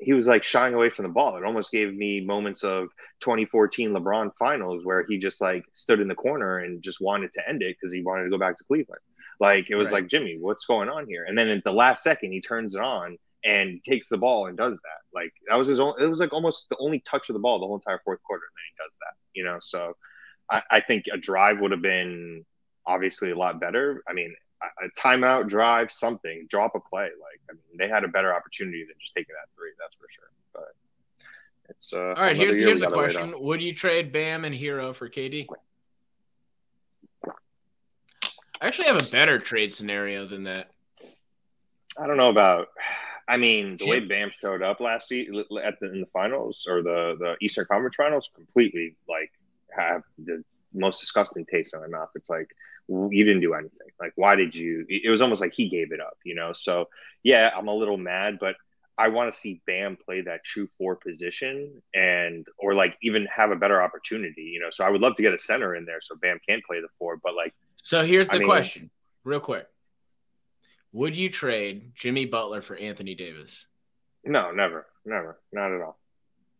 [0.00, 1.36] he was like shying away from the ball.
[1.36, 2.88] It almost gave me moments of
[3.20, 7.48] 2014 LeBron finals where he just like stood in the corner and just wanted to
[7.48, 9.00] end it because he wanted to go back to Cleveland.
[9.40, 10.02] Like it was Right.
[10.02, 11.24] like Jimmy, what's going on here?
[11.26, 14.56] And then at the last second, he turns it on and takes the ball and
[14.56, 15.00] does that.
[15.14, 15.94] Like that was his own.
[16.00, 18.42] It was like almost the only touch of the ball the whole entire fourth quarter,
[18.44, 19.14] and then he does that.
[19.34, 19.96] You know, so
[20.50, 22.44] I, I think a drive would have been
[22.86, 24.02] obviously a lot better.
[24.08, 27.04] I mean, a, timeout, drive, something, drop a play.
[27.04, 29.70] Like I mean, they had a better opportunity than just taking that three.
[29.78, 30.30] That's for sure.
[30.52, 30.74] But
[31.68, 33.34] it's uh, All right, here's here's a question.
[33.38, 35.46] Would you trade Bam and Herro for KD?
[38.60, 40.70] I actually have a better trade scenario than that.
[42.00, 42.68] I don't know about.
[43.28, 46.82] I mean, the way Bam showed up last season at the in the finals or
[46.82, 49.30] the the Eastern Conference Finals, completely like
[49.76, 50.42] have the
[50.72, 52.08] most disgusting taste in my mouth.
[52.14, 52.48] It's like
[52.88, 53.72] you didn't do anything.
[54.00, 54.84] Like why did you?
[54.88, 56.52] It was almost like he gave it up, you know.
[56.52, 56.88] So
[57.22, 58.56] yeah, I'm a little mad, but
[58.96, 63.50] I want to see Bam play that true four position and or like even have
[63.50, 64.68] a better opportunity, you know.
[64.70, 66.88] So I would love to get a center in there so Bam can play the
[66.98, 68.90] four, but like So here's the I mean- question,
[69.24, 69.66] real quick.
[70.92, 73.66] Would you trade Jimmy Butler for Anthony Davis?
[74.24, 75.98] no, never, never, not at all.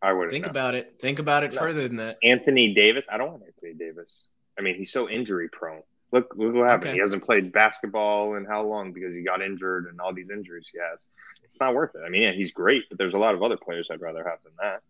[0.01, 0.51] I wouldn't Think no.
[0.51, 0.95] about it.
[1.01, 1.59] Think about it No.
[1.59, 2.17] further than that.
[2.23, 3.05] Anthony Davis.
[3.11, 4.27] I don't want Anthony Davis.
[4.57, 5.81] I mean, he's so injury prone.
[6.11, 6.89] Look, look what happened.
[6.89, 6.93] Okay.
[6.95, 10.69] He hasn't played basketball in how long because he got injured and all these injuries
[10.71, 11.05] he has.
[11.43, 12.01] It's not worth it.
[12.05, 14.39] I mean, yeah, he's great, but there's a lot of other players I'd rather have
[14.43, 14.81] than that.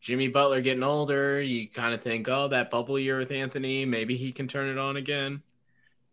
[0.00, 4.16] Jimmy Butler getting older, you kind of think, oh, that bubble year with Anthony, maybe
[4.16, 5.42] he can turn it on again.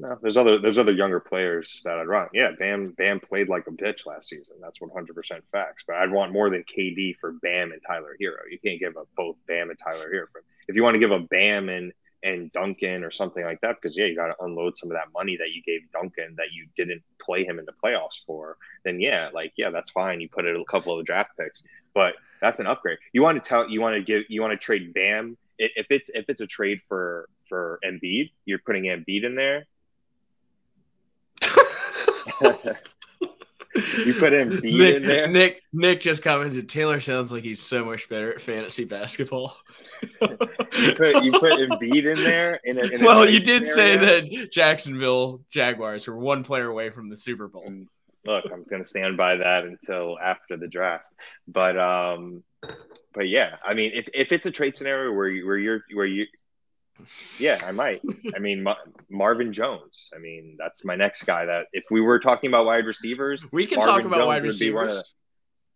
[0.02, 2.28] No, there's other there's other younger players that I'd run.
[2.34, 4.56] Yeah, Bam Bam played like a bitch last season.
[4.60, 5.84] That's 100 percent facts.
[5.86, 8.50] But I'd want more than KD for Bam and Tyler Herro.
[8.50, 10.42] You can't give up both Bam and Tyler Herro.
[10.68, 11.94] If you want to give up Bam and
[12.24, 15.12] and Duncan or something like that, because yeah, you got to unload some of that
[15.14, 18.58] money that you gave Duncan that you didn't play him in the playoffs for.
[18.84, 20.22] Then yeah, like yeah, that's fine.
[20.22, 21.64] You put in a couple of draft picks,
[21.94, 23.00] but that's an upgrade.
[23.14, 26.10] You want to tell you want to give you want to trade Bam if it's
[26.10, 29.66] if it's a trade for for Embiid, you're putting Embiid in there.
[33.76, 35.28] you put Embiid in there.
[35.28, 36.68] Nick, Nick, Nick just commented.
[36.70, 39.58] Taylor sounds like he's so much better at fantasy basketball.
[40.22, 42.60] You put you put Embiid in there.
[42.64, 46.90] In a, in a well, you did say that Jacksonville Jaguars were one player away
[46.90, 47.66] from the Super Bowl.
[47.68, 47.88] Mm,
[48.26, 51.06] Look, I'm going to stand by that until after the draft.
[51.48, 52.44] But um,
[53.14, 56.06] but yeah, I mean, if, if it's a trade scenario where you, where you're where
[56.06, 56.28] you,
[57.40, 58.02] yeah, I might.
[58.36, 58.76] I mean, Ma-
[59.10, 60.10] Marvin Jones.
[60.16, 61.46] I mean, that's my next guy.
[61.46, 64.44] That if we were talking about wide receivers, We can Marvin talk about Jones wide
[64.44, 65.04] would be one of receivers.
[65.04, 65.10] the-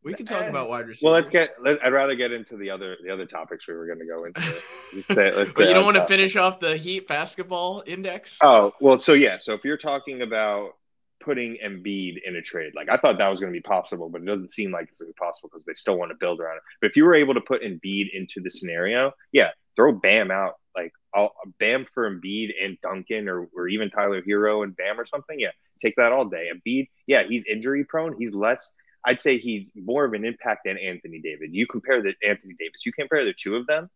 [0.10, 0.50] We can talk Eh.
[0.50, 1.04] about wide receivers.
[1.04, 1.56] well, let's get.
[1.62, 4.26] Let, I'd rather get into the other the other topics we were going to go
[4.26, 4.42] into.
[4.94, 8.38] Let's say, let's But you don't want to finish off the Heat basketball index?
[8.42, 10.76] Oh well, so yeah, so if you're talking about
[11.22, 14.22] putting Embiid in a trade, like I thought that was going to be possible, but
[14.22, 16.40] it doesn't seem like it's going to be possible because they still want to build
[16.40, 16.64] around it.
[16.82, 20.54] But if you were able to put Embiid into the scenario, yeah, throw Bam out,
[20.76, 25.06] like I'll, Bam for Embiid and Duncan, or or even Tyler Herro and Bam or
[25.06, 25.40] something.
[25.40, 25.52] Yeah,
[25.82, 26.50] take that all day.
[26.54, 28.16] Embiid, yeah, he's injury prone.
[28.18, 28.74] He's less.
[29.04, 31.52] I'd say he's more of an impact than Anthony David.
[31.54, 33.90] You compare the Anthony Davis, you compare the two of them.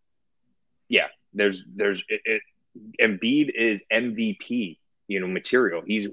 [0.88, 2.42] Yeah, there's there's it, it
[3.02, 4.78] Embiid is MVP,
[5.08, 5.82] you know, material.
[5.86, 6.08] He's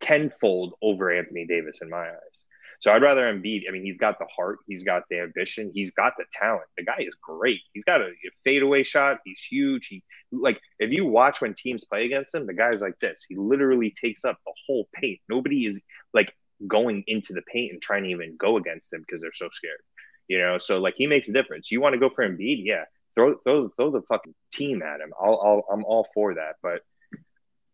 [0.00, 2.44] tenfold over Anthony Davis in my eyes.
[2.80, 3.62] So I'd rather Embiid.
[3.68, 6.66] I mean, he's got the heart, he's got the ambition, he's got the talent.
[6.76, 7.60] The guy is great.
[7.72, 8.12] He's got a,
[8.44, 9.18] fadeaway shot.
[9.24, 9.86] He's huge.
[9.86, 13.24] He like if you watch when teams play against him, the guy's like this.
[13.28, 15.18] He literally takes up the whole paint.
[15.28, 15.82] Nobody is
[16.14, 16.32] like
[16.66, 19.80] going into the paint and trying to even go against him because they're so scared.
[20.28, 21.70] You know, so like he makes a difference.
[21.70, 22.84] You want to go for Embiid, yeah.
[23.16, 25.12] Throw throw throw the fucking team at him.
[25.20, 26.82] I'll, I'll I'm all for that, but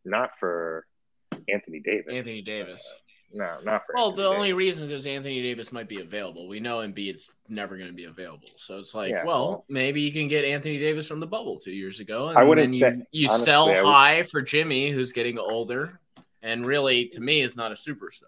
[0.04, 0.86] not for
[1.48, 2.14] Anthony Davis.
[2.14, 2.94] Anthony Davis.
[3.34, 3.94] No, not for.
[3.96, 4.36] Well, Anthony the Davis.
[4.36, 6.46] only reason is Anthony Davis might be available.
[6.46, 10.00] We know Embiid's never going to be available, so it's like, Yeah, well, well- maybe
[10.00, 12.78] you can get Anthony Davis from the bubble two years ago, and I wouldn't then
[13.00, 15.98] say- you, you honestly, sell would- high for Jimmy, who's getting older,
[16.42, 18.22] and really, to me, is not a superstar.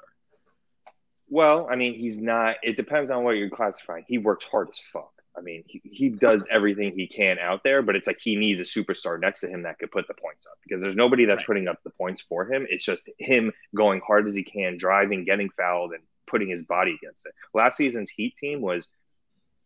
[1.29, 2.57] Well, I mean, he's not.
[2.63, 4.05] It depends on what you're classifying.
[4.07, 5.13] He works hard as fuck.
[5.37, 8.61] I mean, he, he does everything he can out there, but it's like he needs
[8.61, 11.41] a superstar next to him that could put the points up because there's nobody that's
[11.41, 11.47] Right.
[11.47, 12.67] putting up the points for him.
[12.71, 16.99] It's just him going hard as he can, driving, getting fouled, and putting his body
[17.03, 17.33] against it.
[17.55, 18.89] Last season's Heat team was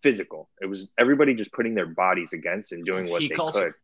[0.03, 0.49] physical.
[0.61, 3.61] It was everybody just putting their bodies against and doing It's what they culture.
[3.61, 3.75] could.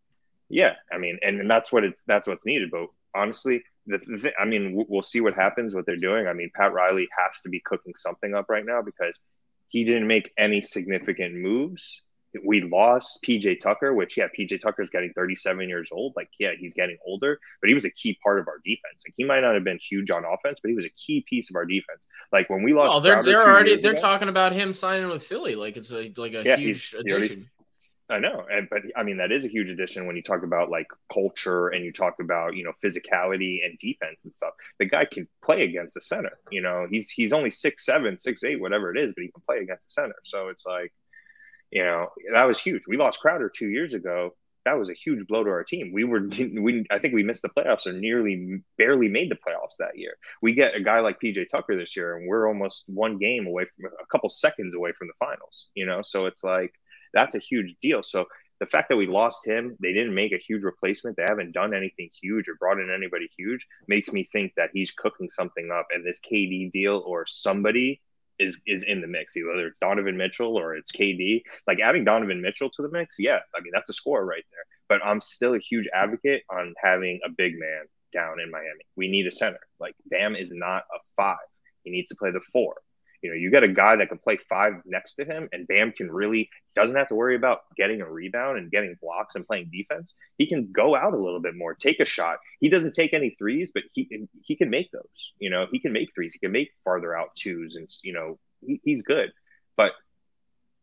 [0.48, 2.70] Yeah, I mean, and, and that's what it's that's what's needed.
[2.70, 6.26] But honestly, the, the thing, I mean, we'll see what happens, what they're doing.
[6.28, 9.18] I mean, Pat Riley has to be cooking something up right now because
[9.68, 12.02] he didn't make any significant moves.
[12.44, 16.12] We lost PJ Tucker, which yeah, PJ Tucker's getting 37 years old.
[16.16, 19.02] Like, yeah, he's getting older, but he was a key part of our defense.
[19.06, 21.48] Like, he might not have been huge on offense, but he was a key piece
[21.48, 22.06] of our defense.
[22.32, 25.08] Like when we lost, Well, they're Crowder they're already they're ago- talking about him signing
[25.08, 27.50] with Philly, like it's a like a Yeah, huge he already- addition.
[28.08, 30.70] I know, and but I mean that is a huge addition when you talk about
[30.70, 34.54] like culture and you talk about you know physicality and defense and stuff.
[34.78, 36.38] The guy can play against the center.
[36.52, 39.42] You know, he's he's only six seven, six eight, whatever it is, but he can
[39.44, 40.14] play against the center.
[40.24, 40.92] So it's like,
[41.72, 42.82] you know, that was huge.
[42.86, 44.36] We lost Crowder two years ago.
[44.66, 45.90] That was a huge blow to our team.
[45.92, 49.78] We were we I think we missed the playoffs or nearly barely made the playoffs
[49.80, 50.14] that year.
[50.42, 53.64] We get a guy like PJ Tucker this year, and we're almost one game away
[53.64, 55.70] from a couple seconds away from the finals.
[55.74, 56.72] You know, so it's like
[57.12, 58.02] that's a huge deal.
[58.02, 58.26] So
[58.58, 61.16] the fact that we lost him, they didn't make a huge replacement.
[61.16, 63.66] They haven't done anything huge or brought in anybody huge.
[63.86, 68.00] Makes me think that he's cooking something up, and this KD deal or somebody
[68.38, 69.34] is is in the mix.
[69.36, 73.40] Whether it's Donovan Mitchell or it's KD, like adding Donovan Mitchell to the mix, yeah,
[73.54, 74.64] I mean that's a score right there.
[74.88, 78.84] But I'm still a huge advocate on having a big man down in Miami.
[78.96, 79.60] We need a center.
[79.78, 81.36] Like Bam is not a five.
[81.82, 82.76] He needs to play the four.
[83.26, 85.90] You know, you got a guy that can play five next to him, and Bam
[85.90, 89.72] can really doesn't have to worry about getting a rebound and getting blocks and playing
[89.72, 90.14] defense.
[90.38, 92.38] He can go out a little bit more, take a shot.
[92.60, 95.32] He doesn't take any threes, but he he can make those.
[95.40, 96.34] You know, he can make threes.
[96.34, 99.32] He can make farther out twos, and you know, he, he's good.
[99.76, 99.90] But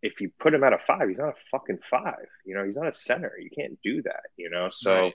[0.01, 2.27] if you put him at a five, he's not a fucking five.
[2.45, 3.31] You know, he's not a center.
[3.39, 4.23] You can't do that.
[4.35, 4.93] You know, so.
[4.93, 5.13] Right.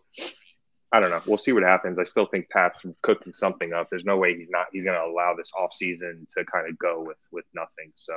[0.91, 1.21] I don't know.
[1.27, 1.99] We'll see what happens.
[1.99, 3.89] I still think Pat's cooking something up.
[3.91, 4.67] There's no way he's not.
[4.73, 7.93] He's going to allow this offseason to kind of go with with nothing.
[7.95, 8.15] So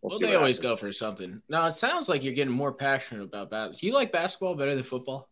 [0.00, 0.60] we'll, they always happens.
[0.60, 1.42] go for something.
[1.48, 3.78] Now it sounds like you're getting more passionate about basketball.
[3.80, 5.28] Do you like basketball better than football?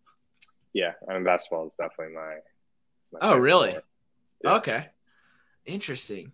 [0.75, 2.37] Yeah, I mean basketball is definitely my.
[3.13, 3.77] my Oh, really?
[4.45, 4.57] Yeah.
[4.57, 4.87] Okay,
[5.65, 6.33] interesting.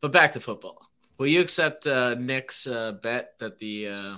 [0.00, 0.88] But back to football.
[1.18, 4.16] Will you accept uh, Nick's uh, bet that the uh,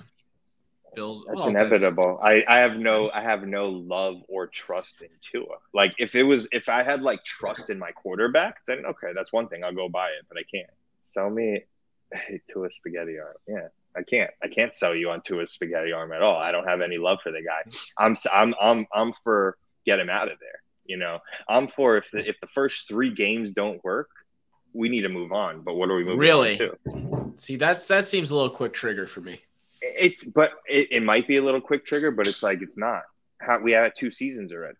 [0.95, 1.25] Bills?
[1.27, 2.19] That's well, inevitable.
[2.23, 5.57] I, I have no I have no love or trust in Tua.
[5.73, 9.31] Like if it was if I had like trust in my quarterback, then okay, that's
[9.31, 9.63] one thing.
[9.63, 10.69] I'll go buy it, but I can't.
[10.99, 11.63] Sell me
[12.51, 13.35] Tua spaghetti arm.
[13.47, 13.67] Yeah.
[13.95, 14.31] I can't.
[14.41, 16.37] I can't sell you on Tua's spaghetti arm at all.
[16.37, 17.69] I don't have any love for the guy.
[17.97, 20.61] I'm I'm I'm I'm for get him out of there.
[20.85, 24.09] You know, I'm for if the, if the first three games don't work,
[24.73, 25.61] we need to move on.
[25.61, 26.51] But what are we moving Really?
[26.51, 27.33] on to?
[27.37, 29.41] See, that's that seems a little quick trigger for me.
[29.81, 33.03] It's but it, it might be a little quick trigger, but it's like it's not.
[33.39, 34.77] How we had two seasons already.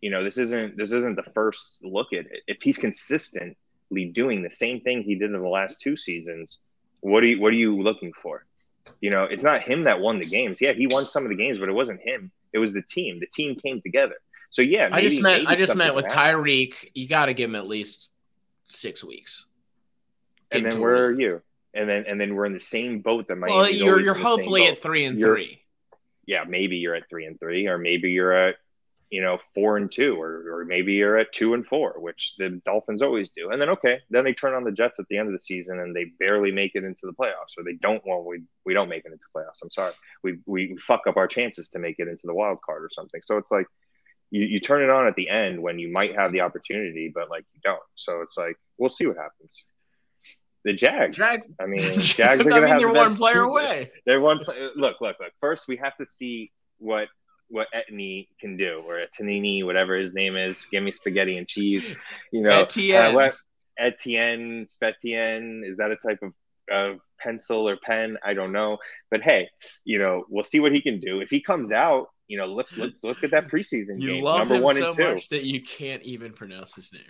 [0.00, 2.42] You know, this isn't this isn't the first look at it.
[2.46, 6.58] If he's consistently doing the same thing he did in the last two seasons,
[7.00, 8.44] what are you what are you looking for?
[9.00, 10.60] You know, it's not him that won the games.
[10.60, 12.32] Yeah, he won some of the games, but it wasn't him.
[12.52, 13.20] It was the team.
[13.20, 14.16] The team came together.
[14.50, 16.06] So yeah, I just maybe- meant I just meant with.
[16.06, 18.08] Tyreek, you got to give him at least
[18.66, 19.46] six weeks.
[20.50, 21.42] and then where are you?
[21.74, 23.56] And then and then we're in the same boat that Miami.
[23.56, 25.62] Well, you're you're hopefully at three and You're- three.
[26.26, 28.56] yeah, maybe you're at three and three, or maybe you're at,
[29.08, 32.60] you know, four and two, or, or maybe you're at two and four, which the
[32.64, 33.50] Dolphins always do.
[33.50, 35.80] And then, okay, then they turn on the Jets at the end of the season
[35.80, 38.88] and they barely make it into the playoffs, or they don't, well, we, we don't
[38.88, 39.62] make it into the playoffs.
[39.62, 39.92] I'm sorry.
[40.22, 43.20] We, we fuck up our chances to make it into the wild card or something.
[43.22, 43.66] So it's like,
[44.30, 47.28] you, you turn it on at the end when you might have the opportunity, but
[47.30, 47.82] like you don't.
[47.96, 49.64] So it's like, we'll see what happens.
[50.64, 51.16] The Jags.
[51.16, 53.48] Jags- I mean, Jags are going to mean, have they're the one player season.
[53.48, 53.90] away.
[54.06, 54.56] They're one play.
[54.76, 55.32] Look, look, look.
[55.40, 57.08] First, we have to see what
[57.48, 60.66] what Etney can do, or Etanini, whatever his name is.
[60.66, 61.92] Give me spaghetti and cheese.
[62.32, 63.10] You know, Etienne.
[63.10, 63.34] Uh, what
[63.78, 65.62] Etienne, Spetienne.
[65.64, 66.32] Is that a type of
[66.70, 68.18] of pencil or pen?
[68.24, 68.78] I don't know.
[69.10, 69.48] But hey,
[69.84, 71.20] you know, we'll see what he can do.
[71.20, 74.40] If he comes out, you know, let's let's look at that preseason You game, love
[74.40, 75.14] number him one so and two.
[75.14, 77.02] much that you can't even pronounce his name.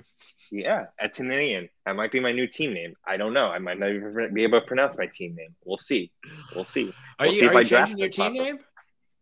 [0.51, 1.69] Yeah, Etaninian.
[1.87, 2.95] That might be my new team name.
[3.07, 3.47] I don't know.
[3.47, 5.55] I might not even be able to pronounce my team name.
[5.65, 6.11] We'll see.
[6.55, 6.93] We'll see.
[7.19, 8.59] Are We'll see you, if are I you changing your team name?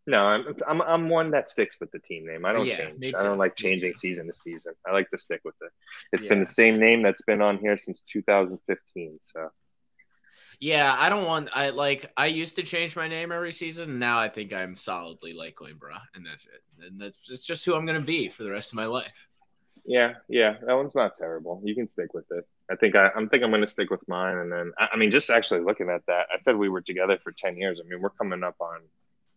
[0.06, 2.46] No, I'm I'm I'm one that sticks with the team name.
[2.46, 3.14] I don't Yeah, change.
[3.14, 4.72] I don't like changing season to season.
[4.86, 5.70] I like to stick with it.
[6.12, 9.18] It's been the same name that's been on here since 2015.
[9.20, 9.50] So
[10.60, 11.50] Yeah, I don't want.
[11.52, 12.10] I like.
[12.16, 13.90] I used to change my name every season.
[13.90, 16.62] and Now I think I'm solidly like Coimbra, and that's it.
[16.86, 19.12] And that's it's just who I'm gonna be for the rest of my life.
[19.88, 21.62] Yeah, yeah, that one's not terrible.
[21.64, 22.46] You can stick with it.
[22.70, 24.36] I think I, I'm think I'm going to stick with mine.
[24.36, 27.18] And then I, I mean, just actually looking at that, I said we were together
[27.24, 27.80] for 10 years.
[27.82, 28.80] I mean, we're coming up on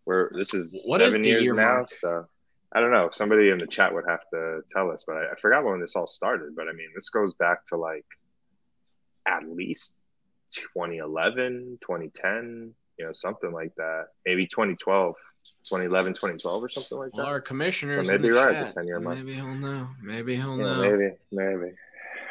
[0.05, 1.75] we're this is What is seven the years year now.
[1.75, 1.89] mark?
[1.97, 2.25] So
[2.73, 3.09] I don't know.
[3.13, 5.95] Somebody in the chat would have to tell us, but I, I forgot when this
[5.95, 6.53] all started.
[6.53, 8.05] But I mean, this goes back to like
[9.25, 9.95] at least
[10.75, 14.07] 2011, 2010, you know, something like that.
[14.25, 15.15] Maybe 2012,
[15.65, 17.31] 2011, 2012 or something like Well, that.
[17.31, 18.85] our commissioner's So maybe in right, chat.
[19.01, 19.89] Maybe he'll know.
[20.01, 20.81] Maybe he'll Yeah, know.
[20.81, 21.73] maybe, maybe.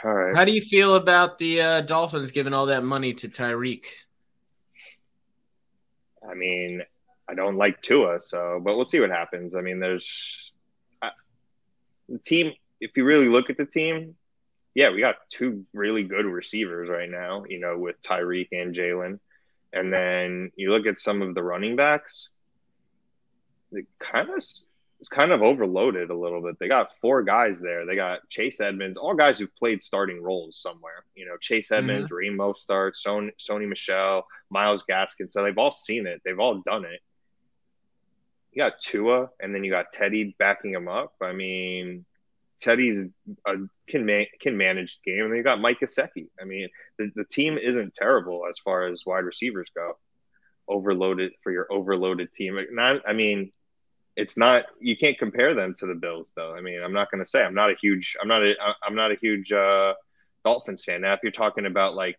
[0.05, 0.37] All right.
[0.37, 3.85] How do you feel about the uh, Dolphins giving all that money to Tyreek?
[6.29, 6.83] I mean,
[7.29, 9.55] I don't like Tua, so but we'll see what happens.
[9.55, 10.53] I mean, there's
[11.01, 11.11] I,
[12.09, 12.53] the team.
[12.81, 14.17] If you really look at the team,
[14.75, 17.45] yeah, we got two really good receivers right now.
[17.49, 19.19] You know, with Tyreek and Jalen,
[19.73, 22.31] and then you look at some of the running backs.
[23.73, 24.37] It kind of
[25.01, 26.59] it's kind of overloaded a little bit.
[26.59, 27.87] They got four guys there.
[27.87, 31.05] They got Chase Edmonds, all guys who've played starting roles somewhere.
[31.15, 31.91] You know, Chase mm-hmm.
[31.91, 35.31] Edmonds, Raheem Mostert, Sony, Sony Michel, Myles Gaskin.
[35.31, 36.21] So they've all seen it.
[36.23, 37.01] They've all done it.
[38.53, 41.15] You got Tua, and then you got Teddy backing him up.
[41.23, 42.05] I mean,
[42.61, 43.09] Teddy's
[43.47, 43.55] a,
[43.87, 46.27] can man, can manage the game, and then you got Mike Gesicki.
[46.39, 46.69] I mean,
[46.99, 49.97] the, the team isn't terrible as far as wide receivers go.
[50.69, 52.59] Overloaded for your overloaded team.
[52.73, 53.53] Not, I mean,
[54.17, 54.67] it's not.
[54.81, 56.55] You can't compare them to the Bills, though.
[56.55, 58.17] I mean, I'm not going to say I'm not a huge.
[58.21, 58.55] I'm not a.
[58.87, 59.95] I'm not a huge uh,
[60.45, 61.03] Dolphins fan.
[61.03, 62.19] Now, if you're talking about like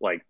[0.00, 0.24] like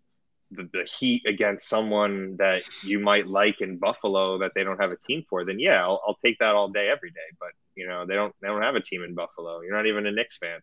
[0.51, 4.91] the, the heat against someone that you might like in Buffalo that they don't have
[4.91, 7.19] a team for, then yeah, I'll, I'll take that all day, every day.
[7.39, 9.61] But you know, they don't they don't have a team in Buffalo.
[9.61, 10.59] You're not even a Knicks fan.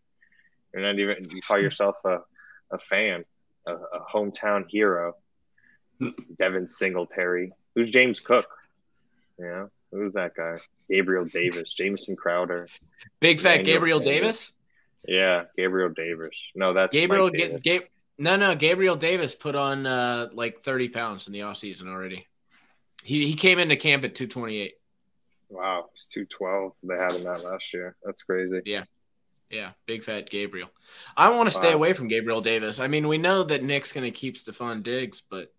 [0.72, 2.18] You're not even you call yourself a,
[2.70, 3.24] a fan,
[3.66, 5.14] a, a hometown hero.
[6.38, 7.52] Devin Singletary.
[7.74, 8.48] Who's James Cook?
[9.38, 10.56] You know, who's that guy?
[10.88, 12.68] Gabriel Davis, Jamison Crowder.
[13.20, 14.14] Big fat Daniel Gabriel Sanders.
[14.20, 14.52] Davis.
[15.06, 16.34] Yeah, Gabriel Davis.
[16.54, 17.58] No, that's Gabriel, Ga-.
[17.58, 17.88] Ga-
[18.18, 22.26] no, no, Gabriel Davis put on uh, like 30 pounds in the offseason already.
[23.02, 24.74] He he came into camp at 228.
[25.48, 26.72] Wow, it's two twelve.
[26.82, 27.96] They had him that last year.
[28.04, 28.60] That's crazy.
[28.66, 28.84] Yeah,
[29.50, 30.68] yeah, big fat Gabriel.
[31.16, 31.76] I want to stay Wow.
[31.76, 32.78] away from Gabriel Davis.
[32.78, 35.50] I mean, we know that Nick's going to keep Stefon Diggs, but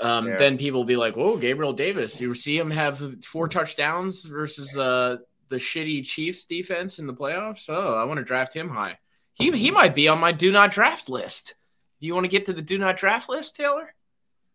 [0.00, 0.36] um, Yeah.
[0.36, 2.20] then people will be like, "Oh, Gabriel Davis!
[2.20, 5.18] You see him have four touchdowns versus uh,
[5.48, 7.68] the shitty Chiefs defense in the playoffs.
[7.68, 8.98] Oh, I want to draft him high.
[9.34, 11.54] He he might be on my do not draft list.
[12.00, 13.92] You want to get to the do not draft list, Taylor?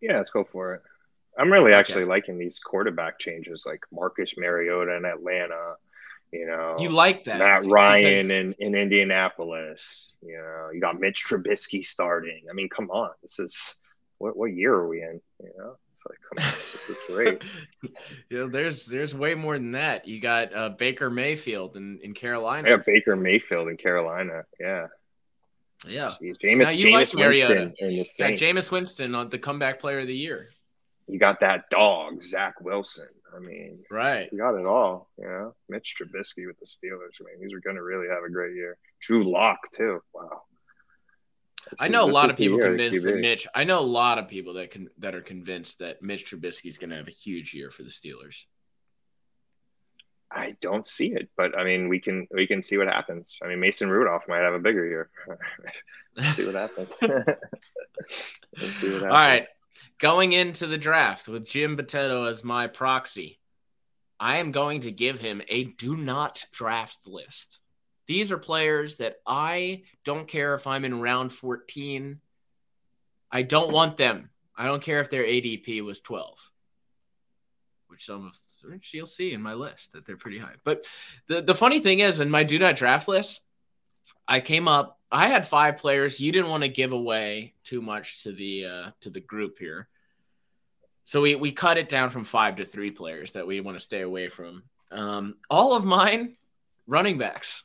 [0.02, 0.82] Yeah, let's go for it.
[1.38, 1.80] I'm really Okay.
[1.80, 5.76] actually liking these quarterback changes, like Marcus Mariota in Atlanta.
[6.32, 7.40] You know, You like that?
[7.40, 10.12] Matt Ryan because- in, in Indianapolis.
[10.22, 12.44] You know, you got Mitch Trubisky starting.
[12.50, 13.80] I mean, come on, this is
[14.24, 15.20] what what year are we in?
[15.42, 17.42] You know, it's like, come on, this is great.
[18.30, 20.08] you know, there's there's way more than that.
[20.08, 22.70] You got uh, Baker Mayfield in, in Carolina.
[22.70, 24.44] Yeah, Baker Mayfield in Carolina.
[24.60, 24.88] Yeah,
[25.88, 26.14] Yeah.
[26.22, 27.16] Jeez, Now, Jameis, you Jameis.
[27.16, 28.42] Winston in the Saints.
[28.42, 30.50] Jameis Winston on the comeback player of the year.
[31.08, 33.10] You got that dog, Zach Wilson.
[33.36, 34.30] I mean, Right.
[34.32, 35.10] you got it all.
[35.18, 37.20] You know, Mitch Trubisky with the Steelers.
[37.20, 38.78] I mean, these are going to really have a great year.
[39.02, 40.02] Drew Lock too.
[40.14, 40.44] Wow.
[41.80, 43.48] I know a lot of people convinced that Mitch.
[43.54, 46.78] I know a lot of people that can that are convinced that Mitch Trubisky is
[46.78, 48.44] going to have a huge year for the Steelers.
[50.32, 53.38] I don't see it, but I mean, we can we can see what happens.
[53.44, 55.10] I mean, Mason Rudolph might have a bigger year.
[56.36, 56.90] see what happens.
[57.02, 59.04] Let's see what happens.
[59.04, 59.46] All right.
[60.00, 63.40] Going into the draft with Jim Potato as my proxy,
[64.20, 67.60] I am going to give him a do not draft list.
[68.06, 72.20] These are players that I don't care if I'm in round 14.
[73.32, 74.30] I don't want them.
[74.56, 76.38] I don't care if their ADP was 12,
[77.88, 80.56] which some of which you'll see in my list that they're pretty high.
[80.64, 80.86] But
[81.28, 83.42] the, the funny thing is, in my do not draft list,
[84.28, 85.00] I came up.
[85.12, 86.20] I had five players.
[86.20, 89.88] You didn't want to give away too much to the uh, to the group here,
[91.04, 93.84] so we we cut it down from five to three players that we want to
[93.84, 94.64] stay away from.
[94.92, 96.36] Um, all of mine,
[96.88, 97.64] running backs.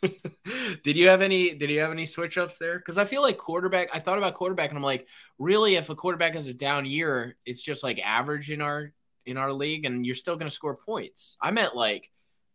[0.02, 1.54] did you have any?
[1.54, 2.78] Did you have any switch ups there?
[2.78, 3.88] Because I feel like quarterback.
[3.92, 5.08] I thought about quarterback, and I'm like,
[5.38, 8.92] really, if a quarterback has a down year, it's just like average in our
[9.26, 11.36] in our league, and you're still going to score points.
[11.40, 12.10] I meant like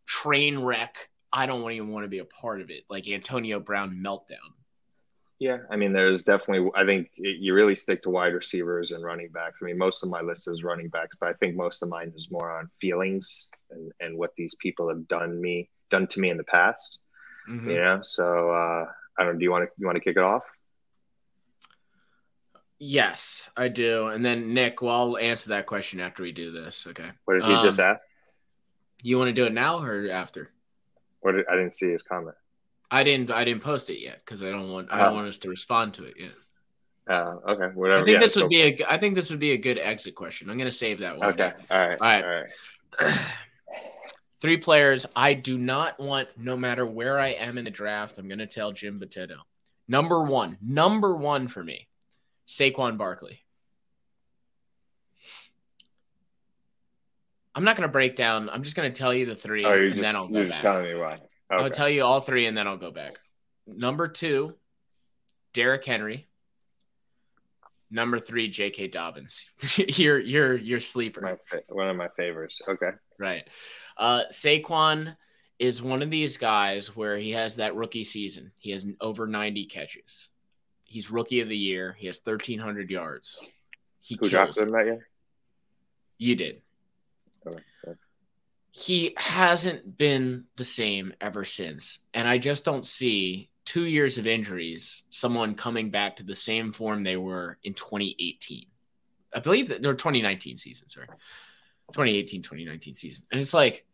[0.06, 1.08] train wreck.
[1.32, 2.84] I don't even want to be a part of it.
[2.88, 4.54] Like Antonio Brown meltdown.
[5.40, 6.70] Yeah, I mean, there's definitely.
[6.74, 9.60] I think it, you really stick to wide receivers and running backs.
[9.62, 12.12] I mean, most of my list is running backs, but I think most of mine
[12.16, 16.30] is more on feelings and, and what these people have done me done to me
[16.30, 16.98] in the past.
[17.48, 17.66] Mhm.
[17.66, 18.86] You know, so uh,
[19.18, 19.38] I don't.
[19.38, 20.42] Do you want to you want to kick it off?
[22.78, 24.08] Yes, I do.
[24.08, 26.86] And then Nick, well, I'll answer that question after we do this.
[26.88, 27.08] Okay.
[27.24, 28.06] What did he just Um, ask?
[29.02, 30.50] You want to do it now or after?
[31.20, 32.36] What did, I didn't see his comment.
[32.90, 33.30] I didn't.
[33.30, 34.92] I didn't post it yet because I don't want.
[34.92, 35.16] I don't Oh.
[35.16, 36.32] want us to respond to it yet.
[37.06, 38.02] Uh, okay, whatever.
[38.02, 38.86] I think yeah, this would be a.
[38.88, 40.48] I think this would be a good exit question.
[40.50, 41.32] I'm going to save that one.
[41.32, 41.52] Okay.
[41.70, 41.98] All right.
[42.00, 42.24] All right.
[42.24, 43.20] All right.
[44.44, 48.18] Three players I do not want, no matter where I am in the draft.
[48.18, 49.36] I'm going to tell Jim Potato.
[49.88, 51.88] Number one, number one for me,
[52.46, 53.40] Saquon Barkley.
[57.54, 58.50] I'm not going to break down.
[58.50, 60.60] I'm just going to tell you the three, Oh, and just, then I'll go back.
[60.60, 61.20] telling me why.
[61.48, 63.12] I'll tell you all three, and then I'll go back.
[63.66, 64.56] Number two,
[65.54, 66.26] Derrick Henry.
[67.90, 68.88] Number three, J.K.
[68.88, 69.50] Dobbins.
[69.76, 71.20] you're you're you're sleeper.
[71.20, 72.60] My fa- one of my favorites.
[72.66, 72.90] Okay.
[73.18, 73.42] Right.
[73.96, 75.16] Uh, Saquon
[75.58, 78.50] is one of these guys where he has that rookie season.
[78.58, 80.30] He has over 90 catches.
[80.82, 81.94] He's rookie of the year.
[81.98, 83.54] He has 1,300 yards.
[84.00, 84.58] He Who kills.
[84.58, 85.06] him that year?
[86.18, 86.62] You did.
[87.46, 87.58] Okay.
[88.72, 92.00] He hasn't been the same ever since.
[92.12, 96.72] And I just don't see two years of injuries, someone coming back to the same
[96.72, 98.66] form they were in 2018.
[99.32, 101.08] I believe that they're 2019 season, sorry.
[101.92, 103.24] 2018, 2019 season.
[103.30, 103.84] And it's like,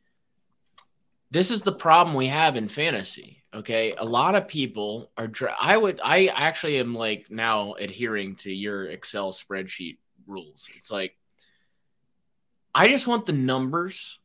[1.30, 3.42] this is the problem we have in fantasy.
[3.54, 3.94] Okay.
[3.96, 8.86] A lot of people are, I would, I actually am like now adhering to your
[8.86, 10.68] Excel spreadsheet rules.
[10.76, 11.16] It's like,
[12.74, 14.18] I just want the numbers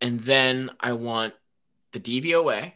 [0.00, 1.34] and then I want
[1.92, 2.72] the DVOA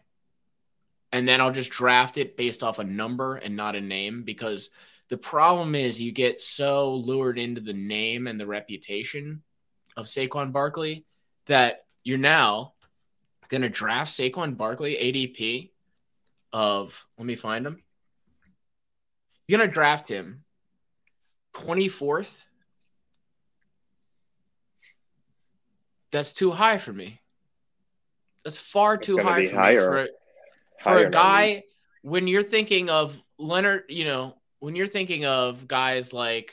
[1.15, 4.69] and then I'll just draft it based off a number and not a name because
[5.11, 9.43] The problem is you get so lured into the name and the reputation
[9.97, 11.05] of Saquon Barkley
[11.47, 12.73] that you're now
[13.49, 15.71] going to draft Saquon Barkley ADP
[16.53, 17.83] of let me find him.
[19.47, 20.45] You're going to draft him
[21.55, 22.43] 24th.
[26.12, 27.21] That's too high for me.
[28.45, 29.91] That's far It's too high for higher.
[29.97, 30.09] me for
[30.81, 31.64] for a guy
[32.03, 36.53] when you're thinking of Leonard, you know, when you're thinking of guys like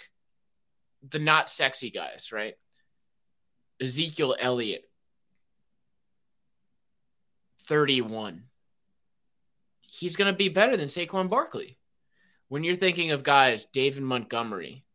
[1.09, 2.55] the not sexy guys, right?
[3.81, 4.83] Ezekiel Elliott,
[7.65, 8.43] 31.
[9.81, 11.77] He's going to be better than Saquon Barkley.
[12.47, 14.85] When you're thinking of guys, David Montgomery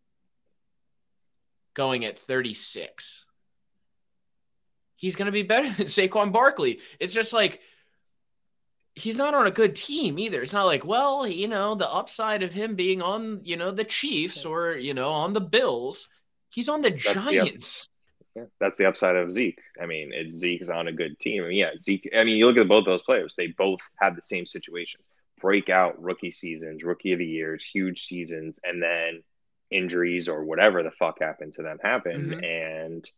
[1.74, 3.24] going at 36,
[4.94, 6.80] he's going to be better than Saquon Barkley.
[6.98, 7.60] It's just like,
[8.96, 10.42] he's not on a good team either.
[10.42, 13.84] It's not like, well, you know, the upside of him being on, you know, the
[13.84, 16.08] Chiefs or, you know, on the Bills,
[16.50, 17.88] he's on the the up- Giants.
[18.34, 19.60] Yeah, that's the upside of Zeke.
[19.80, 21.44] I mean, it's Zeke's on a good team.
[21.44, 22.10] I mean, yeah, Zeke.
[22.14, 25.06] I mean, you look at both those players; they both had the same situations:
[25.40, 29.22] breakout rookie seasons, rookie of the years, huge seasons, and then
[29.70, 32.44] injuries or whatever the fuck happened to them happened, Mhm.
[32.44, 33.10] and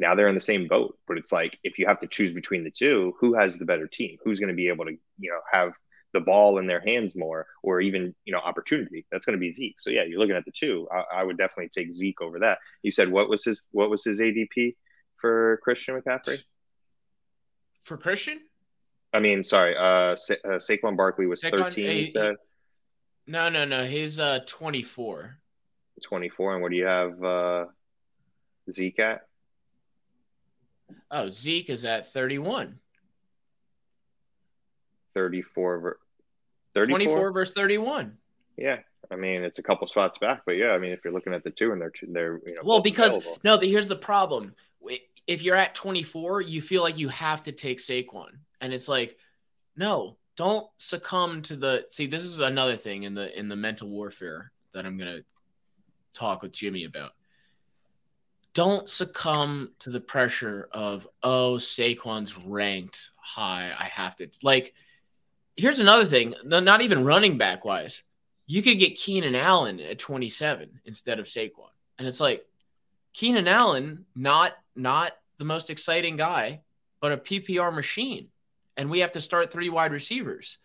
[0.00, 0.98] now they're in the same boat.
[1.06, 3.86] But it's like if you have to choose between the two, who has the better
[3.86, 4.16] team?
[4.24, 5.72] Who's going to be able to, you know, have
[6.12, 9.06] the ball in their hands more, or even you know, opportunity?
[9.12, 9.78] That's going to be Zeke.
[9.78, 10.88] So yeah, you're looking at the two.
[10.90, 12.58] I, I would definitely take Zeke over that.
[12.82, 14.74] You said what was his what was his ADP
[15.20, 16.42] for Christian McCaffrey?
[17.84, 18.40] For Christian?
[19.12, 21.90] I mean, sorry, uh, Sa- uh Saquon Barkley was Saquon- 13.
[21.90, 22.36] he- said
[23.26, 23.84] No, no, no.
[23.84, 25.36] He's uh 24.
[26.02, 27.66] 24, and what do you have uh,
[28.70, 29.26] Zeke at?
[31.10, 32.78] Oh, Zeke is at 31.
[35.14, 35.78] 34.
[35.80, 35.98] ver-
[36.74, 36.98] 34?
[36.98, 38.16] 24 versus 31.
[38.56, 38.78] Yeah,
[39.10, 41.42] I mean, it's a couple spots back, but yeah, I mean, if you're looking at
[41.42, 43.38] the two and they're they're you know Well, because available.
[43.42, 44.54] no, the, here's the problem.
[45.26, 48.30] If you're at 24, you feel like you have to take Saquon,
[48.60, 49.16] and it's like,
[49.76, 51.86] no, don't succumb to the.
[51.88, 55.20] See, this is another thing in the in the mental warfare that I'm gonna
[56.14, 57.12] talk with Jimmy about.
[58.52, 63.72] Don't succumb to the pressure of oh Saquon's ranked high.
[63.78, 64.74] I have to like.
[65.56, 66.34] Here's another thing.
[66.44, 68.02] Not even running back wise,
[68.46, 72.44] you could get Keenan Allen at 27 instead of Saquon, and it's like
[73.12, 76.60] Keenan Allen, not not the most exciting guy,
[77.00, 78.28] but a PPR machine,
[78.76, 80.58] and we have to start three wide receivers.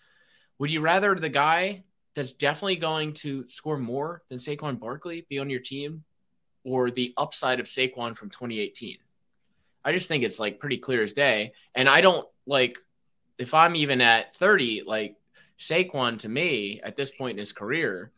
[0.59, 1.83] Would you rather the guy
[2.15, 6.03] that's definitely going to score more than Saquon Barkley be on your team,
[6.65, 8.97] or the upside of Saquon from 2018?
[9.85, 12.77] I just think it's like pretty clear as day, and I don't like
[13.37, 15.15] if I'm even at 30, like
[15.59, 18.11] Saquon to me at this point in his career,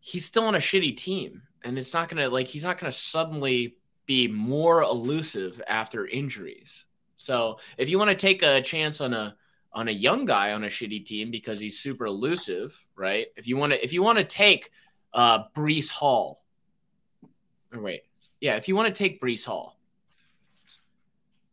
[0.00, 1.42] he's still on a shitty team.
[1.64, 6.84] And it's not gonna like he's not gonna suddenly be more elusive after injuries.
[7.16, 9.36] So if you want to take a chance on a
[9.72, 13.28] on a young guy on a shitty team because he's super elusive, right?
[13.36, 14.70] If you want to if you want to take
[15.14, 16.41] uh Breece Hall.
[17.72, 18.02] Or wait.
[18.40, 19.78] Yeah, if you want to take Breece Hall,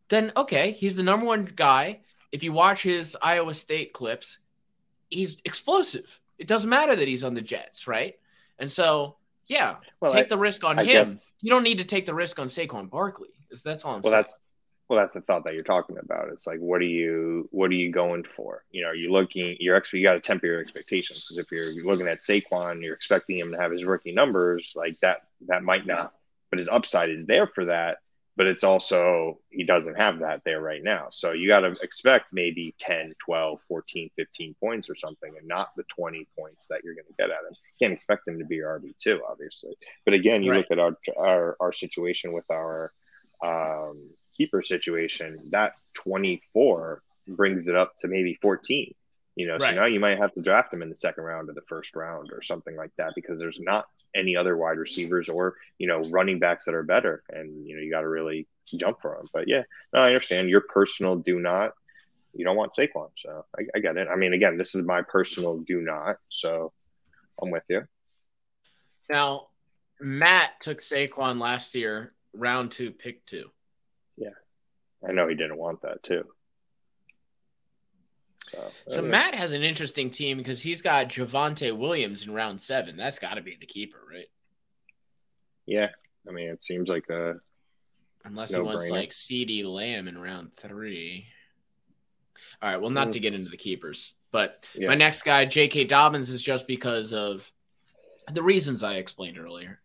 [0.09, 1.99] then okay, he's the number one guy.
[2.31, 4.37] If you watch his Iowa State clips,
[5.09, 6.19] he's explosive.
[6.37, 8.17] It doesn't matter that he's on the Jets, right?
[8.59, 9.15] And so,
[9.47, 11.05] yeah, well, take I- the risk on I him.
[11.05, 13.29] guess- You don't need to take the risk on Saquon Barkley.
[13.49, 14.23] That's- That's all I'm well saying.
[14.23, 14.53] that's
[14.87, 17.75] well that's the thought that you're talking about it's like what are you what are
[17.75, 20.59] you going for you know you're you looking you're actually you got to temper your
[20.59, 24.73] expectations because if you're looking at Saquon you're expecting him to have his rookie numbers
[24.75, 26.13] like that that might not
[26.49, 27.97] but his upside is there for that
[28.37, 32.25] but it's also he doesn't have that there right now so you got to expect
[32.31, 36.95] maybe 10 12 14 15 points or something and not the 20 points that you're
[36.95, 39.73] going to get at him can't expect him to be rb2 obviously
[40.05, 40.57] but again you Right.
[40.57, 42.91] look at our, our our situation with our
[43.43, 43.93] um,
[44.37, 48.93] keeper situation, that 24 brings it up to maybe 14.
[49.35, 51.53] You know, so now you might have to draft him in the second round or
[51.53, 53.85] the first round or something like that because there's not
[54.15, 57.81] any other wide receivers or you know running backs that are better, and you know
[57.81, 59.27] you got to really jump for them.
[59.33, 59.63] But yeah,
[59.93, 61.73] no, I understand your personal do not.
[62.33, 64.07] You don't want Saquon, so I, I get it.
[64.07, 66.71] I mean, again, this is my personal do not, so
[67.41, 67.87] I'm with you.
[69.09, 69.47] Now,
[69.99, 73.49] Matt took Saquon last year, round two, pick two.
[74.15, 74.29] Yeah,
[75.07, 76.25] I know he didn't want that too.
[78.51, 82.97] So, So Matt has an interesting team because he's got Javonte Williams in round seven.
[82.97, 84.27] That's got to be the keeper, right?
[85.65, 85.89] yeah,
[86.27, 87.35] I mean, it seems like a
[88.25, 88.91] Unless he wants brainer.
[88.91, 91.27] like CeeDee Lamb in round three.
[92.61, 93.11] All right, well, not Mm.
[93.13, 94.87] to get into the keepers, but Yeah.
[94.87, 95.83] my next guy, J.K.
[95.85, 97.51] Dobbins, is just because of
[98.33, 99.79] the reasons I explained earlier.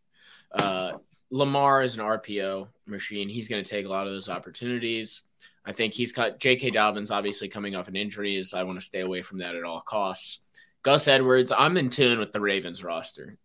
[0.53, 0.99] Uh,
[1.31, 3.29] Lamar is an RPO machine.
[3.29, 5.23] He's going to take a lot of those opportunities.
[5.67, 6.71] I think he's got J.K.
[6.71, 8.37] Dobbins obviously coming off an injury.
[8.37, 10.41] Is I want to stay away from that at all costs.
[10.83, 13.39] Gus Edwards, I'm in tune with the Ravens roster.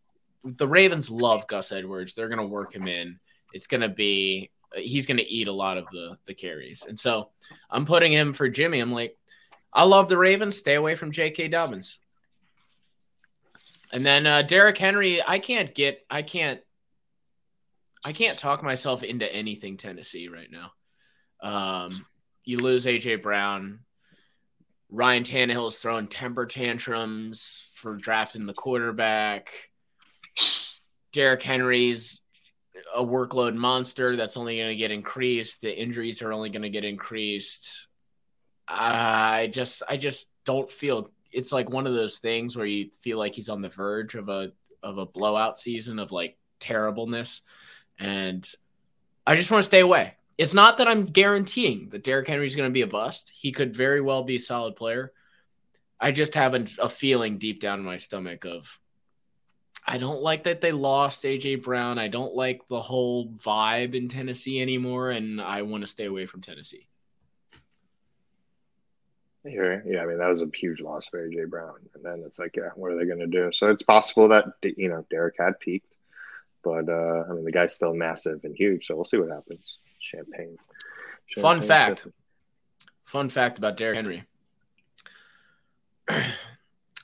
[0.43, 2.13] The Ravens love Gus Edwards.
[2.13, 3.19] They're going to work him in.
[3.53, 6.99] It's going to be he's going to eat a lot of the the carries, and
[6.99, 7.29] so
[7.69, 8.79] I'm putting him for Jimmy.
[8.79, 9.15] I'm like,
[9.71, 10.57] I love the Ravens.
[10.57, 11.47] Stay away from J.K.
[11.49, 11.99] Dobbins.
[13.91, 16.61] And then uh, Derrick Henry, I can't get, I can't,
[18.05, 20.71] I can't talk myself into anything Tennessee right now.
[21.41, 22.05] Um,
[22.43, 23.79] you lose AJ Brown.
[24.89, 29.51] Ryan Tannehill is throwing temper tantrums for drafting the quarterback.
[31.13, 32.21] Derrick Henry's
[32.95, 35.61] a workload monster that's only going to get increased.
[35.61, 37.87] The injuries are only going to get increased.
[38.67, 41.09] I just, I just don't feel.
[41.31, 44.29] It's like one of those things where you feel like he's on the verge of
[44.29, 44.51] a
[44.81, 47.41] of a blowout season of like terribleness,
[47.99, 48.49] and
[49.27, 50.15] I just want to stay away.
[50.39, 53.29] It's not that I'm guaranteeing that Derrick Henry is going to be a bust.
[53.35, 55.11] He could very well be a solid player.
[55.99, 58.79] I just have a, a feeling deep down in my stomach of
[59.85, 61.99] I don't like that they lost AJ Brown.
[61.99, 66.25] I don't like the whole vibe in Tennessee anymore, and I want to stay away
[66.25, 66.87] from Tennessee.
[69.43, 72.55] Yeah, I mean that was a huge loss for AJ Brown, and then it's like,
[72.55, 73.51] yeah, what are they going to do?
[73.51, 75.93] So it's possible that you know Derrick had peaked,
[76.63, 79.79] but uh, I mean the guy's still massive and huge, so we'll see what happens.
[80.09, 80.57] Champagne.
[81.27, 82.07] Champagne Fun fact.
[83.05, 84.23] Fun fact about Derrick Henry.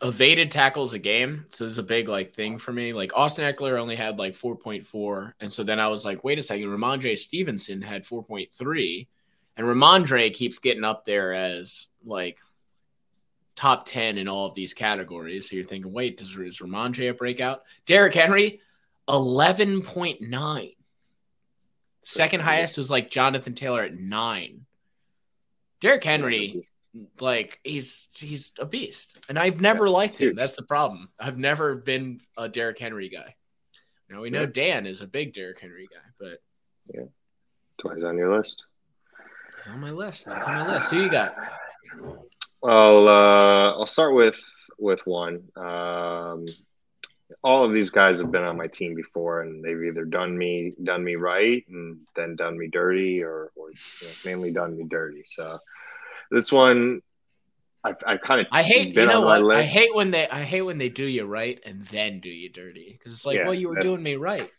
[0.02, 1.46] Evaded tackles a game.
[1.50, 2.94] So this is a big like thing for me.
[2.94, 5.34] Like Austin Ekeler only had like 4.4.
[5.40, 9.08] And so then I was like, wait a second, Rhamondre Stevenson had 4.3.
[9.58, 12.38] And Rhamondre keeps getting up there as like
[13.56, 15.50] top 10 in all of these categories.
[15.50, 17.64] So you're thinking, wait, does, is Rhamondre a breakout?
[17.86, 18.60] Derrick Henry,
[19.08, 20.76] 11.9.
[22.08, 24.68] Second highest was like Jonathan Taylor at nine.
[25.82, 26.64] Derrick Henry,
[27.20, 30.28] like he's he's a beast, and I've never yeah, liked him.
[30.28, 30.38] Huge.
[30.38, 31.10] That's the problem.
[31.20, 33.34] I've never been a Derrick Henry guy.
[34.08, 34.52] Now we know yeah.
[34.54, 36.38] Dan is a big Derrick Henry guy, but
[36.94, 37.06] yeah,
[37.82, 38.64] twice on your list.
[39.58, 40.28] It's on my list.
[40.28, 40.92] It's on my list.
[40.92, 41.36] Who you got?
[42.62, 44.36] Well, uh, I'll start with
[44.78, 45.42] with one.
[45.56, 46.46] Um,
[47.46, 50.74] all of these guys have been on my team before, and they've either done me
[50.84, 54.84] done me right and then done me dirty, or, or you know, mainly done me
[54.90, 55.22] dirty.
[55.26, 55.60] So
[56.32, 57.02] this one,
[57.84, 60.64] I, I kind of I hate you know what I hate when they I hate
[60.64, 63.54] when they do you right and then do you dirty because it's like yeah, well
[63.54, 64.50] you were doing me right.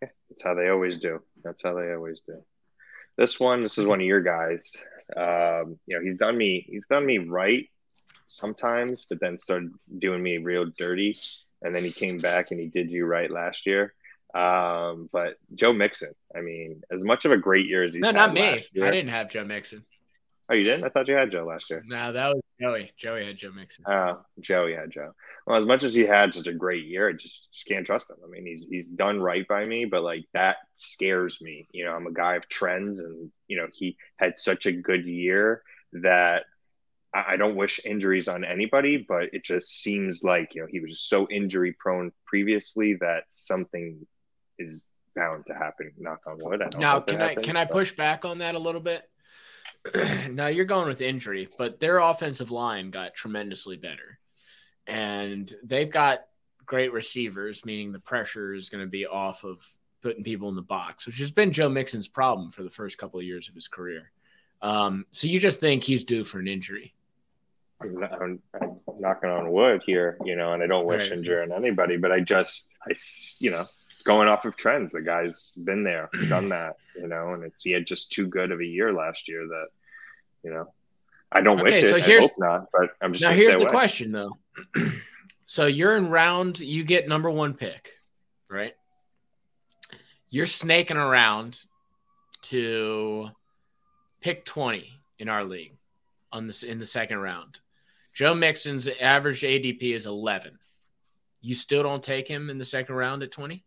[0.00, 1.20] That's how they always do.
[1.44, 2.42] That's how they always do.
[3.16, 4.72] This one, this is one of your guys.
[5.16, 7.68] Um, you know, he's done me he's done me right
[8.26, 9.70] sometimes, but then started
[10.00, 11.14] doing me real dirty
[11.62, 13.94] and then he came back and he did you right last year.
[14.34, 18.10] Um, but Joe Mixon, I mean, as much of a great year as he's no,
[18.10, 18.58] not me.
[18.72, 19.84] Year, I didn't have Joe Mixon.
[20.48, 20.84] Oh, you didn't?
[20.84, 21.82] I thought you had Joe last year.
[21.86, 22.92] No, that was Joey.
[22.96, 23.84] Joey had Joe Mixon.
[23.86, 25.12] Oh, Joey had Joe.
[25.46, 28.10] Well, as much as he had such a great year, I just just can't trust
[28.10, 28.16] him.
[28.24, 31.68] I mean, he's he's done right by me, but like that scares me.
[31.72, 35.04] You know, I'm a guy of trends, and you know he had such a good
[35.04, 35.62] year
[35.92, 36.44] that
[37.14, 41.00] I don't wish injuries on anybody, but it just seems like you know he was
[41.00, 44.06] so injury prone previously that something
[44.58, 45.92] is bound to happen.
[45.98, 46.62] Knock on wood.
[46.78, 49.02] now, can I happens, can I push back on that a little bit?
[50.30, 54.18] now you're going with injury, but their offensive line got tremendously better,
[54.86, 56.20] and they've got
[56.64, 59.58] great receivers, meaning the pressure is going to be off of
[60.02, 63.20] putting people in the box, which has been Joe Mixon's problem for the first couple
[63.20, 64.10] of years of his career.
[64.62, 66.94] Um, so you just think he's due for an injury?
[67.84, 71.18] I'm, I'm, knocking on wood here, you know, and I don't wish right.
[71.18, 72.92] injury on anybody, but I just, I,
[73.40, 73.64] you know,
[74.04, 77.72] going off of trends, the guy's been there, done that, you know, and it's, he
[77.72, 79.66] had just too good of a year last year that,
[80.44, 80.72] you know,
[81.30, 82.04] I don't okay, wish so it.
[82.04, 83.70] Here's, I hope not, but I'm just now here's the away.
[83.70, 84.36] question though.
[85.46, 87.90] so you're in round, you get number one pick,
[88.50, 88.74] right?
[90.28, 91.58] You're snaking around
[92.42, 93.30] to
[94.20, 94.88] pick 20
[95.18, 95.76] in our league
[96.32, 97.58] on this in the second round.
[98.14, 100.52] Joe Mixon's average ADP is 11.
[101.40, 103.64] You still don't take him in the second round at 20?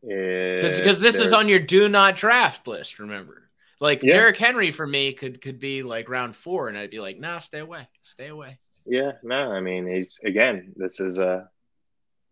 [0.00, 3.48] Because this is on your do not draft list, remember?
[3.80, 4.12] Like yeah.
[4.12, 7.38] Derrick Henry for me could could be like round four, and I'd be like, nah,
[7.38, 8.58] stay away, stay away.
[8.86, 11.44] Yeah, no, I mean he's again, this is a uh,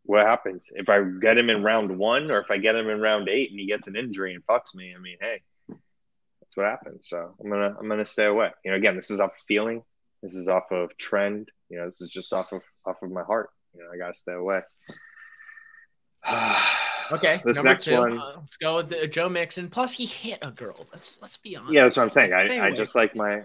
[0.05, 3.01] what happens if I get him in round one, or if I get him in
[3.01, 4.95] round eight and he gets an injury and fucks me.
[4.97, 5.43] I mean, hey,
[6.57, 7.09] what happens.
[7.09, 8.51] So I'm gonna I'm gonna stay away.
[8.65, 9.83] You know, again, this is a feeling.
[10.23, 11.51] This is off of trend.
[11.69, 13.51] You know, this is just off of off of my heart.
[13.75, 14.61] You know, I gotta stay away.
[17.13, 17.97] Okay, This number next two.
[17.97, 19.71] one- Uh, let's go with the, Joe Mixon.
[19.71, 20.75] Plus, he hit a girl.
[20.93, 21.73] Let's let's be honest.
[21.73, 22.33] Yeah, that's what I'm saying.
[22.33, 23.45] I, I just like my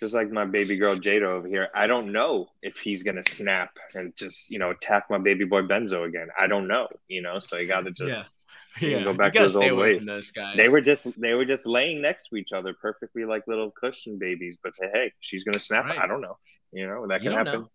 [0.00, 1.68] just like my baby girl Jada over here.
[1.74, 5.60] I don't know if he's gonna snap and just you know attack my baby boy
[5.60, 6.28] Benzo again.
[6.40, 6.88] I don't know.
[7.06, 8.30] You know, so you got to just.
[8.30, 8.41] you
[8.80, 10.06] Yeah, go back you to those old ways.
[10.06, 10.56] those guys.
[10.56, 14.18] They were just they were just laying next to each other perfectly like little cushion
[14.18, 14.56] babies.
[14.62, 15.84] But hey, she's gonna snap.
[15.84, 15.98] Right.
[15.98, 16.38] I don't know.
[16.72, 17.60] You know that can don't happen.
[17.62, 17.70] know.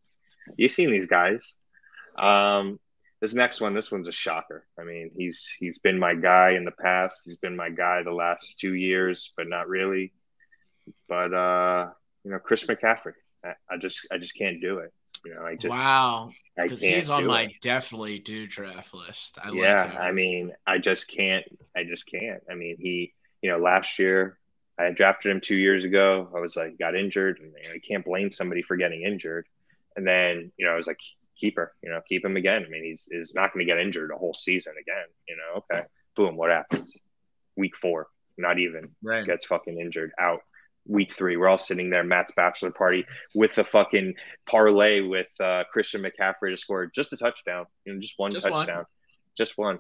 [0.58, 1.58] You've seen these guys.
[2.18, 2.80] Um,
[3.22, 4.66] this next one, this one's a shocker.
[4.80, 7.22] I mean, he's he's been my guy in the past.
[7.26, 10.14] He's been my guy the last two years, but not really.
[11.08, 11.90] But uh,
[12.24, 13.14] you know, Chris McCaffrey.
[13.44, 14.94] I, I just I just can't do it.
[15.28, 17.52] You know, I just wow, because he's on my it.
[17.62, 19.38] definitely do draft list.
[19.42, 20.02] I yeah, like him.
[20.02, 21.44] I mean, I just can't.
[21.76, 22.42] I just can't.
[22.50, 24.38] I mean, he, you know, last year
[24.80, 26.30] I drafted him two years ago.
[26.34, 29.48] I was like, got injured, and you know, you can't blame somebody for getting injured.
[29.98, 31.00] And then, you know, I was like,
[31.38, 32.64] keep her, you know, keep him again.
[32.66, 35.08] I mean, he's is not going to get injured a whole season again.
[35.28, 35.86] You know, okay,
[36.16, 36.96] boom, what happens?
[37.58, 39.26] Week four, not even right.
[39.26, 40.40] gets fucking injured out.
[40.88, 43.06] Week three, we're all sitting there, Matt's bachelor party
[43.36, 44.14] with the fucking
[44.46, 48.50] parlay with uh, Christian McCaffrey to score just a touchdown, you know, just one Just
[48.50, 48.66] one.
[48.66, 48.86] touchdown,
[49.38, 49.80] just one.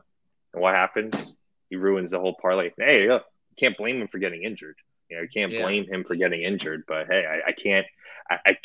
[0.53, 1.35] And what happens?
[1.69, 2.71] He ruins the whole parlay.
[2.77, 4.75] Hey, look, you can't blame him for getting injured.
[5.09, 5.63] You know, you can't Yeah.
[5.63, 6.83] blame him for getting injured.
[6.87, 7.85] But hey, I, I can't.
[8.29, 8.57] I, I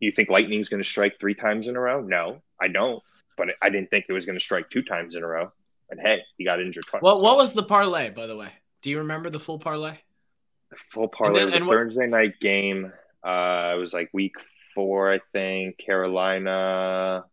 [0.00, 2.02] you think Lightning's going to strike three times in a row?
[2.02, 3.02] No, I don't.
[3.38, 5.50] But I didn't think it was going to strike two times in a row.
[5.90, 7.00] And hey, he got injured twice.
[7.02, 8.50] So- what was the parlay, by the way?
[8.82, 9.96] Do you remember the full parlay?
[10.74, 12.92] The full parlay then- was a and what- Thursday night game.
[13.22, 14.34] Uh, it was like week
[14.74, 15.78] four, I think.
[15.78, 17.24] Carolina,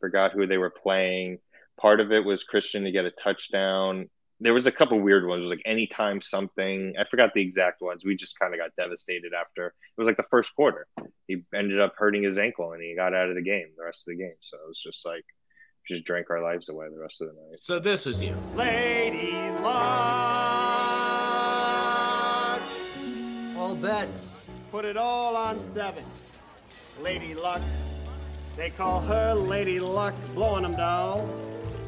[0.00, 1.38] forgot who they were playing.
[1.80, 4.08] Part of it was Christian to get a touchdown.
[4.40, 5.40] There was a couple weird ones.
[5.40, 6.94] It was like anytime something.
[6.98, 8.04] I forgot the exact ones.
[8.04, 9.66] We just kind of got devastated after.
[9.68, 10.86] It was like the first quarter.
[11.26, 14.06] He ended up hurting his ankle and he got out of the game the rest
[14.08, 14.36] of the game.
[14.40, 15.24] So it was just like
[15.88, 17.58] just drank our lives away the rest of the night.
[17.60, 18.34] So this was you.
[18.56, 19.32] Lady
[19.62, 20.75] Luck.
[23.80, 24.42] Bets.
[24.70, 26.04] Put it all on seven.
[27.00, 27.62] Lady Luck.
[28.56, 31.20] They call her Lady Luck, blowing them down.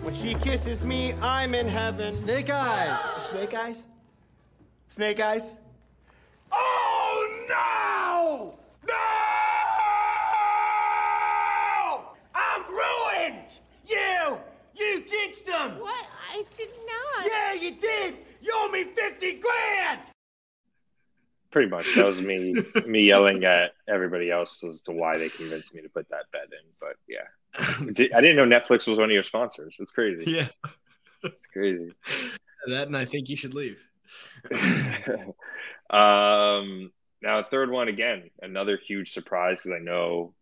[0.02, 2.14] When she kisses me, I'm in heaven.
[2.16, 3.24] Snake eyes.
[3.24, 3.86] Snake eyes?
[4.88, 5.58] Snake eyes?
[6.52, 8.58] Oh no!
[8.86, 8.94] No!
[12.34, 13.60] I'm ruined!
[13.86, 14.38] You!
[14.74, 15.78] You jinxed them!
[15.78, 16.06] What?
[16.32, 17.26] I did not.
[17.26, 18.18] Yeah, you did!
[18.40, 20.00] You owe me 50 grand!
[21.50, 21.94] Pretty much.
[21.94, 22.54] That was me
[22.86, 26.42] me yelling at everybody else as to why they convinced me to put that bet
[26.42, 26.68] in.
[26.80, 27.28] But yeah.
[28.16, 29.76] I didn't know Netflix was one of your sponsors.
[29.78, 30.30] It's crazy.
[30.30, 30.48] Yeah.
[31.24, 31.92] It's crazy.
[32.66, 33.78] That and I think you should leave.
[35.90, 40.34] um now third one again, another huge surprise because I know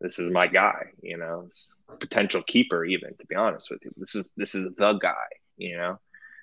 [0.00, 3.84] this is my guy, you know, it's a potential keeper even to be honest with
[3.84, 3.92] you.
[3.96, 5.14] This is this is the guy,
[5.56, 5.98] you know.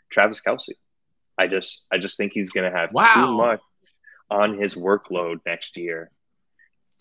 [0.09, 0.73] Travis Kelce.
[1.37, 3.13] I just I just think he's gonna have Wow.
[3.13, 3.61] too much
[4.29, 6.11] on his workload next year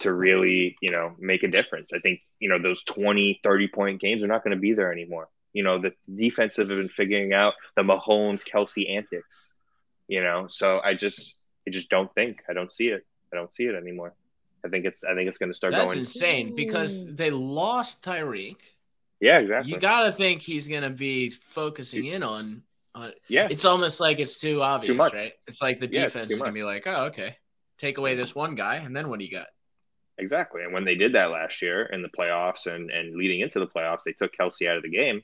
[0.00, 1.92] to really, you know, make a difference.
[1.92, 4.92] I think, you know, those 20, 30 point games are not going to be there
[4.92, 5.28] anymore.
[5.52, 9.52] You know, the defensive have been figuring out the Mahomes Kelce antics,
[10.08, 13.06] you know, so I just, I just don't think, I don't see it.
[13.32, 14.14] I don't see it anymore.
[14.64, 16.00] I think it's, I think it's going to start That's going.
[16.00, 18.56] insane because they lost Tyreek.
[19.20, 19.72] Yeah, exactly.
[19.72, 22.62] You gotta think he's gonna be focusing in on.
[23.28, 23.48] Yeah.
[23.50, 25.14] it's almost like it's too obvious, much.
[25.14, 25.32] right?
[25.46, 27.36] It's like the Yeah, defense too is gonna be like, oh, okay,
[27.78, 29.46] take away this one guy, and then what do you got?
[30.18, 30.62] Exactly.
[30.62, 33.66] And when they did that last year in the playoffs and, and leading into the
[33.66, 35.22] playoffs, they took Kelce out of the game.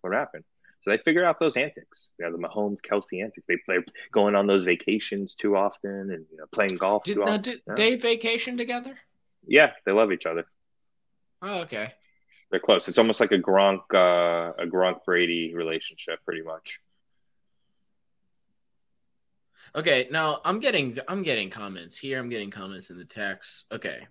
[0.00, 0.42] What happened?
[0.82, 2.08] So they figured out those antics.
[2.18, 3.46] You know, the Mahomes Kelce antics.
[3.46, 3.78] They play
[4.10, 7.42] going on those vacations too often and you know playing golf Did, too now, often.
[7.42, 7.74] did Yeah.
[7.76, 8.98] they vacation together?
[9.46, 10.44] Yeah, they love each other.
[11.40, 11.92] Oh, okay.
[12.50, 12.88] They're close.
[12.88, 16.80] It's almost like a Gronk uh, a Gronk Brady relationship, pretty much.
[19.74, 22.18] Okay, now I'm getting I'm getting comments here.
[22.18, 23.64] I'm getting comments in the text.
[23.72, 24.06] Okay.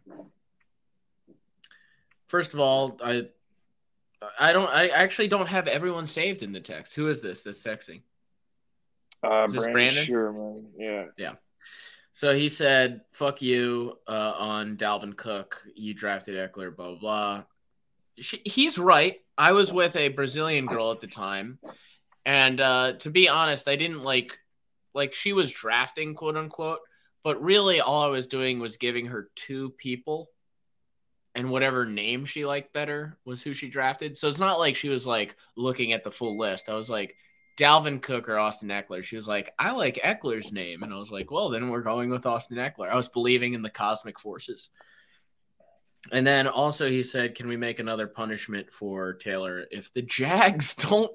[2.28, 3.28] First of all, I
[4.40, 6.96] I don't I actually don't have everyone saved in the text.
[6.96, 8.02] Who is this that's texting?
[9.24, 10.04] Uh, Is this Brandon?
[10.04, 10.66] Sherman.
[11.16, 11.34] Yeah.
[12.14, 15.62] So he said, "Fuck you" uh, on Dalvin Cook.
[15.76, 17.00] You drafted Ekeler, blah blah.
[17.00, 17.44] blah.
[18.18, 19.22] She, he's right.
[19.38, 21.60] I was with a Brazilian girl at the time,
[22.26, 24.38] and uh, to be honest, I didn't like
[24.94, 26.80] like she was drafting quote unquote,
[27.24, 30.30] but really all I was doing was giving her two people,
[31.36, 34.18] and whatever name she liked better was who she drafted.
[34.18, 36.70] So it's not like she was like looking at the full list.
[36.70, 37.16] I was like.
[37.58, 39.04] Dalvin Cook or Austin Ekeler.
[39.04, 40.82] She was like, I like Ekeler's name.
[40.82, 42.90] And I was like, well, then we're going with Austin Ekeler.
[42.90, 44.70] I was believing in the cosmic forces.
[46.12, 50.74] And then also he said, "Can we make another punishment for Taylor if the Jags
[50.76, 51.12] don't?"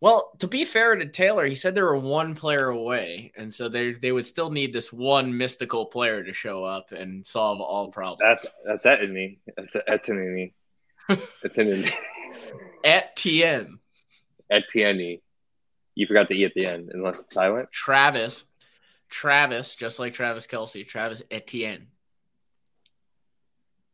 [0.00, 3.68] Well, to be fair to Taylor, he said they were one player away, and so
[3.68, 7.90] they they would still need this one mystical player to show up and solve all
[7.90, 8.20] problems.
[8.22, 9.38] That's that's Etienne.
[9.56, 10.52] That's Etienne.
[11.44, 11.92] Etienne.
[12.84, 13.78] Etienne.
[14.50, 15.18] Etienne.
[15.94, 17.72] You forgot the E at the end, unless it's silent.
[17.72, 18.44] Travis.
[19.08, 20.86] Travis, just like Travis Kelce.
[20.86, 21.86] Travis Etienne.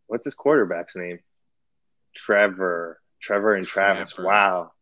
[0.09, 1.21] What's his quarterback's name?
[2.17, 3.01] Trevor.
[3.21, 4.13] Trevor and Travis.
[4.13, 4.29] Trevor.
[4.29, 4.73] Wow.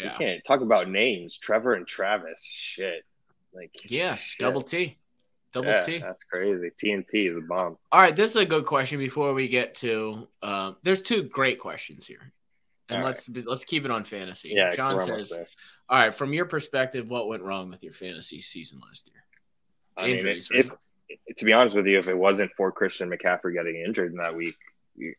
[0.00, 0.16] You Yeah.
[0.18, 1.36] can't talk about names.
[1.36, 2.42] Trevor and Travis.
[2.44, 3.04] Shit.
[3.52, 4.14] Like Yeah.
[4.16, 4.40] shit.
[4.40, 4.96] Double T.
[5.52, 5.98] Double yeah, T.
[5.98, 6.70] That's crazy.
[6.80, 7.76] TNT is a bomb.
[7.90, 10.28] All right, this is a good question before we get to.
[10.42, 12.32] Um, there's two great questions here,
[12.88, 14.50] and All let's let's keep it on fantasy.
[14.54, 15.32] Yeah, John says.
[15.88, 19.24] "All right, from your perspective, what went wrong with your fantasy season last year?"
[19.96, 20.66] I mean, Injuries, right?
[20.66, 24.18] if- to be honest with you, if it wasn't for Christian McCaffrey getting injured in
[24.18, 24.54] that week,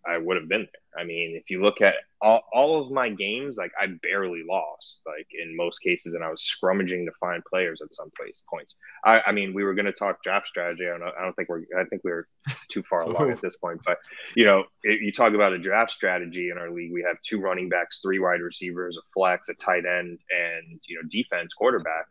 [0.07, 1.01] I would have been there.
[1.01, 5.01] I mean, if you look at all, all of my games, like I barely lost,
[5.05, 8.75] like in most cases, and I was scrummaging to find players at some place points.
[9.05, 10.85] I, I mean, we were going to talk draft strategy.
[10.85, 12.27] I don't, know, I don't think we're, I think we are
[12.69, 13.79] too far along at this point.
[13.85, 13.97] But
[14.35, 16.91] you know, it, you talk about a draft strategy in our league.
[16.91, 21.01] We have two running backs, three wide receivers, a flex, a tight end, and you
[21.01, 22.05] know, defense, quarterback.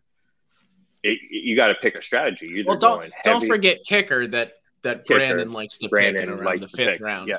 [1.02, 2.46] It, you got to pick a strategy.
[2.46, 5.18] You're Well, don't don't forget kicker that that Kicker.
[5.18, 7.00] Brandon likes to pick Brandon in around the fifth pick.
[7.00, 7.28] round.
[7.28, 7.38] Yeah,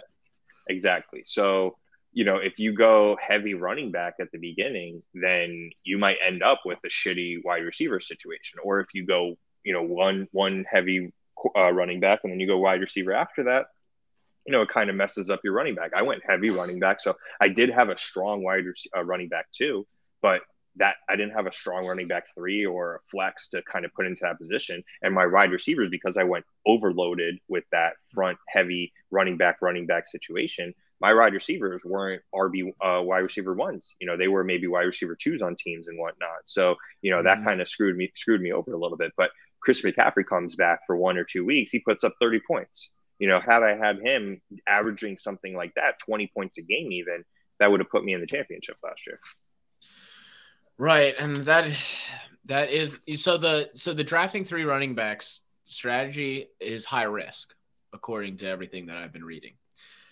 [0.72, 1.22] exactly.
[1.24, 1.78] So,
[2.12, 6.42] you know, if you go heavy running back at the beginning, then you might end
[6.44, 8.60] up with a shitty wide receiver situation.
[8.64, 11.14] Or if you go, you know, one one heavy
[11.56, 13.68] uh, running back and then you go wide receiver after that,
[14.46, 15.92] you know, it kind of messes up your running back.
[15.96, 18.64] I went heavy running back, so I did have a strong wide
[18.96, 19.88] uh, running back too,
[20.22, 20.42] but
[20.78, 23.94] that I didn't have a strong running back three or a flex to kind of
[23.94, 24.84] put into that position.
[25.02, 29.86] And my wide receivers, because I went overloaded with that front heavy running back, running
[29.86, 33.96] back situation, my wide receivers weren't RB uh, wide receiver ones.
[34.00, 36.42] You know, they were maybe wide receiver twos on teams and whatnot.
[36.46, 37.44] So, you know, that Mhm.
[37.44, 39.12] kind of screwed me screwed me over a little bit.
[39.18, 39.32] But
[39.62, 42.92] Chris McCaffrey comes back for one or two weeks, he puts up 30 points.
[43.20, 47.24] You know, had I had him averaging something like that, 20 points a game even,
[47.60, 49.20] that would have put me in the championship last year.
[50.82, 51.72] Right, and that
[52.46, 57.54] that is so the so the drafting three running backs strategy is high risk
[57.94, 59.54] according to everything that I've been reading.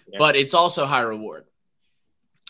[0.08, 0.20] Yeah.
[0.20, 1.46] But it's also high reward.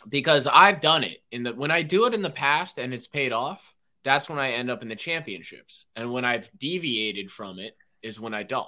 [0.09, 3.07] Because I've done it in the when I do it in the past and it's
[3.07, 3.73] paid off,
[4.03, 5.85] that's when I end up in the championships.
[5.95, 8.67] And when I've deviated from it is when I don't.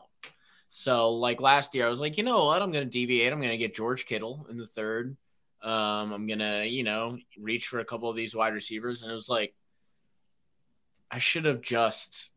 [0.69, 2.61] So like last year I was like, you know what?
[2.61, 3.34] I'm going to deviate.
[3.34, 5.18] I'm going to get George Kittle in the third.
[5.64, 9.16] Um, I'm gonna, you know, reach for a couple of these wide receivers, and it
[9.16, 9.54] was like
[11.12, 12.32] I should have just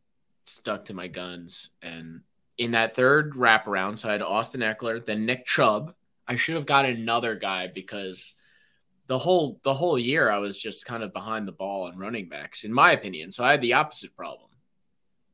[0.46, 1.70] stuck to my guns.
[1.80, 2.20] And
[2.58, 5.94] in that third wraparound, so I had Austin Ekeler, then Nick Chubb.
[6.26, 8.34] I should have got another guy because
[9.06, 12.28] the whole the whole year I was just kind of behind the ball on running
[12.28, 13.32] backs, in my opinion.
[13.32, 14.50] So I had the opposite problem.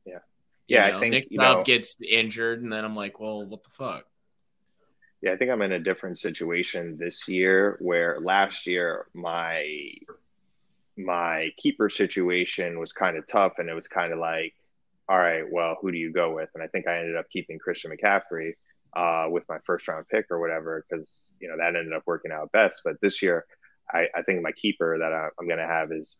[0.05, 0.19] Yeah.
[0.67, 3.45] You Yeah, I think, Nick you Chubb know- gets injured, and then I'm like, well,
[3.45, 4.05] what the fuck?
[5.21, 9.93] Yeah, I think I'm in a different situation this year where last year my
[10.97, 14.53] my keeper situation was kind of tough and it was kind of like,
[15.07, 16.49] all right, well, who do you go with?
[16.53, 18.53] And I think I ended up keeping Christian McCaffrey
[18.95, 22.31] uh, with my first round pick or whatever because you know that ended up working
[22.31, 22.81] out best.
[22.83, 23.45] But this year,
[23.91, 26.19] I, I think my keeper that I, I'm going to have is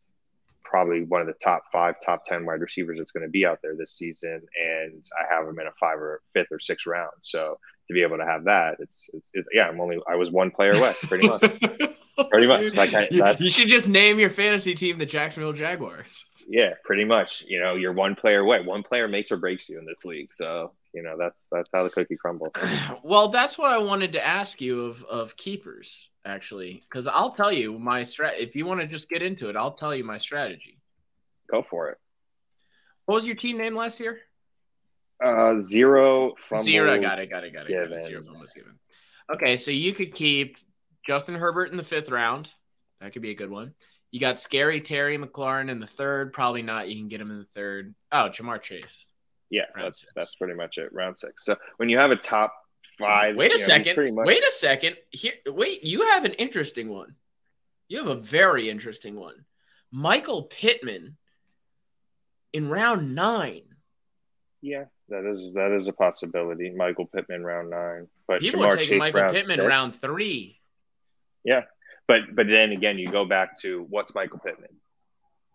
[0.72, 3.60] probably one of the top five, top ten wide receivers that's going to be out
[3.62, 7.12] there this season, and I have him in a five or fifth or sixth round.
[7.22, 10.32] So to be able to have that, it's, it's, it's yeah, I'm only I was
[10.32, 11.42] one player away, pretty much.
[12.30, 12.76] Pretty much.
[12.76, 16.26] Like I- you, that's- you should just name your fantasy team the Jacksonville Jaguars.
[16.48, 17.44] yeah, pretty much.
[17.48, 18.62] You know, you're one player away.
[18.64, 20.32] One player makes or breaks you in this league.
[20.34, 22.52] So you know that's that's how the cookie crumbles.
[23.04, 27.52] Well, that's what I wanted to ask you of of keepers actually, because I'll tell
[27.52, 28.40] you my strat.
[28.40, 30.80] If you want to just get into it, I'll tell you my strategy.
[31.50, 31.98] Go for it.
[33.06, 34.20] What was your team name last year?
[35.24, 36.66] Uh, zero fumbles.
[36.66, 37.00] Zero.
[37.00, 37.30] Got it.
[37.30, 37.54] Got it.
[37.54, 37.74] Got it.
[37.74, 38.06] Got it.
[38.06, 38.80] Zero fumbles given.
[39.34, 40.58] Okay, so you could keep
[41.06, 42.54] Justin Herbert in the fifth round.
[43.00, 43.74] That could be a good one.
[44.12, 46.34] You got scary Terry McLaurin in the third.
[46.34, 46.90] Probably not.
[46.90, 47.96] You can get him in the third.
[48.12, 49.08] Oh, Ja'Marr Chase.
[49.52, 50.14] Yeah, Round that's six.
[50.16, 50.92] that's pretty much it.
[50.94, 51.46] Round six.
[51.46, 52.56] So when you have a top
[52.98, 54.16] five, Wait a you know, second.
[54.16, 54.96] much- Wait a second.
[55.12, 55.84] Here, wait.
[55.84, 57.16] You have an interesting one.
[57.90, 59.46] You have a very interesting one.
[59.92, 61.18] Michael Pittman
[62.54, 63.64] in round nine.
[64.62, 66.70] Yeah, that is that is a possibility.
[66.72, 69.68] Michael Pittman round nine, but People Ja'Marr are taking Chase Michael round Pittman six.
[69.68, 70.60] round three.
[71.44, 71.64] Yeah,
[72.08, 74.70] But but then again, you go back to what's Michael Pittman?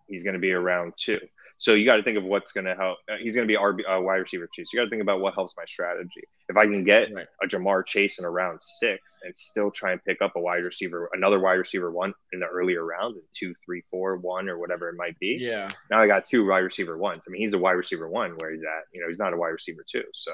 [0.09, 1.21] He's going to be around two.
[1.59, 2.99] So you got to think of what's going to help.
[3.11, 4.65] Uh, he's going to be RB uh, wide receiver too.
[4.65, 6.23] So you got to think about what helps my strategy.
[6.49, 7.27] If I can get Right.
[7.43, 10.65] a Ja'Marr Chase in a round six and still try and pick up a wide
[10.65, 14.59] receiver, another wide receiver one in the earlier rounds, in two, three, four, one, or
[14.59, 15.39] whatever it might be.
[15.41, 15.71] Yeah.
[15.91, 17.23] Now I got two wide receiver ones.
[17.27, 18.85] I mean, he's a wide receiver one where he's at.
[18.93, 20.05] You know, he's not a wide receiver two.
[20.13, 20.33] So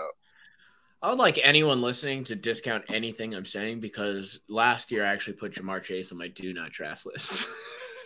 [1.03, 5.35] I would like anyone listening to discount anything I'm saying because last year I actually
[5.35, 7.45] put Ja'Marr Chase on my do not draft list.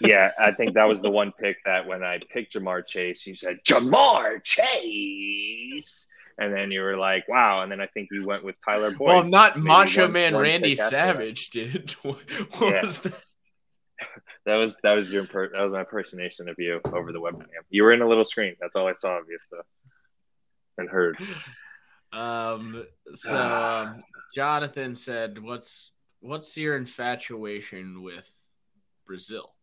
[0.01, 3.35] yeah, I think that was the one pick that when I picked Ja'Marr Chase, you
[3.35, 6.07] said Ja'Marr Chase,
[6.39, 9.09] and then you were like, "Wow!" And then I think you went with Tyler Boyd.
[9.09, 10.91] well, not maybe Macho one- Man one Randy that.
[10.91, 11.91] Savage, dude.
[12.03, 12.19] what
[12.61, 12.85] Yeah.
[12.85, 13.15] was that?
[14.45, 17.49] That was that was your imper- that was my impersonation of you over the webcam.
[17.69, 18.55] You were in a little screen.
[18.61, 19.39] That's all I saw of you.
[19.45, 19.57] So
[20.79, 21.19] and heard.
[22.13, 24.05] Um, so um,
[24.37, 25.91] Jonathan said, "What's
[26.21, 28.31] what's your infatuation with
[29.05, 29.56] Brazil?"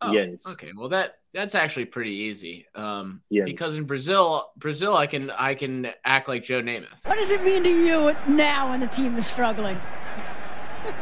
[0.00, 0.46] Oh, Jens.
[0.52, 0.70] okay.
[0.76, 2.66] Well, that that's actually pretty easy.
[2.74, 3.44] Um, Jens.
[3.46, 7.04] because in Brazil, Brazil, I can I can act like Joe Namath.
[7.04, 9.78] What does it mean to you now when the team is struggling?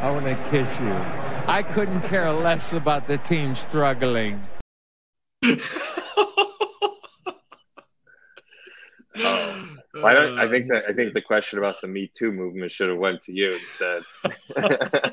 [0.01, 0.93] I want to kiss you.
[1.47, 4.43] I couldn't care less about the team struggling.
[9.19, 9.77] Oh.
[10.01, 12.91] Why don't I think that I think the question about the Me Too movement should
[12.91, 14.03] have went to you instead.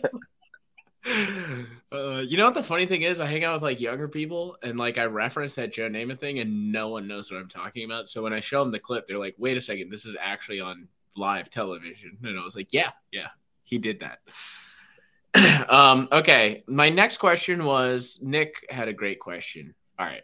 [1.93, 3.19] Uh, you know what the funny thing is?
[3.19, 6.39] I hang out with like younger people, and like I reference that Joe Namath thing,
[6.39, 8.09] and no one knows what I'm talking about.
[8.09, 10.59] So when I show them the clip, they're like, "Wait a second, this is actually
[10.59, 13.27] on live television." And I was like, "Yeah, yeah,
[13.63, 19.75] he did that." um, okay, my next question was Nick had a great question.
[19.99, 20.23] All right,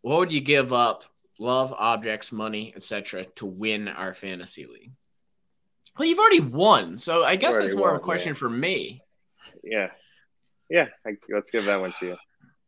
[0.00, 1.04] what would you give up?
[1.38, 4.92] Love, objects, money, etc., to win our fantasy league?
[5.98, 8.38] Well, you've already won, so I guess that's more of a question yeah.
[8.38, 9.02] for me.
[9.62, 9.90] yeah,
[10.70, 10.86] yeah.
[11.06, 12.16] I, let's give that one to you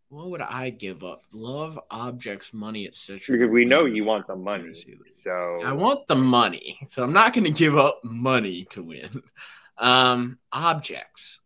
[0.09, 1.23] What would I give up?
[1.33, 3.21] Love, objects, money, etc.
[3.29, 4.73] because we know you want the money.
[5.07, 9.23] So I want the money, so I'm not going to give up money to win.
[9.79, 11.41] Um, objects,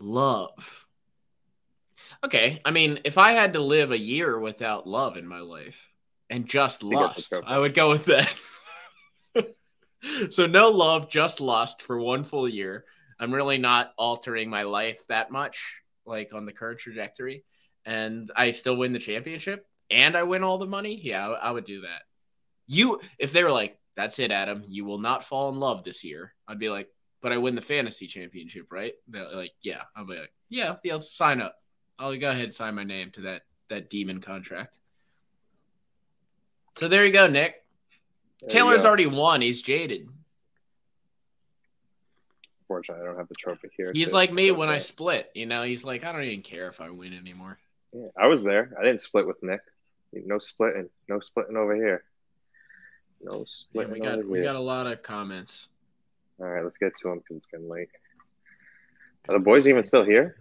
[0.00, 0.84] love.
[2.24, 5.80] Okay, I mean, if I had to live a year without love in my life
[6.30, 7.32] and just lust.
[7.46, 8.32] I would go with that.
[10.30, 12.84] so no love, just lust for one full year.
[13.24, 17.42] I'm really not altering my life that much, like on the current trajectory,
[17.86, 21.00] and I still win the championship and I win all the money.
[21.02, 22.02] Yeah, I, I would do that.
[22.66, 26.04] You, if they were like, "That's it, Adam, you will not fall in love this
[26.04, 26.88] year," I'd be like,
[27.22, 30.98] "But I win the fantasy championship, right?" They're like, "Yeah," I'll be like, "Yeah, yeah,
[30.98, 31.56] sign up.
[31.98, 34.78] I'll go ahead and sign my name to that that demon contract."
[36.76, 37.64] So there you go, Nick.
[38.40, 38.88] there Taylor's go.
[38.88, 39.40] already won.
[39.40, 40.08] He's jaded.
[42.74, 43.92] Fortunately, I don't have the trophy here.
[43.94, 45.30] He's to- like me when I split.
[45.32, 47.56] You know, he's like, I don't even care if I win anymore.
[47.92, 48.74] Yeah, I was there.
[48.76, 49.60] I didn't split with Nick.
[50.12, 50.88] No splitting.
[51.08, 52.02] No splitting over here.
[53.22, 54.42] No Yeah, splitting we got we here.
[54.42, 55.68] got a lot of comments.
[56.40, 57.90] All right, let's get to them because it's getting late.
[59.28, 60.34] Are the boys even still here?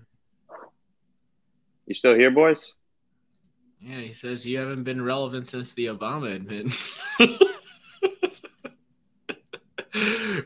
[1.85, 2.73] You still here, boys?
[3.79, 6.73] Yeah, he says you haven't been relevant since the Obama admin.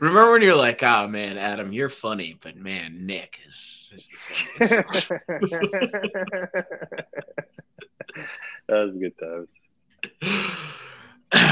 [0.00, 3.90] Remember when you're like, "Oh man, Adam, you're funny," but man, Nick is.
[3.94, 4.08] is
[4.58, 4.58] the
[8.68, 9.48] that was good times.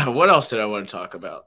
[0.14, 1.46] what else did I want to talk about?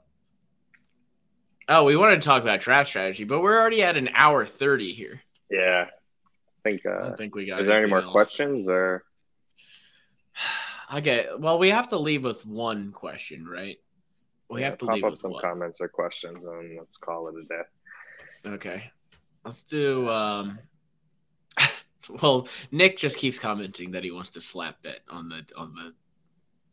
[1.68, 4.92] Oh, we wanted to talk about draft strategy, but we're already at an hour thirty
[4.92, 5.20] here.
[5.50, 6.84] Yeah, I think.
[6.86, 7.60] I Uh, don't think we got.
[7.60, 8.12] is there any more else.
[8.12, 9.04] questions or?
[10.92, 13.78] Okay, well, we have to leave with one question, right?
[14.50, 17.34] We Yeah, have to pop leave up some comments or questions, and let's call it
[17.36, 18.50] a day.
[18.54, 18.90] Okay.
[19.44, 20.58] Let's do um
[22.22, 25.94] well, Nick just keeps commenting that he wants to slap bet on the on the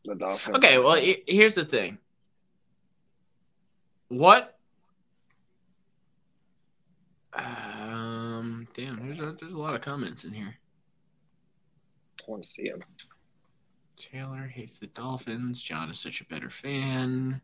[0.06, 0.58] The Dolphins.
[0.58, 2.00] Okay, well he- here's the thing.
[4.10, 4.58] What
[7.34, 10.56] um damn, there's a, there's a lot of comments in here.
[12.22, 12.84] I want to see him.
[13.96, 15.62] Taylor hates the Dolphins.
[15.62, 17.42] John is such a better fan.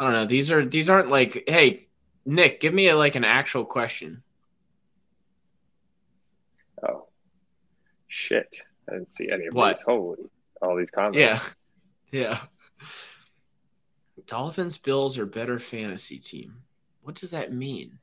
[0.00, 0.24] I don't know.
[0.24, 1.86] These are these aren't like, hey,
[2.24, 4.22] Nick, give me a, like an actual question.
[6.82, 7.06] Oh,
[8.08, 8.62] shit!
[8.88, 9.76] I didn't see any of What?
[9.76, 9.82] these.
[9.82, 10.16] Holy,
[10.62, 11.18] all these comments.
[11.18, 11.40] Yeah.
[12.12, 12.40] Yeah.
[14.26, 16.56] Dolphins Bills are better fantasy team.
[17.02, 18.00] What does that mean?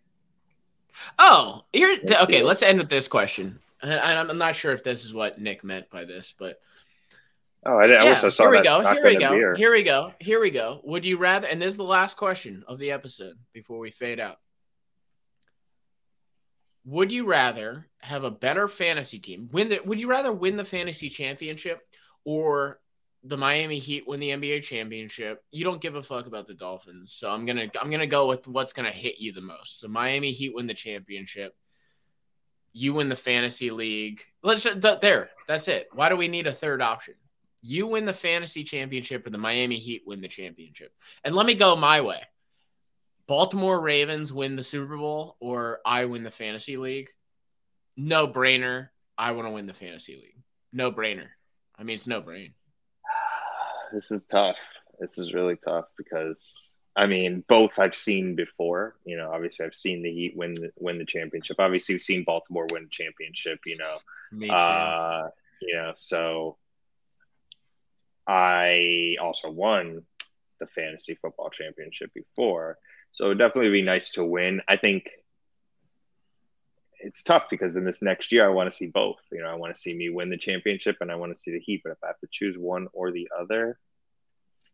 [1.19, 3.59] Oh, here okay, let's end with this question.
[3.81, 6.61] And and I'm not sure if this is what Nick meant by this, but
[7.68, 8.81] Oh, I, did, I yeah, wish I saw here we go.
[8.94, 9.56] Here we go.
[9.56, 10.14] Here we go.
[10.19, 10.80] Here we go.
[10.85, 14.22] Would you rather and this is the last question of the episode before we fade
[14.22, 14.38] out.
[16.85, 19.49] Would you rather have a better fantasy team?
[19.52, 21.81] Win the would you rather win the fantasy championship
[22.23, 22.80] or
[23.23, 25.44] the Miami Heat win the NBA championship.
[25.52, 27.11] You don't give a fuck about the Dolphins.
[27.11, 29.81] So I'm going to I'm to go with what's going to hit you the most.
[29.81, 31.53] So Miami Heat win the championship.
[32.72, 34.22] You win the fantasy league.
[34.41, 34.65] Let's
[35.02, 35.31] there.
[35.48, 35.89] That's it.
[35.91, 37.15] Why do we need a third option?
[37.68, 40.94] You win the fantasy championship or the Miami Heat win the championship.
[41.26, 42.22] And let me go my way.
[43.27, 47.10] Baltimore Ravens win the Super Bowl or I win the fantasy league.
[47.98, 48.88] No brainer.
[49.18, 50.41] I want to win the fantasy league.
[50.72, 51.27] No brainer.
[51.77, 52.53] I mean, it's no brain.
[53.91, 54.57] This is tough.
[54.98, 58.95] This is really tough because I mean, both I've seen before.
[59.03, 61.57] You know, obviously I've seen the Heat win win the championship.
[61.60, 63.60] Obviously, we've seen Baltimore win the championship.
[63.65, 63.98] You know,
[64.31, 64.53] Me too.
[64.53, 65.30] uh,
[65.61, 66.56] you know, so
[68.27, 70.03] I also won
[70.59, 72.77] the fantasy football championship before.
[73.11, 74.61] So it would definitely be nice to win.
[74.67, 75.09] I think
[76.99, 79.17] it's tough because in this next year I want to see both.
[79.31, 81.51] You know, I want to see me win the championship and I want to see
[81.51, 81.81] the Heat.
[81.83, 83.79] But if I have to choose one or the other,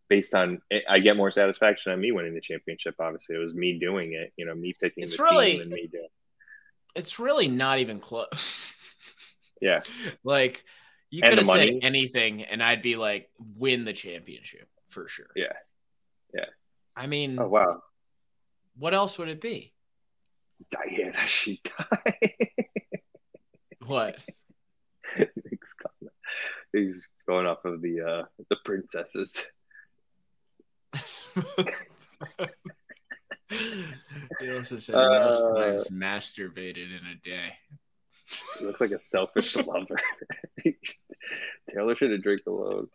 [0.10, 2.96] based on it, I get more satisfaction on me winning the championship.
[3.00, 4.32] Obviously, it was me doing it.
[4.38, 6.06] You know, me picking It's the really- team and me doing.
[6.06, 6.12] It.
[6.96, 8.72] It's really not even close.
[9.62, 9.82] Yeah,
[10.24, 10.64] like
[11.14, 15.28] you could have said anything and I'd be like win the championship for sure.
[15.36, 15.54] yeah.
[16.34, 16.46] Yeah.
[16.96, 17.84] I mean, Oh wow,
[18.78, 19.74] what else would it be?
[20.72, 22.34] Diana, she died.
[23.86, 24.18] What?
[25.18, 26.16] Nick's comment.
[26.72, 29.44] He's going off of the uh the princesses.
[33.50, 37.54] he also said most Uh, times masturbated in a day.
[38.60, 40.00] He looks like a selfish lover.
[41.74, 42.88] Taylor should have drank alone.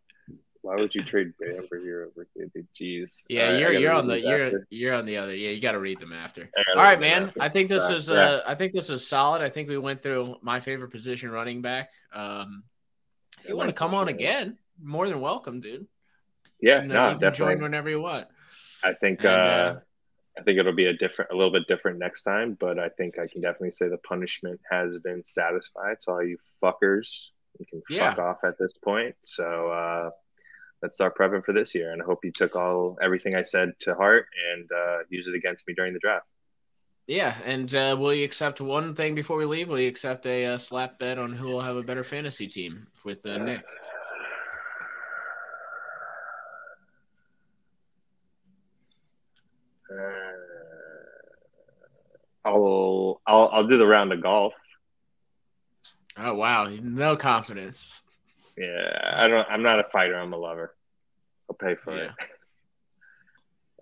[0.63, 2.51] Why would you trade Bam for Herro for Kid?
[2.79, 3.23] Jeez.
[3.29, 4.67] Yeah, right, you're you're on the you're after.
[4.71, 5.35] you're on the other.
[5.35, 6.51] Yeah, you got to read them after.
[6.75, 7.29] All right, man.
[7.29, 7.43] after.
[7.43, 8.17] I think this Yeah, is yeah.
[8.17, 9.41] uh I think this is solid.
[9.41, 11.91] I think we went through my favorite position, running back.
[12.13, 12.65] Um,
[13.41, 15.87] if you Yeah, want to come on again, more than welcome, dude.
[16.61, 17.55] Yeah, You know, no, you can definitely.
[17.55, 18.27] join whenever you want.
[18.83, 19.81] I think And, uh, uh,
[20.39, 22.57] I think it'll be a different, a little bit different next time.
[22.59, 25.97] But I think I can definitely say the punishment has been satisfied.
[26.01, 28.11] So all you fuckers, you can Yeah.
[28.15, 29.17] fuck off at this point.
[29.23, 30.11] So uh,
[30.83, 31.93] let's start prepping for this year.
[31.93, 35.35] And I hope you took all everything I said to heart and uh, use it
[35.35, 36.27] against me during the draft.
[37.09, 39.69] Yeah, and uh, will you accept one thing before we leave?
[39.69, 42.87] Will you accept a uh, slap bet on who will have a better fantasy team
[43.03, 43.65] with uh, Nick?
[49.91, 50.28] Uh,
[52.49, 54.55] I'll I'll I'll do the round of golf.
[56.17, 58.03] Oh wow, no confidence.
[58.57, 59.47] Yeah, I don't.
[59.51, 60.19] I'm not a fighter.
[60.19, 60.75] I'm a lover.
[61.49, 62.11] I'll pay for it.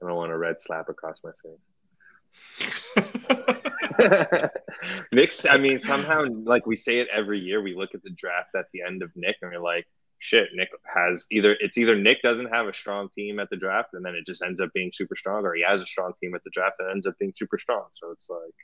[0.03, 2.95] I don't want a red slap across my face.
[5.13, 5.47] Nick's.
[5.47, 7.63] I mean, somehow, like we say it every year.
[7.63, 9.87] We look at the draft at the end of Nick, and we're like,
[10.19, 13.91] "Shit, Nick has either it's either Nick doesn't have a strong team at the draft,
[13.95, 16.35] and then it just ends up being super strong, or he has a strong team
[16.35, 18.55] at the draft and ends up being super strong." So it's like,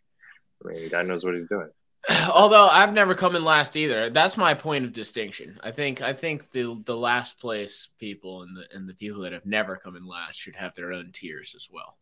[0.64, 1.70] I mean, guy knows what he's doing.
[2.34, 4.10] Although I've never come in last either.
[4.10, 5.58] That's my point of distinction.
[5.62, 9.32] I think I think the the last place people and the and the people that
[9.32, 11.96] have never come in last should have their own tiers as well.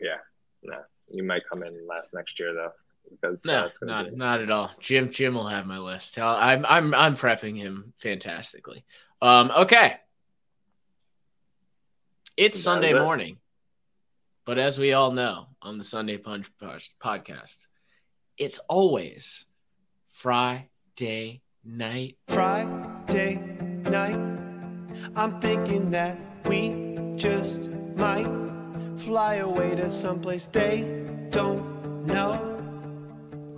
[0.00, 0.16] Yeah,
[0.62, 0.78] no,
[1.10, 2.72] you might come in last next year though,
[3.10, 4.70] because uh, No, it's not be not at all.
[4.80, 6.18] Jim Jim will have my list.
[6.18, 8.84] I'll- I'm I'm I'm prepping him fantastically.
[9.20, 9.96] Um, okay.
[12.36, 13.00] It's That Sunday it.
[13.02, 13.38] morning,
[14.46, 17.66] but as we all know on the Sunday Punch podcast,
[18.38, 19.44] it's always
[20.10, 22.16] Friday night.
[22.28, 23.36] Friday
[23.84, 24.18] night.
[25.14, 28.28] I'm thinking that we just might
[28.96, 30.82] fly away to someplace they
[31.30, 32.51] don't know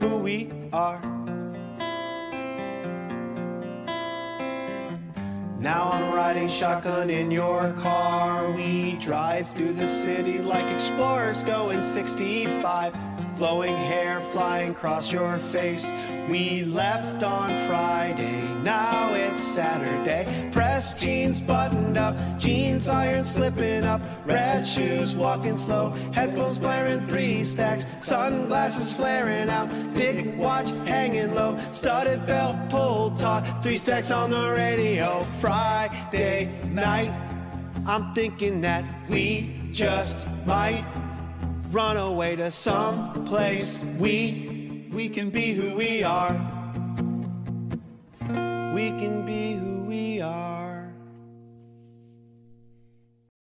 [0.08, 1.00] who we are.
[5.58, 8.52] Now I'm riding shotgun in your car.
[8.52, 13.13] We drive through the city like explorers going 65.
[13.36, 15.92] Flowing hair flying across your face.
[16.28, 20.50] We left on Friday, now it's Saturday.
[20.52, 24.00] Pressed jeans buttoned up, jeans iron slipping up.
[24.24, 27.86] Red shoes walking slow, headphones blaring three stacks.
[28.00, 31.58] Sunglasses flaring out, thick watch hanging low.
[31.72, 35.24] Studded belt pulled taut, three stacks on the radio.
[35.40, 37.12] Friday night,
[37.84, 40.84] I'm thinking that we just might
[41.74, 43.82] run away to some place.
[43.98, 46.32] We we can be who we are.
[48.72, 49.63] We can be